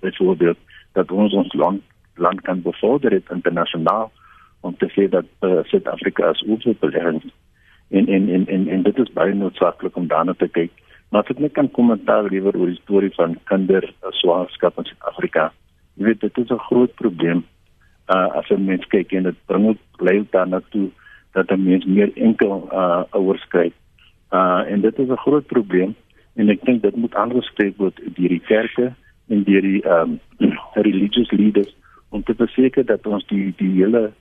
byvoorbeeld 0.00 0.58
dat 0.92 1.10
ons 1.10 1.32
ons 1.32 1.52
land 1.54 1.82
land 2.14 2.40
kan 2.40 2.62
bevorder 2.62 3.12
het 3.12 3.30
internasionaal 3.30 4.10
om 4.60 4.76
te 4.76 4.88
sê 4.88 5.08
dat 5.08 5.24
uh, 5.40 5.58
Suid-Afrika 5.62 6.26
as 6.26 6.44
oorlewing 6.46 7.22
en 7.88 8.06
en 8.06 8.28
en 8.28 8.46
en 8.46 8.68
en 8.68 8.82
dit 8.82 8.98
is 8.98 9.12
baie 9.12 9.34
noodsaaklik 9.34 9.96
om 9.96 10.06
daarna 10.06 10.34
te 10.34 10.48
kyk 10.48 10.70
Maar 11.10 11.26
ek 11.26 11.40
net 11.42 11.56
kan 11.58 11.70
kommentaar 11.74 12.28
liewer 12.30 12.54
oor 12.54 12.70
die 12.70 12.82
storie 12.84 13.10
van 13.16 13.34
kinder 13.50 13.82
swaarskap 14.22 14.78
in 14.78 14.86
Suid-Afrika. 14.86 15.48
Jy 15.98 16.06
weet 16.06 16.20
dit 16.20 16.38
is 16.38 16.50
'n 16.50 16.66
groot 16.70 16.94
probleem. 16.94 17.44
Uh 18.14 18.28
as 18.38 18.46
jy 18.48 18.56
mens 18.58 18.86
kyk 18.86 19.12
en 19.12 19.22
dit 19.22 19.38
bring 19.46 19.66
ook 19.68 20.02
lei 20.06 20.26
daarna 20.30 20.60
toe 20.70 20.90
dat 21.34 21.50
'n 21.50 21.64
mens 21.64 21.84
meer 21.84 22.10
enkel 22.14 22.68
uh 22.72 23.02
ouers 23.10 23.44
kry. 23.48 23.72
Uh 24.32 24.62
en 24.70 24.80
dit 24.80 24.98
is 24.98 25.08
'n 25.08 25.24
groot 25.26 25.46
probleem 25.46 25.94
en 26.36 26.48
ek 26.48 26.64
dink 26.64 26.82
dit 26.82 26.96
moet 26.96 27.14
aangespreek 27.14 27.76
word 27.76 27.96
deur 27.96 28.28
die 28.28 28.46
kerke 28.46 28.94
en 29.28 29.44
deur 29.44 29.62
die 29.62 29.82
um 29.86 30.20
religious 30.88 31.30
leaders 31.30 31.74
om 32.10 32.22
te 32.22 32.34
verseker 32.34 32.84
dat 32.84 33.06
ons 33.06 33.26
die 33.26 33.52
die 33.56 33.82
hele 33.82 34.12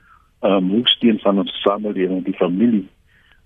um 0.41 0.69
hoeksteen 0.69 1.19
van 1.19 1.39
ons 1.39 1.61
samelewing, 1.61 2.23
die 2.23 2.37
familie 2.37 2.87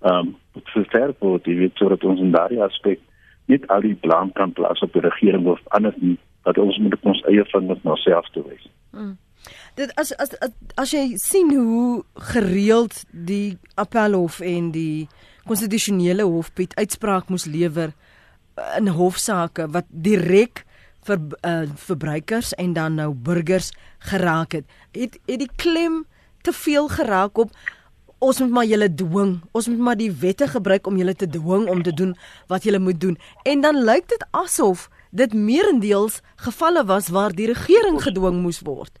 um 0.00 0.36
versterk 0.52 1.16
word, 1.20 1.46
jy 1.46 1.56
weet 1.56 1.76
sodat 1.76 2.04
ons 2.04 2.20
in 2.20 2.32
daardie 2.32 2.62
aspek 2.62 3.00
net 3.52 3.66
al 3.68 3.84
die 3.84 3.96
blame 4.00 4.32
kan 4.32 4.52
plaas 4.52 4.80
op 4.84 4.92
die 4.92 5.02
regering 5.04 5.46
of 5.46 5.60
anders 5.76 5.96
nie 6.00 6.16
dat 6.44 6.58
ons 6.60 6.78
moet 6.78 6.96
ons 7.02 7.22
eie 7.30 7.44
vingers 7.52 7.84
na 7.84 7.96
self 8.04 8.28
toe 8.32 8.44
wys. 8.48 8.66
Hmm. 8.92 9.16
Dit 9.76 9.92
as, 10.00 10.12
as 10.22 10.32
as 10.44 10.52
as 10.80 10.92
jy 10.94 11.04
sien 11.20 11.50
hoe 11.52 12.04
gereeld 12.32 13.00
die 13.10 13.58
appelhof 13.80 14.40
en 14.40 14.70
die 14.72 15.08
konstitusionele 15.48 16.24
hof 16.24 16.52
Piet 16.56 16.76
uitspraak 16.78 17.28
moes 17.32 17.44
lewer 17.50 17.92
in 18.78 18.88
hofsaake 18.96 19.66
wat 19.74 19.88
direk 19.88 20.64
vir 21.04 21.20
uh, 21.44 21.66
verbruikers 21.76 22.54
en 22.60 22.72
dan 22.72 22.96
nou 23.00 23.10
burgers 23.12 23.72
geraak 24.10 24.56
het. 24.56 24.68
Het 24.96 25.18
het 25.28 25.42
die 25.42 25.50
klem 25.56 26.04
te 26.44 26.52
veel 26.52 26.88
geraak 26.88 27.38
op 27.38 27.52
ons 28.24 28.40
moet 28.40 28.54
maar 28.56 28.68
julle 28.68 28.88
dwing. 28.88 29.36
Ons 29.52 29.68
moet 29.68 29.82
maar 29.88 29.98
die 30.00 30.10
wette 30.24 30.48
gebruik 30.48 30.86
om 30.88 30.96
julle 31.00 31.14
te 31.14 31.28
dwing 31.28 31.68
om 31.72 31.82
te 31.84 31.92
doen 31.92 32.14
wat 32.52 32.64
julle 32.64 32.80
moet 32.80 33.00
doen. 33.00 33.16
En 33.44 33.60
dan 33.64 33.84
lyk 33.84 34.08
dit 34.12 34.26
asof 34.30 34.88
dit 35.10 35.34
meerendeels 35.34 36.20
gevalle 36.46 36.84
was 36.84 37.10
waar 37.14 37.34
die 37.36 37.46
regering 37.52 38.00
gedwing 38.02 38.40
moes 38.42 38.62
word. 38.66 38.96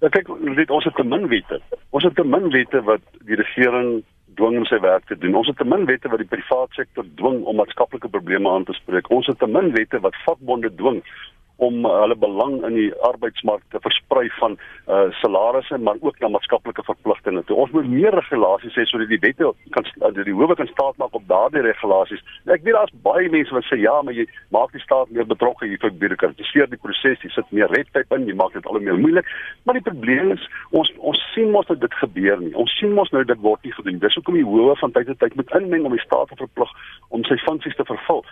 Ja 0.00 0.08
kyk, 0.08 0.30
weet 0.56 0.70
ons 0.72 0.86
het 0.88 0.96
te 0.96 1.04
min 1.04 1.26
wette. 1.28 1.60
Ons 1.90 2.06
het 2.08 2.14
te 2.16 2.24
min 2.24 2.48
wette 2.54 2.80
wat 2.86 3.02
die 3.28 3.36
regering 3.36 4.00
dwing 4.38 4.56
om 4.62 4.64
sy 4.70 4.78
werk 4.80 5.04
te 5.10 5.18
doen. 5.18 5.34
Ons 5.36 5.50
het 5.52 5.58
te 5.60 5.66
min 5.68 5.84
wette 5.90 6.08
wat 6.08 6.22
die 6.22 6.30
private 6.30 6.78
sektor 6.78 7.04
dwing 7.20 7.42
om 7.44 7.60
maatskaplike 7.60 8.08
probleme 8.08 8.48
aan 8.48 8.64
te 8.64 8.76
spreek. 8.78 9.10
Ons 9.12 9.28
het 9.28 9.38
te 9.42 9.50
min 9.50 9.74
wette 9.76 10.00
wat 10.00 10.16
vakbonde 10.24 10.72
dwing 10.78 11.02
om 11.66 11.84
uh, 11.84 11.92
hulle 12.02 12.16
belang 12.16 12.54
in 12.64 12.76
die 12.76 12.88
arbeidsmark 13.04 13.62
te 13.74 13.80
versprei 13.84 14.28
van 14.38 14.56
uh, 14.56 15.08
salarisse 15.20 15.78
maar 15.78 16.00
ook 16.00 16.18
na 16.20 16.30
maatskaplike 16.32 16.84
verpligtinge. 16.86 17.42
Ons 17.52 17.74
moet 17.76 17.88
meer 17.88 18.14
regulasies 18.16 18.76
hê 18.78 18.86
sodat 18.88 19.12
die 19.12 19.20
wette 19.20 19.50
kan 19.76 19.88
uh, 20.00 20.12
die 20.16 20.36
howe 20.36 20.56
kan 20.56 20.70
staat 20.72 20.96
maak 21.02 21.16
op 21.18 21.26
daardie 21.28 21.64
regulasies. 21.66 22.22
Ek 22.46 22.64
weet 22.64 22.78
daar's 22.78 22.94
baie 23.04 23.28
mense 23.32 23.54
wat 23.56 23.68
sê 23.68 23.80
ja, 23.82 23.98
maar 24.06 24.16
jy 24.16 24.24
maak 24.56 24.72
die 24.76 24.84
staat 24.84 25.12
meer 25.12 25.28
betrokke 25.28 25.68
hier 25.68 25.82
vir 25.82 25.92
bureaukratiseer 26.04 26.70
die 26.72 26.80
proses, 26.80 27.20
jy 27.20 27.32
sit 27.34 27.52
meer 27.56 27.68
redtype 27.76 28.16
in, 28.16 28.28
jy 28.30 28.38
maak 28.40 28.56
dit 28.56 28.66
al 28.66 28.78
hoe 28.78 28.84
meer 28.88 29.00
moeilik. 29.00 29.28
Maar 29.68 29.80
die 29.80 29.86
probleem 29.90 30.32
is 30.36 30.48
ons 30.70 30.92
ons 31.12 31.20
sien 31.34 31.52
mos 31.52 31.68
dat 31.68 31.82
dit 31.84 32.00
gebeur 32.00 32.40
nie. 32.40 32.54
Ons 32.58 32.72
sien 32.80 32.96
mos 32.96 33.12
nou 33.12 33.24
dit 33.26 33.44
word 33.44 33.68
nie 33.68 33.76
gedoen. 33.76 34.00
Dis 34.00 34.16
hoekom 34.18 34.40
die 34.40 34.48
howe 34.48 34.76
van 34.80 34.96
tyd 34.96 35.12
tot 35.12 35.20
tyd 35.20 35.36
moet 35.36 35.54
inmeng 35.60 35.84
om 35.88 35.96
die 35.96 36.04
staat 36.06 36.32
te 36.32 36.40
verplig 36.40 36.72
om 37.12 37.24
sy 37.28 37.36
funksies 37.44 37.76
te 37.76 37.86
vervul. 37.88 38.24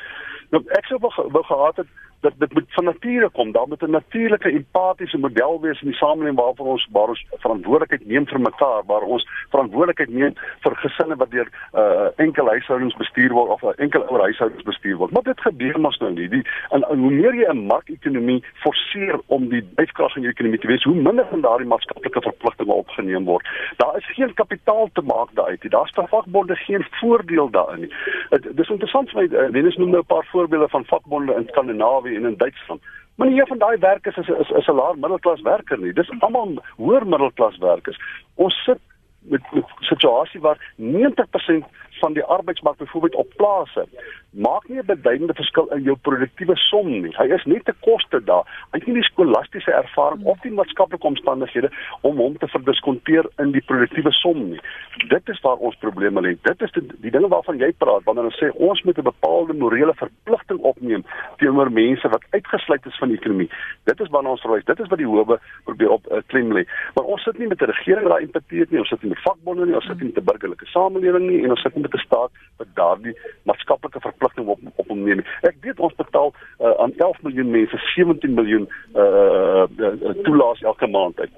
Nou 0.54 0.62
ek 0.78 0.88
sou 0.88 0.98
wou 1.02 1.42
gehad 1.44 1.82
het 1.82 1.96
dat 2.20 2.32
dit 2.38 2.52
moet 2.52 2.64
van 2.68 2.84
nature 2.84 3.30
kom. 3.30 3.52
Daar 3.52 3.68
moet 3.68 3.82
'n 3.82 3.90
natuurlike 3.90 4.50
empatiese 4.50 5.18
model 5.18 5.60
wees 5.60 5.80
in 5.80 5.88
die 5.88 5.96
samelewing 5.96 6.36
waarvoor 6.36 6.66
ons 6.66 6.88
waar 6.90 7.08
ons 7.08 7.26
verantwoordelikheid 7.30 8.06
neem 8.06 8.26
vir 8.26 8.40
mekaar, 8.40 8.82
waar 8.86 9.02
ons 9.02 9.28
verantwoordelikheid 9.50 10.08
neem 10.08 10.34
vir 10.60 10.76
gesinne 10.76 11.16
wat 11.16 11.30
deur 11.30 11.48
uh, 11.74 12.08
enkel 12.16 12.46
huishoudings 12.46 12.96
bestuur 12.96 13.32
word 13.32 13.50
of 13.50 13.62
'n 13.62 13.82
enkel 13.82 14.02
ouer 14.02 14.20
huishoudings 14.20 14.62
bestuur 14.62 14.96
word. 14.96 15.10
Maar 15.10 15.22
dit 15.22 15.40
gebeur 15.40 15.80
mos 15.80 15.98
nou 15.98 16.12
nie. 16.12 16.28
Die 16.28 16.44
en, 16.70 16.82
en 16.88 16.98
hoe 16.98 17.10
meer 17.10 17.34
jy 17.34 17.46
'n 17.52 17.66
markekonomie 17.66 18.44
forceer 18.54 19.20
om 19.26 19.48
die 19.48 19.62
dryfkrag 19.74 20.16
in 20.16 20.22
jou 20.22 20.32
ekonomie 20.32 20.58
te 20.58 20.66
wees, 20.66 20.82
hoe 20.82 20.94
minder 20.94 21.26
van 21.30 21.40
daardie 21.40 21.66
maatskaplike 21.66 22.20
verpligtinge 22.20 22.72
opgeneem 22.72 23.24
word. 23.24 23.46
Daar 23.76 23.96
is 23.96 24.14
geen 24.14 24.34
kapitaal 24.34 24.88
te 24.92 25.02
maak 25.02 25.28
daaruit. 25.32 25.70
Daar's 25.70 25.92
vir 25.94 26.08
vakbonde 26.08 26.56
geen 26.56 26.86
voordeel 27.00 27.50
daarin 27.50 27.80
nie. 27.80 27.92
Dit 28.30 28.58
is 28.58 28.68
interessant 28.68 29.10
vir 29.10 29.22
my, 29.22 29.50
Dennis 29.52 29.76
noem 29.76 29.90
nou 29.90 30.00
'n 30.00 30.06
paar 30.14 30.26
voorbeelde 30.32 30.68
van 30.68 30.84
vakbonde 30.84 31.34
in 31.34 31.46
Skandinawië 31.48 32.07
Skandinawië 32.08 32.16
en 32.16 32.24
in 32.24 32.36
Duitsland. 32.36 32.82
Maar 33.14 33.28
nie 33.28 33.40
een 33.40 33.46
van 33.46 33.58
daai 33.58 33.78
werkers 33.78 34.16
is 34.16 34.28
is 34.28 34.50
is 34.50 34.66
'n 34.66 34.72
laer 34.72 34.98
middelklas 34.98 35.40
werker 35.40 35.78
nie. 35.78 35.92
Dis 35.92 36.10
almal 36.20 36.62
hoër 36.76 37.06
middelklas 37.06 37.58
werkers. 37.58 37.98
Ons 38.34 38.54
sit 38.64 38.78
met 39.18 39.40
'n 39.52 39.64
situasie 39.80 40.40
waar 40.40 40.72
90% 40.76 41.64
van 41.98 42.12
die 42.12 42.24
arbeidsmark 42.24 42.78
byvoorbeeld 42.78 43.14
op 43.14 43.32
plase 43.36 43.86
maak 44.30 44.68
nie 44.68 44.78
'n 44.78 44.86
beduidende 44.86 45.34
verskil 45.34 45.66
in 45.66 45.82
jou 45.82 45.96
produktiewe 45.96 46.56
som 46.56 46.86
nie. 46.86 47.14
Hy 47.16 47.24
is 47.24 47.44
net 47.44 47.64
te 47.64 47.74
koste 47.80 48.24
daar. 48.24 48.44
Hy 48.70 48.78
het 48.78 48.86
nie 48.86 48.94
die 48.94 49.02
skolastiese 49.02 49.72
ervaring 49.72 50.24
of 50.24 50.40
die 50.40 50.50
maatskaplike 50.50 51.06
omstandighede 51.06 51.70
om 52.00 52.16
hom 52.16 52.38
te 52.38 52.48
verdiskonteer 52.48 53.26
in 53.38 53.52
die 53.52 53.62
produktiewe 53.62 54.12
som 54.12 54.48
nie. 54.50 54.60
Dit 55.08 55.28
is 55.28 55.40
waar 55.40 55.56
ons 55.56 55.76
probleme 55.76 56.20
lê. 56.20 56.36
Dit 56.42 56.62
is 56.62 56.72
die, 56.72 56.82
die 57.00 57.10
dinge 57.10 57.28
waarvan 57.28 57.58
jy 57.58 57.72
praat 57.78 58.04
wanneer 58.04 58.24
ons 58.24 58.40
sê 58.42 58.50
ons 58.54 58.82
moet 58.82 58.98
'n 58.98 59.02
bepaalde 59.02 59.52
morele 59.52 59.94
verpligting 59.94 60.60
opneem 60.60 61.04
teenoor 61.36 61.72
mense 61.72 62.08
wat 62.08 62.24
uitgesluit 62.30 62.86
is 62.86 62.98
van 62.98 63.08
die 63.08 63.18
ekonomie. 63.18 63.50
Dit 63.84 64.00
is 64.00 64.08
waarna 64.08 64.30
ons 64.30 64.40
verwys. 64.40 64.64
Dit 64.64 64.80
is 64.80 64.88
wat 64.88 64.98
die 64.98 65.06
howe 65.06 65.40
probeer 65.64 65.90
op 65.90 66.06
uh, 66.12 66.18
klem 66.26 66.52
lê. 66.52 66.66
Maar 66.94 67.04
ons 67.04 67.22
sit 67.22 67.38
nie 67.38 67.48
met 67.48 67.60
'n 67.60 67.64
regering 67.64 68.02
wat 68.02 68.12
daai 68.12 68.24
empatie 68.24 68.60
het 68.60 68.70
nie. 68.70 68.78
Ons 68.78 68.88
sit 68.88 69.02
nie 69.02 69.10
met 69.10 69.22
vakbonde 69.22 69.66
nie. 69.66 69.74
Ons 69.74 69.86
sit 69.86 70.00
nie 70.00 70.12
met 70.12 70.18
'n 70.18 70.24
burgerlike 70.24 70.66
samelewing 70.66 71.26
nie 71.30 71.42
en 71.44 71.50
ons 71.50 71.62
sit 71.62 71.74
nie 71.74 71.82
met 71.88 72.00
'n 72.00 72.06
staat 72.06 72.30
wat 72.56 72.66
daardie 72.74 73.18
maatskaplike 73.42 74.00
verpligting 74.00 74.46
op 74.46 74.58
op 74.76 74.88
hom 74.88 75.02
neem. 75.02 75.24
Ek 75.40 75.56
weet 75.60 75.80
ons 75.80 75.94
betaal 75.94 76.34
uh, 76.34 76.70
aan 76.70 76.92
11 76.96 77.22
miljoen 77.22 77.50
mense 77.50 77.78
17 77.94 78.34
miljoen 78.34 78.68
uh, 78.94 79.02
uh, 79.02 79.66
uh, 79.76 80.14
toelaas 80.22 80.60
elke 80.60 80.86
maand 80.86 81.20
uit. 81.20 81.30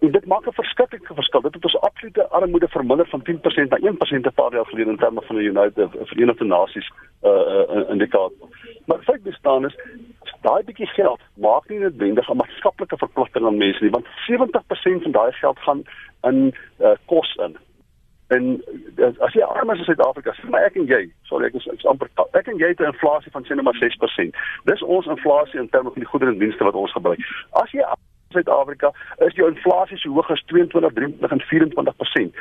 En 0.00 0.10
dit 0.10 0.26
maak 0.26 0.46
'n 0.46 0.52
verskriklike 0.52 1.14
verskil. 1.14 1.40
Dit 1.40 1.54
het 1.54 1.64
ons 1.64 1.80
absolute 1.80 2.28
armoede 2.28 2.68
verminder 2.68 3.06
van 3.08 3.22
10% 3.22 3.68
na 3.68 3.78
1% 3.78 4.26
'n 4.26 4.34
paar 4.34 4.52
jaar 4.52 4.66
gelede 4.66 4.90
in 4.90 4.96
terme 4.96 5.22
van 5.22 5.36
die 5.36 5.48
United 5.48 5.88
Verenigde 6.02 6.44
Nasies 6.44 6.92
uh, 7.22 7.30
uh, 7.30 7.90
indikator. 7.90 8.48
Maar 8.86 8.98
feit 9.02 9.22
bestaan 9.22 9.64
is 9.64 9.76
daai 10.40 10.62
bietjie 10.64 10.86
geld 10.86 11.20
maak 11.34 11.68
nie 11.68 11.78
noodwendig 11.78 12.28
'n 12.30 12.36
maatskaplike 12.36 12.96
verpligting 12.96 13.46
aan 13.46 13.56
mense 13.56 13.82
nie, 13.82 13.90
want 13.90 14.06
70% 14.26 15.02
van 15.02 15.12
daai 15.12 15.32
geld 15.32 15.58
gaan 15.58 15.82
in 16.22 16.54
uh, 16.80 16.90
kos 17.06 17.34
in. 17.34 17.56
En 18.34 18.64
as 19.26 19.34
jy 19.36 19.42
arm 19.44 19.70
is 19.74 19.82
in 19.82 19.84
Suid-Afrika, 19.84 20.34
sê 20.36 20.48
maar 20.50 20.66
ek 20.68 20.78
en 20.80 20.86
jy, 20.90 21.02
sorry 21.28 21.50
ek 21.50 21.58
is, 21.60 21.66
ek 21.72 21.82
is 21.82 21.88
amper 21.90 22.10
ek 22.38 22.48
en 22.52 22.60
jy 22.60 22.72
het 22.72 22.80
'n 22.80 22.92
inflasie 22.92 23.32
van 23.34 23.44
sê 23.44 23.56
net 23.56 23.66
maar 23.66 23.80
6%. 23.80 24.40
Dis 24.70 24.82
ons 24.82 25.10
inflasie 25.14 25.60
in 25.60 25.68
terme 25.68 25.90
van 25.90 26.02
die 26.04 26.10
goedere 26.12 26.32
en 26.32 26.38
dienste 26.38 26.64
wat 26.64 26.78
ons 26.78 26.92
gebruik. 26.92 27.20
As 27.62 27.70
jy 27.72 27.82
Suid-Afrika 28.32 28.92
is 29.26 29.34
die 29.36 29.44
inflasie 29.46 29.98
so 30.00 30.12
hoog 30.16 30.30
as 30.34 30.42
22, 30.52 30.92
23 30.98 31.34
en 31.36 31.42
24%. 31.50 32.40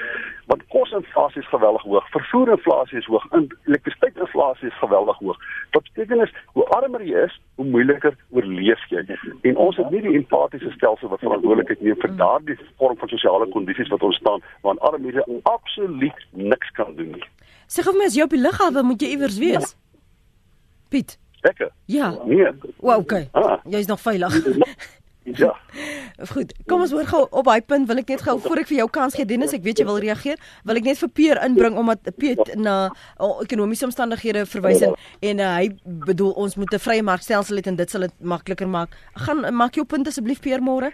Want 0.52 0.66
kosinflasie 0.74 1.42
is 1.42 1.50
geweldig 1.52 1.86
hoog, 1.88 2.08
vervoerinflasie 2.16 2.98
is 3.00 3.10
hoog, 3.12 3.26
en 3.38 3.48
elektrisiteitsinflasie 3.70 4.68
is 4.72 4.80
geweldig 4.80 5.18
hoog. 5.24 5.38
Wat 5.76 5.88
beteken 5.89 6.26
is 6.26 6.34
hoe 6.56 6.66
armer 6.78 7.04
jy 7.06 7.26
is, 7.28 7.38
hoe 7.56 7.66
moeiliker 7.66 8.18
oorleef 8.36 8.84
jy. 8.92 9.06
En 9.48 9.60
ons 9.68 9.78
het 9.80 9.89
nie 9.94 10.04
die 10.08 10.16
empatiese 10.20 10.74
stelsel 10.76 11.14
wat 11.14 11.24
verantwoordelikheid 11.24 11.86
neem 11.86 12.00
vir 12.04 12.16
daardie 12.20 12.58
vorm 12.82 12.98
van 13.00 13.14
sosiale 13.14 13.48
kondisies 13.54 13.92
wat 13.94 14.04
ontstaan 14.04 14.44
waarin 14.66 14.84
armoede 14.92 15.26
absoluut 15.44 16.26
niks 16.32 16.72
kan 16.80 16.96
doen 16.96 17.16
nie. 17.16 17.28
Sê 17.72 17.86
gou 17.86 17.96
my 17.96 18.10
as 18.10 18.18
jy 18.18 18.26
op 18.28 18.36
die 18.36 18.42
lughawe 18.42 18.84
moet 18.84 19.04
jy 19.04 19.14
iewers 19.16 19.39
wees. 19.39 19.76
Piet. 20.92 21.18
Lekker. 21.42 21.72
Ja. 21.86 22.12
Nee. 22.26 22.52
Wow, 22.78 23.00
okay. 23.00 23.30
Ah. 23.32 23.58
Jy's 23.70 23.88
nog 23.88 24.02
veilig. 24.02 24.36
Ja. 25.24 25.51
Goed. 26.34 26.53
Kom 26.65 26.82
ons 26.82 26.91
hoor 26.91 27.05
gou 27.05 27.22
op 27.30 27.45
daai 27.45 27.61
punt 27.61 27.86
wil 27.89 28.01
ek 28.01 28.09
net 28.09 28.24
gou 28.26 28.39
voor 28.41 28.61
ek 28.63 28.69
vir 28.72 28.80
jou 28.80 28.88
kans 28.89 29.13
gee 29.17 29.28
Dennis, 29.30 29.53
ek 29.53 29.61
weet 29.65 29.82
jy 29.82 29.86
wil 29.86 29.99
reageer. 30.01 30.41
Wil 30.65 30.80
ek 30.82 30.88
net 30.89 30.97
vir 30.97 31.11
Pier 31.13 31.41
inbring 31.45 31.78
omdat 31.78 32.09
Piet 32.17 32.55
na 32.57 32.76
uh, 32.89 33.36
ekonomiese 33.45 33.86
omstandighede 33.86 34.47
verwys 34.49 34.82
en, 34.88 34.95
en 35.30 35.43
uh, 35.45 35.51
hy 35.59 35.69
bedoel 36.09 36.34
ons 36.41 36.57
moet 36.57 36.74
'n 36.74 36.82
vrye 36.82 37.05
markstelsel 37.05 37.61
hê 37.61 37.67
en 37.69 37.78
dit 37.78 37.89
sal 37.89 38.07
dit 38.07 38.15
makliker 38.19 38.67
maak. 38.67 38.97
Gaan 39.28 39.45
maak 39.53 39.78
jou 39.78 39.86
punt 39.86 40.07
asseblief 40.07 40.41
Pier 40.41 40.61
môre. 40.61 40.89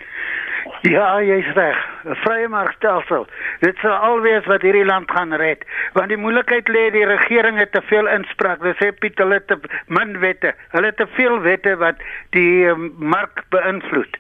Ja, 0.82 1.22
jy's 1.22 1.54
reg. 1.54 1.78
'n 2.06 2.16
Vrye 2.16 2.48
markstelsel. 2.48 3.28
Dit 3.60 3.78
sal 3.82 3.92
alwees 3.92 4.46
wat 4.46 4.62
hierdie 4.62 4.86
land 4.86 5.12
gaan 5.12 5.34
red. 5.34 5.66
Want 5.94 6.10
die 6.10 6.18
moeilikheid 6.18 6.70
lê 6.70 6.90
die 6.92 7.06
regering 7.06 7.58
het 7.58 7.72
te 7.72 7.82
veel 7.82 8.08
inspraak. 8.08 8.62
Hulle 8.62 8.76
sê 8.80 8.92
Piet 9.00 9.18
hulle 9.18 9.40
te 9.46 9.58
min 9.88 10.20
wette. 10.20 10.54
Hulle 10.72 10.86
het 10.86 10.98
te 10.98 11.08
veel 11.08 11.42
wette 11.42 11.76
wat 11.78 11.96
die 12.30 12.68
um, 12.70 12.94
mark 12.98 13.44
beïnvloed. 13.50 14.18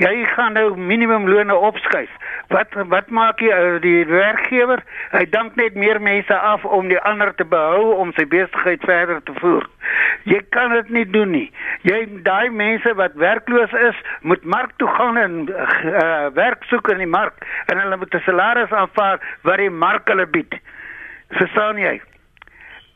Jy 0.00 0.24
gaan 0.34 0.52
nou 0.52 0.76
minimumlone 0.76 1.54
opskuif. 1.54 2.10
Wat 2.48 2.74
wat 2.88 3.10
maak 3.10 3.40
jy 3.44 3.52
uh, 3.52 3.80
die 3.82 4.06
werkgewer? 4.08 4.82
Hy 5.12 5.26
dank 5.30 5.54
net 5.60 5.74
meer 5.74 6.00
mense 6.00 6.34
af 6.34 6.64
om 6.64 6.88
die 6.88 7.00
ander 7.00 7.34
te 7.34 7.44
behou 7.44 7.94
om 8.00 8.14
sy 8.16 8.24
besigheid 8.26 8.82
verder 8.88 9.20
te 9.22 9.36
voer. 9.38 9.68
Jy 10.24 10.40
kan 10.54 10.72
dit 10.74 10.88
nie 10.88 11.04
doen 11.06 11.30
nie. 11.30 11.46
Jy 11.86 12.00
daai 12.26 12.50
mense 12.50 12.94
wat 12.98 13.14
werkloos 13.20 13.72
is, 13.72 14.00
moet 14.20 14.44
mark 14.44 14.72
toe 14.82 14.88
gaan 14.96 15.16
en 15.20 15.36
uh, 15.48 15.68
werk 16.34 16.64
soek 16.64 16.88
in 16.88 16.98
die 16.98 17.06
mark 17.06 17.46
en 17.66 17.78
hulle 17.78 17.96
moet 17.96 18.14
'n 18.14 18.22
salaris 18.24 18.70
aanvaar 18.70 19.20
wat 19.42 19.56
die 19.56 19.70
mark 19.70 20.08
hulle 20.08 20.26
bied. 20.26 20.54
Verstaan 21.28 21.76
jy? 21.78 22.00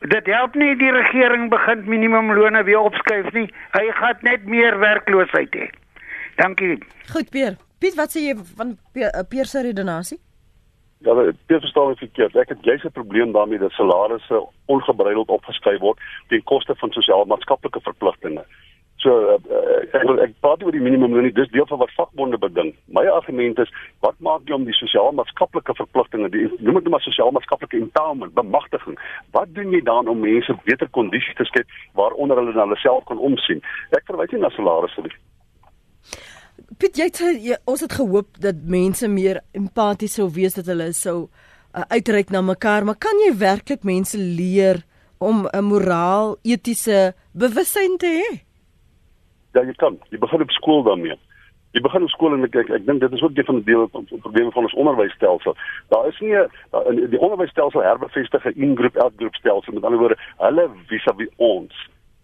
Dit 0.01 0.27
help 0.27 0.55
nie 0.55 0.77
die 0.77 0.93
regering 0.93 1.51
begin 1.51 1.85
minimumlone 1.89 2.65
weer 2.65 2.79
opskuif 2.81 3.33
nie. 3.33 3.49
Hy 3.73 3.91
gaan 3.91 4.19
net 4.21 4.45
meer 4.45 4.79
werkloosheid 4.79 5.55
hê. 5.57 5.71
Dankie. 6.37 6.79
Goed, 7.13 7.31
Pier. 7.31 7.57
Piet, 7.79 7.95
wat 7.95 8.13
sê 8.13 8.21
jy 8.21 8.35
van 8.57 8.77
Pier 9.29 9.47
se 9.47 9.63
redenasie? 9.63 10.19
Ja, 11.05 11.15
dit 11.21 11.61
verstaan 11.61 11.91
ek 11.93 11.99
verkeerd. 11.99 12.37
Ek 12.37 12.49
het 12.49 12.65
jy's 12.65 12.85
'n 12.85 12.93
probleem 12.93 13.33
daarmee 13.33 13.59
dat 13.59 13.73
salarisse 13.73 14.47
ongebreideld 14.67 15.29
opgeskryf 15.29 15.81
word 15.81 15.99
ten 16.29 16.43
koste 16.43 16.75
van 16.75 16.91
sosiaal-maatskaplike 16.91 17.81
verpligtinge. 17.81 18.45
So 19.05 19.13
uh, 19.37 19.39
ek 19.93 20.05
wil 20.09 20.21
ek 20.25 20.33
praat 20.41 20.63
oor 20.65 20.73
die 20.73 20.81
minimumloon, 20.81 21.27
dis 21.37 21.51
deel 21.53 21.67
van 21.69 21.83
wat 21.83 21.93
vakbonde 21.93 22.39
beding. 22.41 22.71
My 22.97 23.03
argument 23.13 23.59
is, 23.61 23.73
wat 24.05 24.17
maak 24.25 24.47
jy 24.49 24.57
om 24.57 24.65
die 24.65 24.77
sosiaal-maatskaplike 24.79 25.75
verpligtinge, 25.77 26.31
die 26.33 26.47
noem 26.65 26.79
dit 26.81 26.89
maar 26.93 27.05
sosiaal-maatskaplike 27.05 27.77
empowerment, 27.83 28.33
bemagtiging. 28.39 28.97
Wat 29.37 29.53
doen 29.57 29.75
jy 29.77 29.83
dan 29.85 30.09
om 30.09 30.25
mense 30.25 30.57
beter 30.65 30.89
kondisies 30.97 31.37
te 31.37 31.45
skep 31.51 31.75
waaronder 32.01 32.41
hulle 32.41 32.55
na 32.57 32.65
hulle 32.65 32.81
self 32.81 33.05
kan 33.11 33.21
omsien? 33.21 33.61
Ek 33.93 34.09
verwys 34.09 34.33
nie 34.33 34.41
na 34.41 34.53
salarisse 34.57 35.05
nie. 35.05 35.13
Piet, 36.81 36.97
jy 36.97 37.11
het 37.11 37.69
ons 37.69 37.85
het 37.85 37.99
gehoop 37.99 38.41
dat 38.41 38.65
mense 38.65 39.09
meer 39.11 39.43
empaties 39.53 40.17
sou 40.17 40.31
wees 40.33 40.57
dat 40.57 40.71
hulle 40.73 40.89
sou 40.97 41.27
uh, 41.27 41.85
uitreik 41.93 42.33
na 42.33 42.41
mekaar, 42.41 42.89
maar 42.89 42.97
kan 42.97 43.21
jy 43.27 43.35
werklik 43.37 43.85
mense 43.85 44.17
leer 44.17 44.81
om 45.21 45.45
'n 45.45 45.65
moraal, 45.69 46.37
etiese 46.43 47.13
bewussyn 47.37 48.01
te 48.01 48.09
hê? 48.17 48.44
Ja, 49.55 49.63
jy 49.63 49.75
kan. 49.79 49.99
Jy 50.11 50.19
begin 50.19 50.43
op 50.43 50.51
skool 50.51 50.83
daarmee. 50.83 51.15
Jy 51.75 51.81
begin 51.83 52.03
op 52.07 52.11
skool 52.11 52.35
en 52.35 52.47
ek 52.47 52.57
ek, 52.59 52.71
ek 52.75 52.87
dink 52.87 53.01
dit 53.03 53.13
is 53.15 53.23
ook 53.23 53.37
een 53.39 53.47
van 53.47 53.61
die 53.61 53.67
dele 53.71 53.87
van 53.93 54.07
probleme 54.11 54.51
van 54.55 54.67
ons 54.67 54.77
onderwysstelsel. 54.83 55.57
Daar 55.95 56.07
is 56.11 56.21
nie 56.23 56.35
die 57.11 57.21
onderwysstelsel 57.21 57.83
herbevestig 57.83 58.47
'n 58.51 58.61
in-groep 58.67 58.97
out-groep 58.97 59.35
stelsel 59.35 59.75
met 59.75 59.85
ander 59.85 59.99
woorde, 59.99 60.19
hulle 60.39 60.69
vis-à-vis 60.91 61.31
ons 61.37 61.75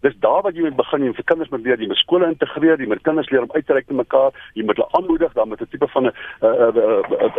dis 0.01 0.17
daar 0.19 0.41
wat 0.41 0.55
jy 0.55 0.61
moet 0.61 0.75
begin 0.75 1.07
en 1.07 1.13
vir 1.13 1.23
kinders 1.23 1.49
moet 1.49 1.65
leer 1.65 1.79
jy 1.79 1.87
moet 1.87 2.03
skole 2.03 2.27
integreer 2.27 2.79
jy 2.79 2.87
moet 2.87 3.01
kinders 3.01 3.29
leer 3.29 3.47
om 3.47 3.51
uit 3.55 3.65
te 3.65 3.73
reik 3.73 3.87
te 3.87 3.93
mekaar 3.93 4.31
jy 4.53 4.65
moet 4.65 4.77
hulle 4.77 4.91
aanmoedig 4.99 5.33
dan 5.33 5.49
met 5.49 5.61
'n 5.61 5.71
tipe 5.71 5.87
van 5.87 6.05
'n 6.05 6.13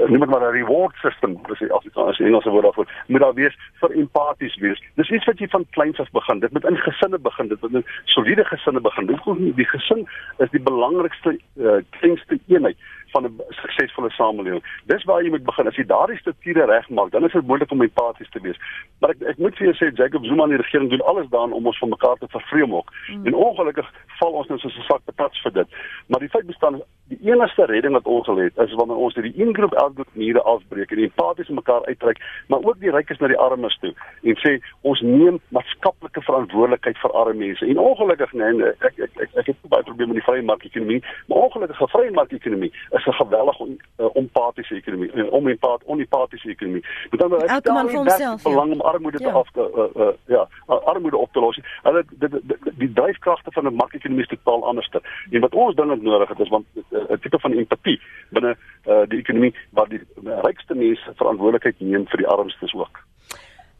noem 0.08 0.20
dit 0.20 0.30
maar 0.30 0.46
'n 0.48 0.56
reward 0.58 0.94
system 1.02 1.38
dis 1.48 1.70
as 1.70 1.84
dit 1.84 1.96
as 1.96 2.20
Engelse 2.20 2.50
woord 2.50 2.64
daarvoor 2.64 2.88
moet 3.06 3.20
daar 3.20 3.34
wees 3.34 3.56
vir 3.80 3.90
empaties 3.90 4.56
wees. 4.56 4.80
Dis 4.94 5.10
iets 5.10 5.26
wat 5.28 5.38
jy 5.38 5.48
van 5.52 5.66
kleins 5.76 6.00
af 6.00 6.10
begin 6.10 6.40
dit 6.40 6.52
moet 6.52 6.66
in 6.70 6.78
gesinne 6.86 7.18
begin 7.18 7.48
dit 7.48 7.60
moet 7.60 7.74
in 7.80 7.86
soliede 8.14 8.44
gesinne 8.44 8.80
begin. 8.80 9.06
Dit 9.06 9.56
die 9.56 9.68
gesin 9.68 10.06
is 10.38 10.50
die 10.50 10.62
belangrikste 10.62 11.36
uh, 11.56 11.80
kleinste 11.98 12.38
eenheid 12.48 12.76
van 13.12 13.24
'n 13.24 13.40
suksesvolle 13.48 14.10
samelewing. 14.10 14.62
Dis 14.86 15.04
waar 15.04 15.22
jy 15.22 15.30
moet 15.30 15.44
begin. 15.44 15.66
As 15.66 15.76
jy 15.76 15.86
daardie 15.86 16.18
strukture 16.18 16.64
regmaak, 16.64 17.10
dan 17.10 17.24
is 17.24 17.32
dit 17.32 17.46
moontlik 17.46 17.70
om 17.70 17.82
empaties 17.82 18.30
te 18.30 18.40
wees. 18.40 18.58
Maar 19.00 19.10
ek 19.10 19.20
ek 19.32 19.38
moet 19.38 19.56
vir 19.56 19.66
jou 19.66 19.76
sê 19.76 19.94
Jacob 19.94 20.24
Zuma 20.24 20.42
en 20.42 20.54
die 20.54 20.62
regering 20.64 20.90
doen 20.90 21.04
alles 21.10 21.28
daaraan 21.28 21.52
om 21.52 21.66
ons 21.66 21.78
van 21.78 21.88
mekaar 21.88 22.16
te 22.16 22.28
vervreem 22.28 22.74
ook. 22.74 22.92
Mm. 23.08 23.26
En 23.26 23.34
ongelukkig 23.34 23.92
val 24.18 24.32
ons 24.32 24.48
nou 24.48 24.58
soos 24.58 24.76
'n 24.76 24.88
sak 24.90 25.04
patats 25.04 25.42
vir 25.42 25.52
dit. 25.52 25.68
Maar 26.08 26.20
die 26.20 26.28
feit 26.28 26.46
bestaan 26.46 26.82
die 27.08 27.18
enigste 27.30 27.64
redding 27.64 27.92
wat 27.92 28.06
ons 28.06 28.26
het 28.26 28.58
is 28.64 28.74
wanneer 28.78 28.96
ons 28.96 29.14
hierdie 29.14 29.34
ingroep 29.44 29.72
elke 29.72 30.04
mure 30.12 30.42
afbreek 30.42 30.90
en 30.90 30.98
empaties 30.98 31.48
mekaar 31.48 31.84
uitreik, 31.86 32.18
maar 32.48 32.62
ook 32.64 32.78
die 32.80 32.90
rykes 32.90 33.18
na 33.18 33.28
die 33.32 33.38
armes 33.38 33.76
toe 33.80 33.92
en 34.22 34.38
sê 34.44 34.54
ons 34.88 35.00
neem 35.00 35.40
maatskaplike 35.56 36.22
verantwoordelikheid 36.22 36.98
vir 37.02 37.16
arme 37.22 37.42
mense. 37.42 37.66
En 37.66 37.78
ongelukkig 37.78 38.32
nee, 38.38 38.70
ek 38.88 39.00
ek 39.06 39.20
ek, 39.24 39.34
ek 39.42 39.50
het 39.50 39.68
baie 39.72 39.86
probleme 39.86 40.12
met 40.12 40.20
die 40.20 40.26
vrye 40.28 40.44
mark-ekonomie, 40.46 41.00
maar 41.28 41.46
ongelukkig 41.46 41.80
'n 41.80 41.92
vrye 41.96 42.10
mark-ekonomie 42.10 42.72
is 42.98 43.06
'n 43.06 43.18
geweldig 43.22 43.58
on, 43.60 43.78
uh, 43.98 44.10
onpathiese 44.22 44.74
ekonomie, 44.74 45.10
'n 45.14 45.30
onempaat 45.30 45.82
onempathiese 45.84 46.48
ekonomie. 46.48 46.84
Met 47.10 47.22
ander 47.22 47.38
woorde, 47.38 47.54
elke 47.54 47.72
man 47.72 47.88
vir 47.88 47.96
homself. 47.96 48.42
Belang 48.42 48.68
ja. 48.68 48.74
om 48.74 48.80
armoede 48.80 49.18
ja. 49.18 49.28
te 49.28 49.34
af 49.34 49.50
te 49.50 49.64
uh, 49.74 50.02
uh, 50.02 50.12
ja, 50.26 50.48
armoede 50.66 51.16
op 51.16 51.32
te 51.32 51.40
los. 51.40 51.60
Hulle 51.82 52.04
die, 52.08 52.28
die, 52.28 52.40
die, 52.42 52.72
die 52.74 52.92
dryfkragte 52.92 53.50
van 53.52 53.66
'n 53.66 53.74
mark-ekonomie 53.74 54.22
is 54.22 54.28
totaal 54.28 54.66
anders. 54.66 54.90
En 55.30 55.40
wat 55.40 55.54
ons 55.54 55.74
dringend 55.74 56.02
nodig 56.02 56.28
het 56.28 56.40
is 56.40 56.48
want 56.48 56.66
'n 56.92 57.18
tipe 57.20 57.38
van 57.40 57.52
empatie 57.52 58.00
binne 58.30 58.56
uh, 58.86 59.02
die 59.08 59.18
ekonomie 59.18 59.54
waar 59.70 59.88
die 59.88 60.00
rykste 60.46 60.74
mense 60.74 61.14
verantwoordelikheid 61.16 61.80
neem 61.80 62.06
vir 62.12 62.24
die 62.24 62.28
armstes 62.28 62.74
ook. 62.74 63.00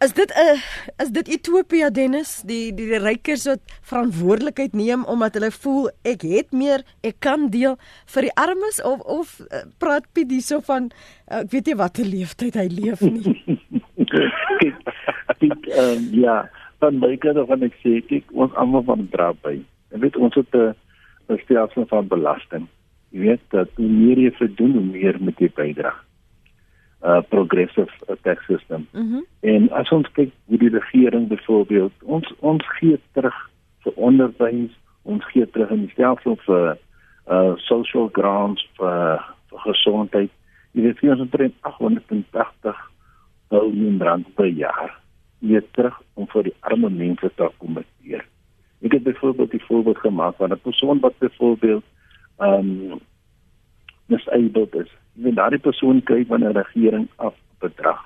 Is 0.04 0.12
dit 0.12 0.32
'n 0.34 0.56
uh, 0.56 0.60
is 1.04 1.10
dit 1.10 1.28
Ethiopië 1.28 1.90
Dennis 1.90 2.42
die 2.44 2.74
die, 2.74 2.86
die 2.86 2.98
rykers 2.98 3.44
wat 3.46 3.60
verantwoordelikheid 3.82 4.72
neem 4.72 5.04
omdat 5.04 5.34
hulle 5.34 5.50
voel 5.50 5.90
ek 6.02 6.22
het 6.22 6.52
meer 6.52 6.82
ek 7.00 7.20
kan 7.20 7.50
deel 7.50 7.76
vir 8.14 8.22
die 8.22 8.34
armes 8.34 8.82
of 8.82 9.00
of 9.00 9.38
praat 9.78 10.06
Piet 10.12 10.30
hierso 10.30 10.60
van 10.60 10.90
uh, 11.30 11.44
ek 11.44 11.50
weet 11.50 11.66
nie 11.66 11.78
watter 11.78 12.04
leeftyd 12.04 12.54
hy 12.54 12.66
leef 12.66 13.00
nie. 13.00 13.36
Piet 15.40 15.70
um, 15.78 16.08
ja 16.10 16.50
van 16.82 16.98
my 16.98 17.16
kant 17.16 17.38
af 17.38 17.46
van 17.46 17.62
ek 17.62 17.74
sê 17.82 17.98
ek 18.02 18.30
ons 18.34 18.54
almal 18.58 18.82
van 18.88 19.06
dra 19.14 19.30
by. 19.46 19.54
Jy 19.94 19.98
weet 20.02 20.16
ons 20.16 20.34
het 20.34 20.54
'n 20.58 21.38
stelsel 21.44 21.86
van 21.86 22.08
belasting. 22.08 22.66
Jy 23.12 23.26
weet 23.26 23.44
dat 23.52 23.70
hoe 23.76 23.88
meer 23.88 24.18
jy 24.18 24.32
verdien 24.38 24.72
hoe 24.78 24.88
meer 24.88 25.20
moet 25.20 25.40
jy 25.40 25.50
bydra 25.54 25.92
uh 27.02 27.20
progressive 27.28 27.90
uh, 28.08 28.14
tax 28.22 28.46
system. 28.46 28.86
Mm 28.92 29.08
-hmm. 29.08 29.24
En 29.40 29.70
as 29.70 29.90
ons 29.90 30.12
kyk 30.12 30.30
hoe 30.46 30.58
die 30.58 30.70
regering 30.70 31.28
byvoorbeeld 31.28 31.92
ons 32.02 32.34
ons 32.38 32.68
gee 32.78 33.00
terug 33.12 33.50
vir 33.82 33.92
onderwys, 33.94 34.70
ons 35.02 35.24
gee 35.24 35.50
terug 35.50 35.70
in 35.70 35.80
die 35.80 35.90
stelsel 35.90 36.36
vir 36.46 36.78
uh 37.30 37.52
social 37.56 38.08
grants 38.12 38.68
vir 38.78 39.24
vir 39.50 39.58
gesondheid. 39.58 40.30
Jy 40.72 40.82
weet 40.82 41.02
ons 41.02 41.30
het 41.30 41.52
880 41.60 42.90
miljoen 43.50 44.02
rand 44.02 44.34
per 44.34 44.46
jaar 44.46 44.98
hier 45.38 45.64
terug 45.70 46.00
om 46.14 46.26
vir 46.26 46.42
die 46.42 46.56
arme 46.60 46.90
mense 46.90 47.30
te 47.34 47.42
akkommodeer. 47.42 48.24
Ek 48.82 48.92
het 48.92 49.02
byvoorbeeld 49.02 49.50
die 49.50 49.64
voorbeeld 49.64 49.98
gemaak 49.98 50.36
van 50.36 50.52
'n 50.52 50.60
persoon 50.62 51.00
wat 51.00 51.18
byvoorbeeld 51.18 51.84
um 52.42 53.00
disabled 54.10 54.74
is 54.74 54.90
jy 55.14 55.24
weet 55.26 55.38
daardie 55.38 55.62
persoon 55.62 56.02
kry 56.08 56.24
van 56.28 56.44
'n 56.44 56.56
regering 56.56 57.08
af 57.16 57.34
bedrag. 57.60 58.00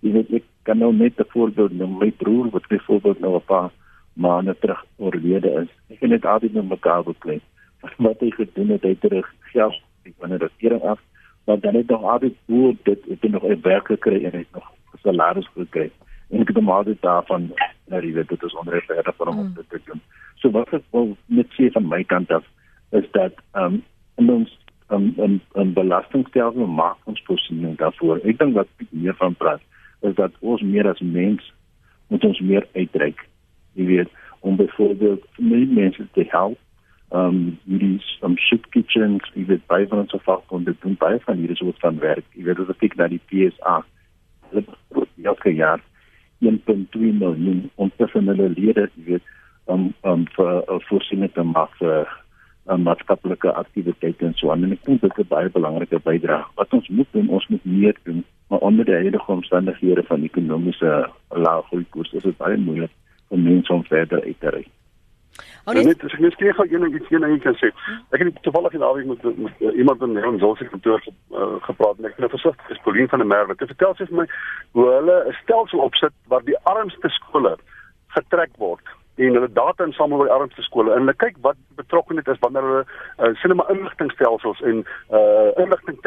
Jy 0.00 0.12
weet 0.12 0.30
ek 0.38 0.44
kan 0.62 0.78
nou 0.78 0.92
net 0.92 1.18
'n 1.20 1.32
voorbeeld 1.34 1.72
noem 1.72 1.98
my 1.98 2.10
broer 2.10 2.50
wat 2.50 2.68
byvoorbeeld 2.68 3.20
nou 3.20 3.34
'n 3.36 3.44
paar 3.46 3.70
maande 4.12 4.56
terug 4.58 4.84
oorlede 4.96 5.50
is. 5.62 5.70
Ek 5.90 6.00
het 6.00 6.10
net 6.10 6.24
altyd 6.24 6.52
met 6.52 6.68
mekaar 6.68 7.02
beklei. 7.02 7.40
Wat 8.06 8.20
hy 8.20 8.30
gedoen 8.30 8.68
het, 8.68 8.82
hy 8.82 8.96
terug 9.00 9.34
geld 9.52 9.74
van 10.18 10.32
'n 10.32 10.38
regering 10.46 10.82
af, 10.82 11.00
maar 11.46 11.60
dan 11.60 11.74
het 11.74 11.88
nog 11.88 12.02
altyd 12.02 12.34
hoe 12.46 12.76
dit 12.82 13.00
het 13.08 13.22
hy 13.22 13.28
nog 13.28 13.44
'n 13.44 13.60
werk 13.60 13.86
gekry 13.86 14.24
en 14.24 14.38
het 14.38 14.52
nog 14.52 14.72
'n 14.94 14.98
salaris 15.02 15.48
gekry. 15.54 15.90
En 16.30 16.40
ek 16.40 16.48
het 16.48 16.56
hom 16.56 16.70
altyd 16.70 17.02
daarvan 17.02 17.52
nou 17.86 18.02
jy 18.02 18.12
weet 18.12 18.28
dit 18.28 18.42
is 18.42 18.54
onregverdig 18.54 19.16
vir 19.16 19.26
hom 19.26 19.38
om 19.38 19.52
dit 19.54 19.68
te 19.68 19.80
doen. 19.84 20.00
So 20.34 20.50
wat 20.50 20.72
ek 20.72 20.82
wil 20.90 21.16
net 21.26 21.46
sê 21.56 21.70
van 21.72 21.88
my 21.88 22.04
kant 22.04 22.30
af 22.30 22.44
is 22.90 23.06
dat 23.12 23.34
ehm 23.52 23.82
um, 24.16 24.28
ons 24.30 24.58
'n 24.90 25.14
'n 25.16 25.40
'n 25.54 25.72
belastingstelsel 25.72 26.66
maak 26.66 26.96
ons 27.04 27.22
voorsiening 27.24 27.76
daarvoor. 27.76 28.20
Ek 28.24 28.38
dink 28.38 28.54
wat 28.54 28.68
meer 28.90 29.14
van 29.14 29.34
praat 29.34 29.60
is 30.00 30.14
dat 30.14 30.32
ons 30.40 30.62
meer 30.62 30.88
as 30.88 31.00
mens 31.00 31.52
moet 32.08 32.24
ons 32.24 32.40
meer 32.40 32.66
uitreik. 32.72 33.28
Jy 33.72 33.84
weet, 33.84 34.10
om 34.40 34.56
byvoorbeeld 34.56 35.24
meer 35.38 35.66
mense 35.66 36.06
te 36.12 36.24
help. 36.28 36.58
Ehm 37.08 37.26
um, 37.26 37.58
hierdie 37.64 37.98
some 38.00 38.36
soup 38.36 38.66
kitchens, 38.70 39.30
jy 39.34 39.44
weet 39.46 39.66
baie 39.66 39.86
van 39.88 39.98
ons 39.98 40.14
vakbonde 40.24 40.74
doen 40.80 40.96
baie 40.98 41.20
van 41.24 41.36
hierdie 41.36 41.56
soort 41.56 41.78
van 41.78 41.98
werk. 41.98 42.24
Jy 42.34 42.44
weet 42.44 42.58
as 42.58 42.72
ek 42.74 42.78
kyk 42.78 42.96
na 42.96 43.08
die 43.08 43.22
PSA, 43.30 43.84
hulle 44.50 44.64
elke 45.22 45.54
jaar 45.54 45.80
1.2 46.44 47.12
miljoen 47.20 47.70
hulle 48.28 48.48
lede, 48.56 48.88
jy 48.96 49.04
weet, 49.04 49.22
om 49.64 49.94
om 50.02 50.26
vir 50.36 50.64
'n 50.68 50.80
voorsiening 50.88 51.32
te 51.32 51.42
maak 51.42 51.72
vir 51.78 52.08
uh, 52.66 52.76
maatskaplike 52.76 53.52
aktiwiteite 53.52 54.26
en 54.26 54.34
so 54.34 54.50
aan. 54.50 54.64
En 54.64 54.72
ek 54.72 54.84
dink 54.84 55.00
dit 55.00 55.10
is 55.10 55.24
'n 55.24 55.28
baie 55.28 55.50
belangrike 55.50 56.00
bydrae. 56.04 56.44
Wat 56.54 56.72
ons 56.72 56.88
moet 56.88 57.08
doen, 57.10 57.28
ons 57.28 57.46
moet 57.48 57.64
meer 57.64 57.96
doen, 58.02 58.24
maar 58.48 58.58
onder 58.58 58.84
die 58.84 58.94
huidige 58.94 59.32
omstandighede 59.32 60.02
van 60.02 60.22
ekonomiese 60.22 61.10
lae 61.28 61.62
groeikoers 61.62 62.12
is 62.12 62.22
dit 62.22 62.36
baie 62.36 62.56
moeilik 62.56 62.90
om 63.28 63.42
mense 63.42 63.72
om 63.72 63.84
verder 63.84 64.22
uit 64.22 64.40
te 64.40 64.50
ry. 64.50 64.66
Oh, 65.64 65.72
nee. 65.74 65.84
Net 65.84 66.02
as 66.04 66.12
ek 66.12 66.20
net 66.20 66.32
skielik 66.32 66.58
een 66.72 66.94
iets 66.94 67.10
een 67.10 67.24
ding 67.24 67.40
kan 67.42 67.56
sê. 67.56 67.70
Ek 68.12 68.20
het 68.20 68.42
toevallig 68.42 68.72
in 68.72 68.80
Naweek 68.80 69.06
met, 69.06 69.22
met, 69.22 69.38
met 69.38 69.60
uh, 69.60 69.76
iemand 69.76 70.02
in 70.02 70.18
Ron 70.18 70.38
Zulse 70.38 70.64
kantoor 70.64 71.00
uh, 71.04 71.56
gepraat 71.60 71.98
en 71.98 72.04
ek 72.04 72.18
het 72.18 72.18
nou 72.18 72.30
versigtig 72.30 72.70
is 72.70 72.82
Pauline 72.84 73.08
van 73.08 73.18
der 73.18 73.26
Merwe. 73.26 73.56
Dit 73.56 73.72
vertel 73.72 73.94
sy 73.96 74.06
vir 74.10 74.18
my 74.20 74.26
hoe 74.76 74.84
hulle 74.92 75.16
'n 75.28 75.36
stelsel 75.42 75.78
opsit 75.78 76.12
waar 76.28 76.44
die 76.44 76.58
armste 76.62 77.08
skole 77.08 77.56
getrek 78.16 78.52
word 78.56 78.92
en 79.16 79.36
hulle 79.36 79.48
data 79.52 79.84
insamel 79.84 80.24
by 80.24 80.30
armste 80.32 80.62
skole 80.66 80.90
en 80.92 81.04
hulle 81.04 81.14
kyk 81.22 81.36
wat 81.46 81.58
betrokkenheid 81.78 82.28
is 82.32 82.40
wanneer 82.42 82.66
hulle 82.66 82.84
uh, 82.84 83.30
sinema 83.42 83.66
inligtingstelsels 83.70 84.62
en 84.70 84.80
uh, 85.14 85.50
inligting 85.62 86.00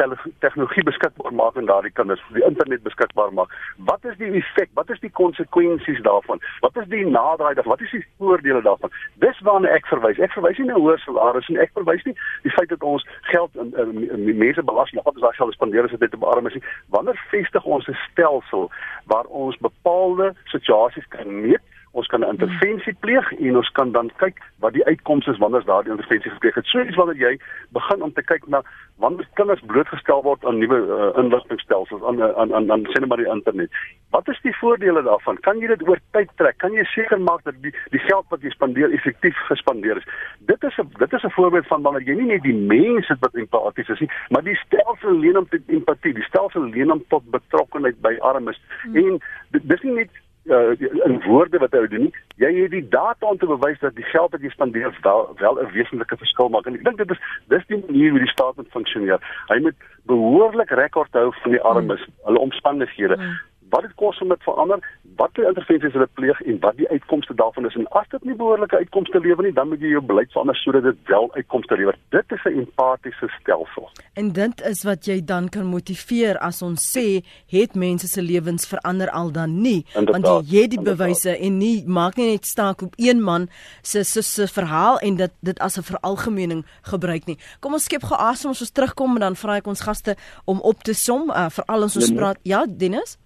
tegnologie 0.44 0.84
beskikbaar 0.84 1.32
maak 1.40 1.56
aan 1.56 1.70
daardie 1.70 1.92
kinders 1.96 2.24
die 2.36 2.44
internet 2.44 2.82
beskikbaar 2.84 3.32
maak. 3.32 3.54
Wat 3.88 4.04
is 4.04 4.18
die 4.20 4.30
effek? 4.40 4.68
Wat 4.76 4.90
is 4.92 5.00
die 5.00 5.12
konsekwensies 5.20 6.02
daarvan? 6.04 6.42
Wat 6.64 6.76
is 6.76 6.88
die 6.92 7.04
naderdraai 7.06 7.54
daarvan? 7.54 7.76
Wat 7.76 7.86
is 7.86 7.94
die 7.96 8.04
voordele 8.18 8.62
daarvan? 8.66 8.92
Dis 9.24 9.40
waarna 9.48 9.72
ek 9.72 9.88
verwys. 9.88 10.20
Ek 10.20 10.36
verwys 10.36 10.60
nie 10.60 10.68
na 10.68 10.76
hoër 10.76 11.00
salarisse 11.04 11.52
nie. 11.54 11.62
Ek 11.64 11.72
verwys 11.78 12.04
nie 12.04 12.16
die 12.44 12.52
feit 12.58 12.68
dat 12.74 12.84
ons 12.84 13.06
geld 13.32 13.56
in, 13.56 13.72
in, 13.72 13.96
in, 14.04 14.28
in 14.28 14.42
mense 14.44 14.64
belasting 14.68 15.00
wat 15.00 15.16
ons 15.16 15.24
daar 15.24 15.40
sal 15.40 15.52
spandeer 15.56 15.88
as 15.88 15.96
dit 15.96 16.12
te 16.12 16.20
bearm 16.20 16.50
is. 16.50 16.60
Wanneer 16.92 17.16
vestig 17.32 17.64
ons 17.64 17.88
'n 17.88 17.96
stelsel 18.10 18.68
waar 19.08 19.24
ons 19.32 19.56
bepaalde 19.64 20.34
situasies 20.52 21.08
kan 21.08 21.40
meet 21.40 21.64
ons 21.92 22.06
kan 22.06 22.20
'n 22.20 22.30
intervensie 22.34 22.94
pleeg 23.00 23.32
en 23.32 23.56
ons 23.56 23.70
kan 23.70 23.92
dan 23.92 24.10
kyk 24.16 24.36
wat 24.58 24.72
die 24.72 24.84
uitkomste 24.84 25.30
is 25.30 25.38
wanneer 25.38 25.64
daardie 25.64 25.90
intervensie 25.90 26.30
gepleeg 26.30 26.54
het. 26.54 26.66
So 26.66 26.80
iets 26.80 26.96
wanneer 26.96 27.16
jy 27.16 27.38
begin 27.70 28.02
om 28.02 28.12
te 28.12 28.22
kyk 28.22 28.46
na 28.46 28.62
wanneer 28.96 29.28
kinders 29.34 29.62
blootgestel 29.66 30.22
word 30.22 30.44
aan 30.44 30.58
nuwe 30.58 30.78
uh, 30.78 31.22
inligtingstelsels 31.22 32.02
aan 32.02 32.22
aan 32.22 32.54
aan 32.54 32.72
aan 32.72 32.86
sê 32.86 33.00
net 33.00 33.08
maar 33.08 33.22
die 33.22 33.32
internet. 33.32 33.70
Wat 34.10 34.28
is 34.28 34.40
die 34.42 34.56
voordele 34.56 35.02
daarvan? 35.02 35.40
Kan 35.40 35.58
jy 35.58 35.66
dit 35.66 35.88
oor 35.88 35.98
tyd 36.10 36.30
trek? 36.36 36.58
Kan 36.58 36.72
jy 36.72 36.84
seker 36.84 37.20
maak 37.20 37.42
dat 37.44 37.54
die 37.62 37.74
die 37.94 38.02
geld 38.06 38.26
wat 38.28 38.42
jy 38.42 38.50
spandeer 38.50 38.92
effektief 38.92 39.36
gespandeer 39.48 39.96
is? 39.96 40.08
Dit 40.38 40.62
is 40.62 40.78
'n 40.78 40.88
dit 40.98 41.12
is 41.12 41.24
'n 41.24 41.36
voorbeeld 41.38 41.66
van 41.66 41.82
wanneer 41.82 42.02
jy 42.02 42.14
nie 42.14 42.32
net 42.34 42.42
die 42.42 42.54
mense 42.54 43.16
wat 43.20 43.34
empaties 43.34 43.88
is 43.88 44.00
nie, 44.00 44.10
maar 44.28 44.42
die 44.42 44.58
stelsel 44.66 45.14
leen 45.14 45.38
om 45.38 45.48
tot 45.48 45.60
empatie, 45.66 46.14
die 46.14 46.28
stelsel 46.30 46.62
leen 46.62 46.92
om 46.92 47.04
tot 47.08 47.30
betrokkenheid 47.30 48.00
by 48.00 48.16
armes. 48.20 48.60
Hmm. 48.82 48.96
En 48.96 49.20
dis 49.50 49.82
nie 49.82 49.92
net 49.92 50.10
uh, 50.48 50.72
in 51.06 51.22
woorde 51.26 51.58
wat 51.58 51.72
hy 51.72 51.86
doen 51.86 52.06
nie. 52.08 52.14
Jy 52.36 52.52
het 52.62 52.70
die 52.70 52.88
data 52.88 53.26
om 53.26 53.38
te 53.38 53.46
bewys 53.46 53.80
dat 53.80 53.94
die 53.94 54.06
geld 54.12 54.32
wat 54.32 54.40
jy 54.40 54.50
spandeer 54.54 54.94
wel 55.02 55.34
wel 55.38 55.60
'n 55.62 55.72
wesentlike 55.72 56.16
verskil 56.16 56.48
maak. 56.48 56.66
En 56.66 56.74
ek 56.74 56.84
dink 56.84 56.98
dit 56.98 57.10
is 57.10 57.20
dis 57.48 57.66
die 57.66 57.82
manier 57.86 58.10
hoe 58.10 58.24
die 58.24 58.34
staat 58.34 58.56
moet 58.56 58.70
funksioneer. 58.70 59.20
Hy 59.48 59.58
moet 59.60 59.76
behoorlik 60.04 60.70
rekord 60.70 61.12
hou 61.12 61.32
van 61.42 61.50
die 61.50 61.62
armes, 61.62 62.00
mm. 62.06 62.14
hulle 62.24 62.38
omstandighede. 62.38 63.16
Mm 63.16 63.36
wat 63.70 63.82
dit 63.82 63.94
kos 64.00 64.20
om 64.20 64.28
dit 64.28 64.42
verander, 64.46 64.82
watter 65.18 65.48
intervensies 65.48 65.94
hulle 65.96 66.08
pleeg 66.18 66.40
en 66.50 66.58
wat 66.62 66.76
die 66.78 66.88
uitkomste 66.88 67.34
daarvan 67.34 67.66
is. 67.66 67.76
En 67.78 67.88
as 68.00 68.08
dit 68.12 68.24
nie 68.28 68.36
behoorlike 68.38 68.76
uitkomste 68.76 69.20
lewer 69.20 69.44
nie, 69.44 69.54
dan 69.56 69.68
moet 69.68 69.82
jy 69.82 69.92
jou 69.94 70.02
beleid 70.04 70.30
verander 70.32 70.58
sodat 70.62 70.86
dit 70.86 71.00
wel 71.10 71.28
uitkomste 71.34 71.78
lewer. 71.80 71.98
Dit 72.14 72.32
is 72.36 72.44
'n 72.44 72.58
empatiese 72.64 73.28
stelsel. 73.40 73.90
En 74.14 74.32
dit 74.32 74.60
is 74.60 74.82
wat 74.84 75.06
jy 75.06 75.24
dan 75.24 75.48
kan 75.48 75.66
motiveer 75.66 76.38
as 76.38 76.62
ons 76.62 76.80
sê 76.96 77.24
het 77.46 77.74
mense 77.74 78.08
se 78.08 78.22
lewens 78.22 78.66
verander 78.66 79.10
al 79.10 79.32
dan 79.32 79.60
nie, 79.60 79.84
want 79.94 80.26
jy 80.50 80.62
het 80.62 80.70
die 80.70 80.82
bewyse 80.82 81.38
en 81.38 81.58
nie 81.58 81.84
maak 81.86 82.16
nie 82.16 82.30
net 82.30 82.46
staak 82.46 82.82
op 82.82 82.94
een 82.96 83.22
man 83.22 83.48
se 83.82 84.04
se 84.04 84.22
se 84.22 84.46
verhaal 84.46 84.98
en 84.98 85.16
dit 85.16 85.32
dit 85.40 85.58
as 85.58 85.78
'n 85.78 85.82
veralgemening 85.82 86.66
gebruik 86.82 87.26
nie. 87.26 87.38
Kom 87.60 87.72
ons 87.72 87.84
skep 87.84 88.02
gou 88.02 88.18
asem 88.18 88.48
ons 88.48 88.60
ons 88.60 88.70
terugkom 88.70 89.14
en 89.14 89.20
dan 89.20 89.36
vra 89.36 89.56
ek 89.56 89.66
ons 89.66 89.80
gaste 89.80 90.16
om 90.44 90.60
op 90.60 90.82
te 90.82 90.94
som 90.94 91.30
uh, 91.30 91.48
vir 91.50 91.64
al 91.66 91.82
ons 91.82 91.96
ons 91.96 92.12
praat. 92.12 92.38
Ja, 92.42 92.66
Dennis? 92.66 93.18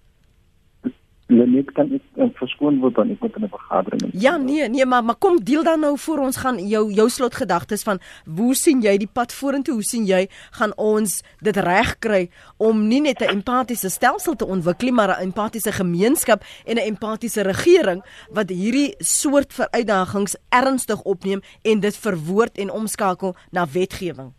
Net 1.27 1.71
kan 1.71 1.91
ek 1.93 2.03
uh, 2.17 2.27
verskoon 2.37 2.79
word 2.81 2.95
dan 2.95 3.11
ek 3.11 3.21
moet 3.21 3.35
in 3.35 3.43
'n 3.43 3.49
vergadering. 3.49 4.11
Ja, 4.13 4.37
nee, 4.37 4.69
nee, 4.69 4.85
maar 4.85 5.03
maar 5.03 5.15
kom 5.15 5.43
deel 5.43 5.63
dan 5.63 5.79
nou 5.79 5.97
voor 5.97 6.17
ons 6.17 6.37
gaan 6.37 6.57
jou 6.67 6.91
jou 6.91 7.09
slotgedagtes 7.09 7.83
van 7.83 7.99
hoe 8.35 8.55
sien 8.55 8.81
jy 8.81 8.97
die 8.97 9.09
pad 9.13 9.33
vorentoe? 9.33 9.73
Hoe 9.73 9.83
sien 9.83 10.05
jy 10.05 10.27
gaan 10.51 10.73
ons 10.75 11.23
dit 11.39 11.57
regkry 11.57 12.29
om 12.57 12.87
nie 12.87 13.01
net 13.01 13.21
'n 13.21 13.29
empatiese 13.29 13.89
stelsel 13.89 14.35
te 14.35 14.45
ontwikkel 14.45 14.91
maar 14.91 15.09
'n 15.09 15.23
empatiese 15.23 15.71
gemeenskap 15.71 16.43
en 16.65 16.75
'n 16.75 16.87
empatiese 16.87 17.41
regering 17.41 18.03
wat 18.31 18.49
hierdie 18.49 18.95
soort 18.99 19.53
veruitdagings 19.53 20.35
ernstig 20.49 21.01
opneem 21.01 21.41
en 21.61 21.79
dit 21.79 21.97
verwoord 21.97 22.57
en 22.57 22.71
omskakel 22.71 23.35
na 23.51 23.65
wetgewing. 23.67 24.33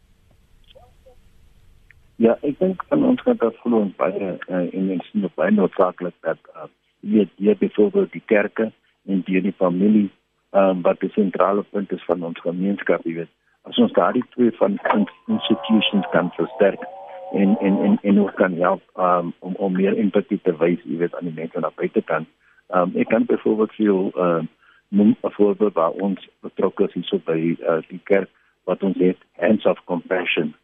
Ja, 2.22 2.36
ek 2.46 2.60
dink 2.60 2.82
ons 2.94 3.22
kan 3.26 3.38
dit 3.40 3.56
glo 3.64 3.80
ons 3.82 3.94
baie 3.98 4.26
uh, 4.46 4.58
en 4.62 4.84
mens 4.86 5.06
sien 5.10 5.24
baie 5.34 5.50
noodsaaklik 5.50 6.14
dat 6.22 6.38
uh, 6.54 6.68
weet 7.02 7.32
jy 7.42 7.56
byvoorbeeld 7.58 8.12
die 8.14 8.22
kerke 8.30 8.68
en 9.10 9.24
die 9.26 9.42
die 9.42 9.54
familie 9.58 10.06
um, 10.54 10.84
wat 10.86 11.02
die 11.02 11.10
sentrale 11.16 11.64
punt 11.74 11.90
is 11.92 12.06
van 12.06 12.22
ons 12.22 12.38
gemeenskap 12.46 13.02
jy 13.02 13.16
weet. 13.18 13.32
As 13.66 13.82
ons 13.82 13.96
daardie 13.98 14.22
twee 14.36 14.54
van 14.60 14.78
institutions 15.26 16.06
kan 16.14 16.30
versterk 16.38 16.86
en 17.34 17.58
en 17.58 17.82
en 17.88 17.98
en 18.06 18.22
ook 18.22 18.38
kan 18.38 18.54
help 18.62 18.86
um, 18.94 19.34
om 19.42 19.58
om 19.58 19.74
meer 19.74 19.98
empatie 19.98 20.38
te 20.46 20.54
wys 20.62 20.78
jy 20.86 21.02
weet 21.02 21.18
aan 21.18 21.32
die 21.32 21.38
mense 21.42 21.58
aan 21.58 21.66
die 21.66 21.80
buitekant. 21.82 22.30
Um, 22.70 22.94
ek 22.94 23.10
kan 23.10 23.26
byvoorbeeld 23.26 23.74
veel 23.82 24.12
um, 24.14 24.52
noem 24.88 25.16
'n 25.18 25.38
voorbeeld 25.42 25.74
waar 25.74 26.02
ons 26.08 26.28
betrokke 26.46 26.92
is 26.94 27.08
so 27.10 27.18
by 27.18 27.56
uh, 27.58 27.82
die 27.90 28.00
kerk 28.04 28.30
wat 28.70 28.82
ons 28.86 29.02
het 29.02 29.18
hands 29.42 29.66
of 29.66 29.82
compassion 29.84 30.54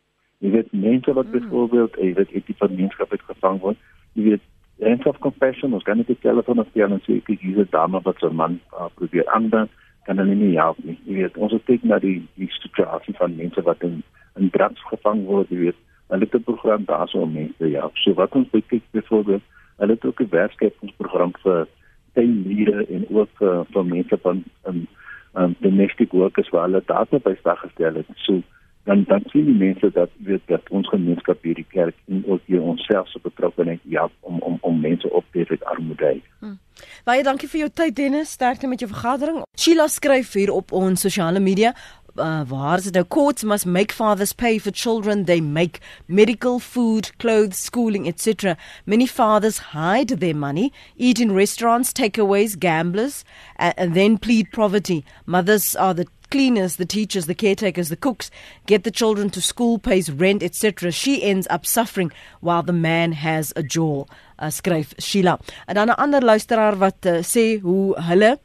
jy 0.40 0.50
weet 0.50 0.72
mense 0.72 1.12
wat 1.12 1.26
mm. 1.26 1.32
byvoorbeeld 1.38 1.96
jy 1.96 2.14
weet 2.14 2.32
die 2.46 2.58
gemeenskap 2.58 3.10
het 3.10 3.22
gevang 3.32 3.60
word 3.60 3.78
jy 4.14 4.30
weet 4.30 4.48
End 4.80 5.06
of 5.06 5.18
compassion, 5.18 5.74
ons 5.76 5.84
kan 5.84 5.98
nie 6.00 6.06
die 6.08 6.16
telefoon 6.24 6.62
op 6.62 6.68
die 6.72 6.80
en 6.80 6.96
sê 7.04 7.18
ek 7.18 7.26
hier 7.42 7.58
is 7.60 7.68
'n 7.68 7.72
dame 7.72 8.00
wat 8.04 8.16
so 8.18 8.30
man 8.32 8.60
uh, 8.72 8.88
probeer 8.96 9.26
ander 9.36 9.68
kan 10.06 10.16
hulle 10.16 10.34
nie 10.34 10.56
help 10.56 10.78
nie. 10.84 10.96
Jy 11.04 11.14
weet, 11.18 11.36
ons 11.36 11.52
het 11.52 11.66
kyk 11.68 11.84
na 11.84 11.98
die 12.00 12.22
die 12.40 12.48
situasie 12.56 13.14
van 13.18 13.36
mense 13.36 13.60
wat 13.66 13.82
in 13.88 14.02
in 14.40 14.48
drugs 14.50 14.80
gevang 14.88 15.26
word, 15.26 15.50
jy 15.52 15.58
weet. 15.66 15.78
Hulle 16.08 16.24
het 16.24 16.34
'n 16.34 16.48
program 16.48 16.84
daarso 16.84 17.20
om 17.26 17.32
mense 17.32 17.54
te 17.58 17.68
help. 17.76 17.96
So 17.96 18.14
wat 18.14 18.34
ons 18.34 18.48
kyk 18.50 18.82
byvoorbeeld, 18.96 19.42
hulle 19.76 19.92
het 19.92 20.04
ook 20.04 20.20
'n 20.20 20.30
werkskeppingsprogram 20.30 21.32
vir 21.44 21.68
tuinliere 22.14 22.86
en 22.88 23.04
ook 23.10 23.28
vir, 23.38 23.64
vir 23.72 23.84
mense 23.84 24.18
van 24.22 24.44
in 24.66 24.86
um, 25.34 25.54
domestic 25.60 26.12
workers 26.12 26.48
waar 26.48 26.68
hulle 26.68 26.82
data 26.86 27.18
bystaan 27.18 27.56
gestel 27.56 27.94
het. 27.94 28.06
So 28.14 28.42
dan 28.84 29.04
dan 29.08 29.22
sien 29.26 29.44
die 29.44 29.54
mense 29.54 29.90
dat 29.92 30.10
weet 30.16 30.42
dat 30.46 30.68
ons 30.70 30.88
gemeenskap 30.88 31.42
hierdie 31.42 31.66
kerk 31.68 31.94
en 32.08 32.24
ook 32.26 32.40
hier 32.46 32.62
onsself 32.62 33.08
se 33.08 33.18
betrokkeheid 33.22 33.80
ja 33.82 34.08
om 34.20 34.38
om 34.38 34.58
om 34.60 34.80
mense 34.80 35.10
op 35.10 35.24
te 35.32 35.44
red 35.48 35.64
armoede. 35.64 36.20
Hmm. 36.38 36.58
Baie 37.04 37.22
dankie 37.22 37.48
vir 37.48 37.60
jou 37.60 37.70
tyd 37.74 37.96
Dennis, 37.96 38.30
sterkte 38.30 38.66
met 38.66 38.80
jou 38.80 38.90
vergadering. 38.90 39.42
Sheila 39.58 39.86
skryf 39.88 40.32
hier 40.32 40.52
op 40.52 40.72
ons 40.72 41.00
sosiale 41.00 41.40
media 41.40 41.74
Uh, 42.16 42.40
waar 42.46 42.78
is 42.78 42.90
nou 42.90 43.04
courts 43.06 43.44
must 43.44 43.66
make 43.66 43.94
fathers 43.94 44.32
pay 44.32 44.58
for 44.58 44.72
children 44.72 45.24
they 45.24 45.40
make 45.40 45.78
medical 46.06 46.58
food 46.58 47.16
clothes 47.18 47.62
schooling 47.62 48.08
etc 48.08 48.56
many 48.84 49.06
fathers 49.06 49.58
hide 49.72 50.18
their 50.18 50.34
money 50.34 50.72
eat 50.96 51.20
in 51.20 51.32
restaurants 51.32 51.92
takeaways 51.92 52.58
gamblers 52.58 53.24
uh, 53.60 53.72
and 53.76 53.94
then 53.94 54.18
plead 54.18 54.50
poverty 54.50 55.04
mothers 55.24 55.76
are 55.76 55.94
the 55.94 56.06
cleaners, 56.30 56.76
the 56.76 56.86
teachers, 56.86 57.26
the 57.26 57.34
caretakers, 57.34 57.88
the 57.88 57.96
cooks, 57.96 58.30
get 58.66 58.84
the 58.84 58.90
children 58.90 59.30
to 59.30 59.40
school, 59.40 59.78
pays 59.78 60.10
rent, 60.10 60.42
etc. 60.42 60.90
She 60.92 61.22
ends 61.22 61.46
up 61.50 61.66
suffering 61.66 62.12
while 62.40 62.62
the 62.62 62.72
man 62.72 63.12
has 63.12 63.52
a 63.56 63.62
jaw, 63.62 64.04
uh, 64.38 64.46
skryf 64.46 64.94
Sheila. 64.98 65.38
En 65.66 65.74
dan 65.74 65.88
'n 65.88 65.96
ander 65.96 66.22
luisteraar 66.24 66.76
wat 66.78 67.06
uh, 67.06 67.22
sê 67.22 67.60
hoe 67.60 68.00
hulle 68.00 68.38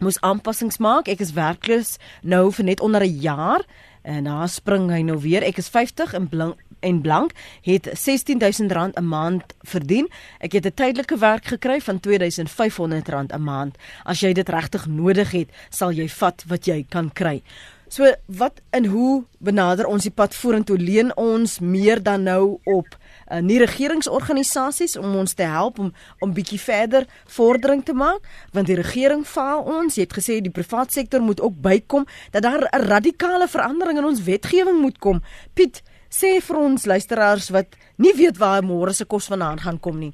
moes 0.00 0.20
aanpassings 0.20 0.78
maak. 0.78 1.08
Ek 1.08 1.20
is 1.20 1.32
werkloos 1.32 1.98
nou 2.22 2.50
vir 2.52 2.64
net 2.64 2.80
onder 2.80 3.04
'n 3.04 3.20
jaar 3.20 3.64
en 4.02 4.22
na 4.22 4.46
spring 4.46 4.90
hy 4.90 5.02
nou 5.02 5.18
weer. 5.18 5.42
Ek 5.42 5.58
is 5.58 5.68
50 5.68 6.14
en 6.14 6.28
blank 6.28 6.56
en 6.80 7.00
blank 7.00 7.32
het 7.62 7.86
R16000 7.86 8.94
'n 8.94 9.08
maand 9.08 9.54
verdien. 9.62 10.08
Ek 10.38 10.52
het 10.52 10.66
'n 10.66 10.74
tydelike 10.74 11.18
werk 11.18 11.44
gekry 11.44 11.80
van 11.80 12.00
R2500 12.00 13.32
'n 13.32 13.42
maand. 13.42 13.76
As 14.04 14.20
jy 14.20 14.32
dit 14.32 14.48
regtig 14.48 14.86
nodig 14.86 15.30
het, 15.30 15.48
sal 15.68 15.92
jy 15.92 16.08
vat 16.08 16.44
wat 16.46 16.64
jy 16.64 16.86
kan 16.88 17.12
kry. 17.12 17.42
So 17.90 18.06
wat 18.26 18.60
en 18.70 18.84
hoe 18.86 19.24
benader 19.38 19.88
ons 19.90 20.04
die 20.06 20.14
pad 20.14 20.34
vorentoe? 20.38 20.76
Leen 20.78 21.10
ons 21.18 21.56
meer 21.58 21.98
dan 22.02 22.22
nou 22.22 22.60
op 22.62 22.86
uh, 22.94 23.40
nie 23.42 23.58
regeringsorganisasies 23.58 24.94
om 25.00 25.16
ons 25.18 25.34
te 25.34 25.42
help 25.42 25.80
om 25.82 25.90
om 26.22 26.34
bietjie 26.36 26.60
verder 26.62 27.08
vordering 27.26 27.82
te 27.84 27.92
maak, 27.92 28.22
want 28.54 28.70
die 28.70 28.78
regering 28.78 29.24
faal 29.26 29.66
ons. 29.66 29.98
Jy 29.98 30.06
het 30.06 30.14
gesê 30.20 30.38
die 30.38 30.54
private 30.54 31.00
sektor 31.00 31.24
moet 31.24 31.42
ook 31.42 31.58
bykom 31.58 32.06
dat 32.30 32.46
daar 32.46 32.68
'n 32.70 32.86
radikale 32.86 33.48
verandering 33.48 33.98
in 33.98 34.06
ons 34.06 34.22
wetgewing 34.22 34.78
moet 34.80 34.98
kom. 34.98 35.22
Piet, 35.54 35.82
sê 36.10 36.40
vir 36.42 36.56
ons 36.56 36.86
luisteraars 36.86 37.50
wat 37.54 37.76
nie 37.98 38.12
weet 38.16 38.38
waar 38.38 38.62
môre 38.62 38.92
se 38.92 39.04
kos 39.04 39.28
vanaand 39.30 39.60
gaan 39.60 39.80
kom 39.80 39.98
nie. 39.98 40.12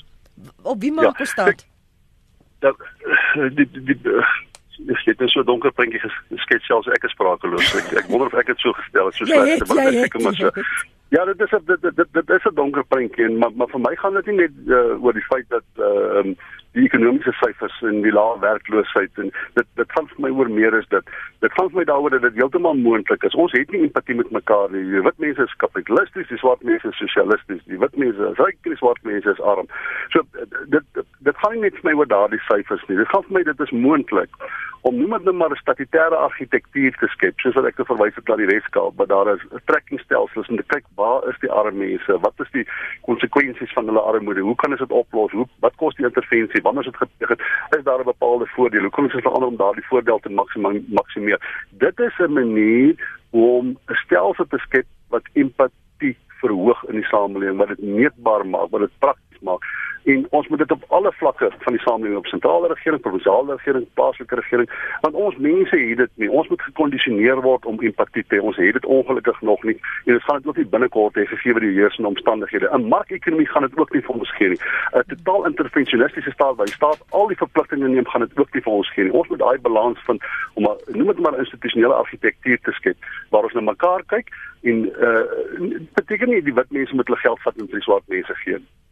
Op 0.63 0.81
wie 0.81 0.93
maak 0.93 1.19
ja, 1.19 1.45
dit? 1.45 1.67
Dat 2.61 2.77
die 3.57 3.69
die, 3.73 3.83
die 3.85 4.23
Dis 4.77 5.05
net 5.05 5.31
so 5.33 5.41
'n 5.41 5.47
donker 5.49 5.73
prentjie 5.73 6.01
geskets 6.29 6.67
selfs 6.67 6.89
ek 6.89 7.05
is 7.05 7.15
sprakeloos. 7.17 7.75
Ek, 7.81 7.93
ek 7.97 8.11
wonder 8.13 8.27
of 8.27 8.35
ek 8.35 8.47
dit 8.53 8.61
so 8.61 8.73
gestel 8.73 9.07
het 9.09 9.15
so 9.17 9.25
sleg, 9.25 9.65
maar 9.69 9.89
ek 9.89 10.05
seker 10.05 10.23
maar 10.23 10.37
so. 10.37 10.51
Ja, 11.15 11.25
dit 11.25 11.41
is 11.41 11.53
'n 11.53 11.65
dit 11.65 11.83
dit 11.97 12.09
dit 12.13 12.31
is 12.31 12.45
'n 12.45 12.55
donker 12.55 12.85
prentjie 12.85 13.25
en 13.25 13.39
maar 13.39 13.53
maar 13.57 13.71
vir 13.73 13.81
my 13.81 13.95
gaan 13.97 14.15
dit 14.15 14.27
nie 14.27 14.37
net 14.37 14.53
uh, 14.67 15.03
oor 15.03 15.13
die 15.13 15.25
feit 15.33 15.49
dat 15.49 15.65
uh, 15.79 16.21
um, 16.21 16.37
die 16.77 16.85
ekonomiese 16.85 17.33
syfers 17.41 17.77
en 17.89 18.03
die 18.05 18.13
lae 18.13 18.37
werkloosheid 18.43 19.23
en 19.23 19.33
dit 19.59 19.69
dit 19.81 19.95
gaan 19.97 20.09
vir 20.11 20.23
my 20.27 20.31
oor 20.37 20.51
meer 20.59 20.77
is 20.77 20.89
dit 20.93 21.15
dit 21.45 21.55
gaan 21.57 21.71
vir 21.73 21.81
my 21.81 21.87
daaroor 21.89 22.15
dat 22.17 22.27
dit 22.27 22.39
heeltemal 22.41 22.77
moontlik 22.81 23.25
is. 23.29 23.37
Ons 23.45 23.55
het 23.57 23.73
nie 23.73 23.83
empatie 23.87 24.17
met 24.19 24.31
mekaar 24.35 24.73
nie. 24.75 24.85
Die 24.93 25.03
wit 25.09 25.19
mense 25.25 25.49
is 25.49 25.57
kapitalisties, 25.63 26.29
die 26.33 26.41
swart 26.43 26.65
mense 26.69 26.93
is 26.93 27.01
sosialisties. 27.01 27.65
Die 27.71 27.81
wit 27.81 27.97
mense 28.01 28.31
is 28.31 28.41
ryk, 28.43 28.61
die 28.69 28.77
swart 28.81 29.03
mense 29.09 29.33
is 29.33 29.43
arm. 29.53 29.69
So 30.15 30.25
dit 30.73 30.85
dit, 30.97 31.11
dit 31.29 31.43
gaan 31.43 31.57
nie 31.57 31.67
net 31.67 31.81
vir 31.81 31.91
my 31.91 31.99
oor 32.01 32.13
daardie 32.13 32.43
syfers 32.51 32.85
nie. 32.89 33.01
Dit 33.01 33.13
gaan 33.13 33.25
vir 33.29 33.39
my 33.39 33.45
dit 33.51 33.67
is 33.69 33.77
moontlik 33.89 34.41
om 34.87 34.97
niemand 34.97 35.25
net 35.25 35.35
maar 35.35 35.51
'n 35.51 35.65
statutêre 35.65 36.17
argitektuur 36.17 36.93
te 36.99 37.07
skep 37.07 37.41
soos 37.41 37.55
wat 37.55 37.65
ek 37.65 37.77
te 37.77 37.85
verwys 37.85 38.15
het 38.15 38.29
na 38.29 38.37
die 38.37 38.47
Weskaap, 38.47 38.93
maar 38.97 39.07
daar 39.07 39.29
is 39.35 39.43
trekkingstelsels 39.65 40.49
om 40.49 40.57
te 40.57 40.69
kyk 40.75 40.85
waar 40.95 41.29
is 41.29 41.39
die 41.41 41.51
arme 41.51 41.79
mense? 41.87 42.19
Wat 42.21 42.35
is 42.45 42.51
die 42.51 42.67
konsekwensies 43.01 43.73
van 43.73 43.87
hulle 43.87 44.01
armoede? 44.01 44.41
Hoe 44.41 44.55
kan 44.55 44.71
ons 44.71 44.81
dit 44.81 44.91
oplos? 44.91 45.33
Hoe 45.33 45.47
wat 45.61 45.75
kos 45.77 45.95
die 45.95 46.07
intervensie? 46.07 46.63
Wanneer 46.67 46.91
dit 46.91 46.97
gepleeg 46.97 47.29
het, 47.29 47.43
is 47.79 47.85
daar 47.85 48.01
'n 48.01 48.13
bepaalde 48.13 48.47
voordeel. 48.47 48.81
Hoe 48.81 48.91
kom 48.91 49.05
ons 49.05 49.13
verander 49.13 49.49
om 49.49 49.57
daardie 49.57 49.87
voordeel 49.87 50.19
te 50.19 50.31
maksimeer? 50.99 51.41
Dit 51.71 51.99
is 51.99 52.19
'n 52.19 52.33
manier 52.33 52.95
om 53.31 53.65
'n 53.69 53.95
stelsel 54.05 54.47
te 54.49 54.59
skep 54.59 54.87
wat 55.09 55.23
empatie 55.33 56.17
verhoog 56.41 56.85
in 56.85 56.95
die 56.95 57.05
samelewing, 57.05 57.59
wat 57.59 57.69
dit 57.69 57.83
meetbaar 57.83 58.47
maak, 58.47 58.71
wat 58.71 58.81
dit 58.81 58.99
prakties 58.99 59.26
maak 59.41 59.65
en 60.07 60.27
ons 60.31 60.49
moet 60.49 60.59
dit 60.59 60.71
op 60.71 60.85
alle 60.89 61.13
vlakke 61.13 61.51
van 61.59 61.73
die 61.73 61.83
samelewing 61.83 62.19
op 62.19 62.27
sentrale 62.27 62.69
regering, 62.69 63.01
provinsiale 63.03 63.57
regering, 63.57 63.87
plaaslike 63.95 64.35
regering, 64.35 64.71
want 65.01 65.15
ons 65.15 65.37
mense 65.37 65.79
het 65.79 65.97
dit 65.99 66.13
nie. 66.15 66.29
Ons 66.31 66.49
moet 66.49 66.63
gekondisioneer 66.63 67.43
word 67.43 67.67
om 67.67 67.81
empatie 67.83 68.23
te 68.27 68.39
hê. 68.39 68.43
Ons 68.51 68.61
het 68.63 68.79
dit 68.79 68.87
ongelukkig 68.87 69.41
nog 69.43 69.65
nie 69.67 69.75
en 70.05 70.13
dit 70.13 70.23
gaan 70.23 70.39
dit 70.39 70.47
ook 70.47 70.61
nie 70.63 70.69
binnekort 70.77 71.19
hê 71.19 71.27
gegee 71.33 71.59
die 71.67 71.73
heersende 71.79 72.13
omstandighede. 72.13 72.71
'n 72.71 72.89
Markekonomie 72.89 73.49
gaan 73.51 73.67
dit 73.67 73.79
ook 73.79 73.93
nie 73.93 74.03
vir 74.07 74.15
ons 74.15 74.37
gee 74.39 74.49
nie. 74.49 74.61
'n 74.95 75.03
Totaal 75.11 75.47
interventionistiese 75.47 76.31
staat 76.31 76.57
waar 76.57 76.71
die 76.71 76.79
staat 76.81 77.03
al 77.11 77.27
die 77.27 77.43
verpligtinge 77.43 77.89
neem, 77.89 78.07
gaan 78.07 78.27
dit 78.27 78.39
ook 78.39 78.55
nie 78.55 78.63
vir 78.63 78.73
ons 78.73 78.93
gee 78.93 79.05
nie. 79.05 79.13
Ons 79.13 79.29
moet 79.29 79.39
daai 79.39 79.59
balans 79.59 79.99
vind 80.07 80.23
om 80.55 80.71
noem 80.87 81.07
dit 81.07 81.19
maar 81.19 81.39
institusionele 81.39 81.95
argitektuur 81.95 82.59
te 82.63 82.73
skep 82.73 82.97
waar 83.31 83.43
ons 83.43 83.53
na 83.53 83.61
mekaar 83.61 84.03
kyk 84.07 84.31
en 84.63 84.87
uh 84.87 85.27
beteken 85.99 86.29
nie 86.29 86.43
die 86.43 86.55
wit 86.55 86.71
mense 86.71 86.95
moet 86.95 87.07
hulle 87.07 87.21
geld 87.27 87.41
vat 87.43 87.57
en 87.57 87.67
vir 87.67 87.79
die 87.79 87.89
swart 87.89 88.07
mense 88.09 88.35
gee 88.35 88.59
nie 88.63 88.86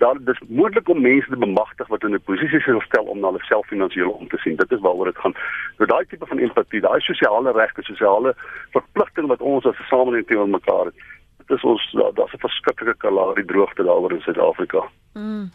daar 0.00 0.18
dis 0.24 0.40
moontlik 0.48 0.88
om 0.88 1.00
mense 1.00 1.28
te 1.30 1.36
bemagtig 1.36 1.88
wat 1.92 2.02
in 2.02 2.14
'n 2.14 2.22
posisie 2.30 2.60
sou 2.60 2.80
stel 2.80 3.04
om 3.04 3.20
na 3.20 3.26
hulle 3.26 3.44
self 3.44 3.66
finansiëel 3.66 4.10
om 4.10 4.28
te 4.28 4.36
sien. 4.36 4.56
Dit 4.56 4.72
is 4.72 4.80
waaroor 4.80 5.04
dit 5.04 5.18
gaan. 5.22 5.34
So 5.76 5.84
daai 5.86 6.04
tipe 6.06 6.26
van 6.26 6.38
empatie, 6.38 6.80
daai 6.80 7.00
sosiale 7.00 7.52
regte, 7.52 7.82
sosiale 7.82 8.34
verpligting 8.76 9.26
wat 9.26 9.40
ons 9.40 9.66
as 9.66 9.78
'n 9.78 9.90
samelewing 9.92 10.26
teenoor 10.26 10.48
mekaar 10.48 10.84
het. 10.84 10.94
Dit 11.38 11.56
is 11.56 11.64
ons 11.64 11.82
daar's 12.14 12.34
'n 12.34 12.46
verskriklike 12.46 12.96
kalarie 12.96 13.44
droogte 13.44 13.82
daaroor 13.82 14.12
in 14.12 14.20
Suid-Afrika. 14.20 14.82
Mm. 15.14 15.50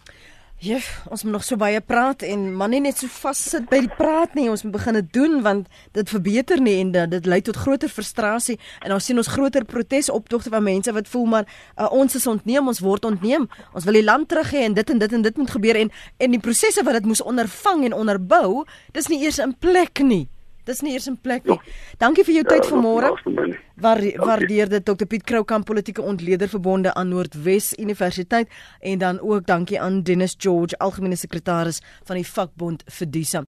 Jef, 0.64 1.02
ons 1.12 1.24
moet 1.24 1.34
nog 1.34 1.44
so 1.44 1.60
baie 1.60 1.82
praat 1.84 2.22
en 2.24 2.46
man 2.56 2.72
nie 2.72 2.80
net 2.80 3.02
so 3.02 3.12
vassit 3.12 3.66
by 3.68 3.82
die 3.84 3.92
praat 3.92 4.38
nie, 4.40 4.46
ons 4.48 4.64
moet 4.64 4.72
begin 4.78 4.96
dit 4.96 5.10
doen 5.18 5.42
want 5.44 5.68
dit 5.98 6.14
verbeter 6.14 6.62
nie 6.64 6.78
en 6.80 6.94
dit 7.12 7.28
lei 7.28 7.42
tot 7.44 7.60
groter 7.60 7.92
frustrasie 7.92 8.56
en 8.80 8.96
ons 8.96 9.04
sien 9.04 9.20
ons 9.20 9.32
groter 9.36 9.68
protesoptogte 9.68 10.54
van 10.54 10.64
mense 10.64 10.94
wat 10.96 11.12
voel 11.12 11.28
maar 11.34 11.50
uh, 11.76 11.90
ons 11.92 12.16
is 12.16 12.28
ontneem, 12.32 12.72
ons 12.72 12.80
word 12.80 13.04
ontneem. 13.06 13.50
Ons 13.76 13.84
wil 13.84 14.00
die 14.00 14.06
land 14.08 14.30
terug 14.32 14.54
hê 14.56 14.64
en 14.70 14.78
dit 14.80 14.96
en 14.96 15.04
dit 15.04 15.18
en 15.20 15.28
dit 15.28 15.44
moet 15.44 15.52
gebeur 15.58 15.82
en 15.84 15.92
en 16.24 16.38
die 16.38 16.42
prosesse 16.48 16.88
wat 16.88 17.02
dit 17.02 17.12
moes 17.12 17.26
ondervang 17.26 17.90
en 17.90 18.00
onderbou, 18.00 18.64
dis 18.96 19.12
nie 19.12 19.26
eers 19.28 19.44
in 19.44 19.58
plek 19.60 20.00
nie. 20.08 20.24
Dis 20.66 20.82
nie 20.82 20.94
eers 20.96 21.08
in 21.08 21.18
plek 21.22 21.46
nie. 21.50 21.58
Dankie 22.02 22.24
vir 22.28 22.40
jou 22.40 22.46
ja, 22.46 22.52
tyd 22.56 22.70
vanmôre. 22.72 23.12
Waar 23.76 24.02
waardeer 24.24 24.70
dit 24.72 24.86
Dr 24.86 25.06
Piet 25.10 25.26
Kroukamp 25.28 25.66
politieke 25.68 26.02
ontleder 26.02 26.50
verbonde 26.50 26.94
aan 26.94 27.10
Noordwes 27.12 27.74
Universiteit 27.78 28.50
en 28.80 28.98
dan 28.98 29.20
ook 29.20 29.46
dankie 29.46 29.82
aan 29.82 30.02
Dennis 30.04 30.36
George 30.38 30.78
algemene 30.78 31.16
sekretaris 31.20 31.82
van 32.04 32.16
die 32.16 32.28
vakbond 32.28 32.84
Fedisa. 32.88 33.44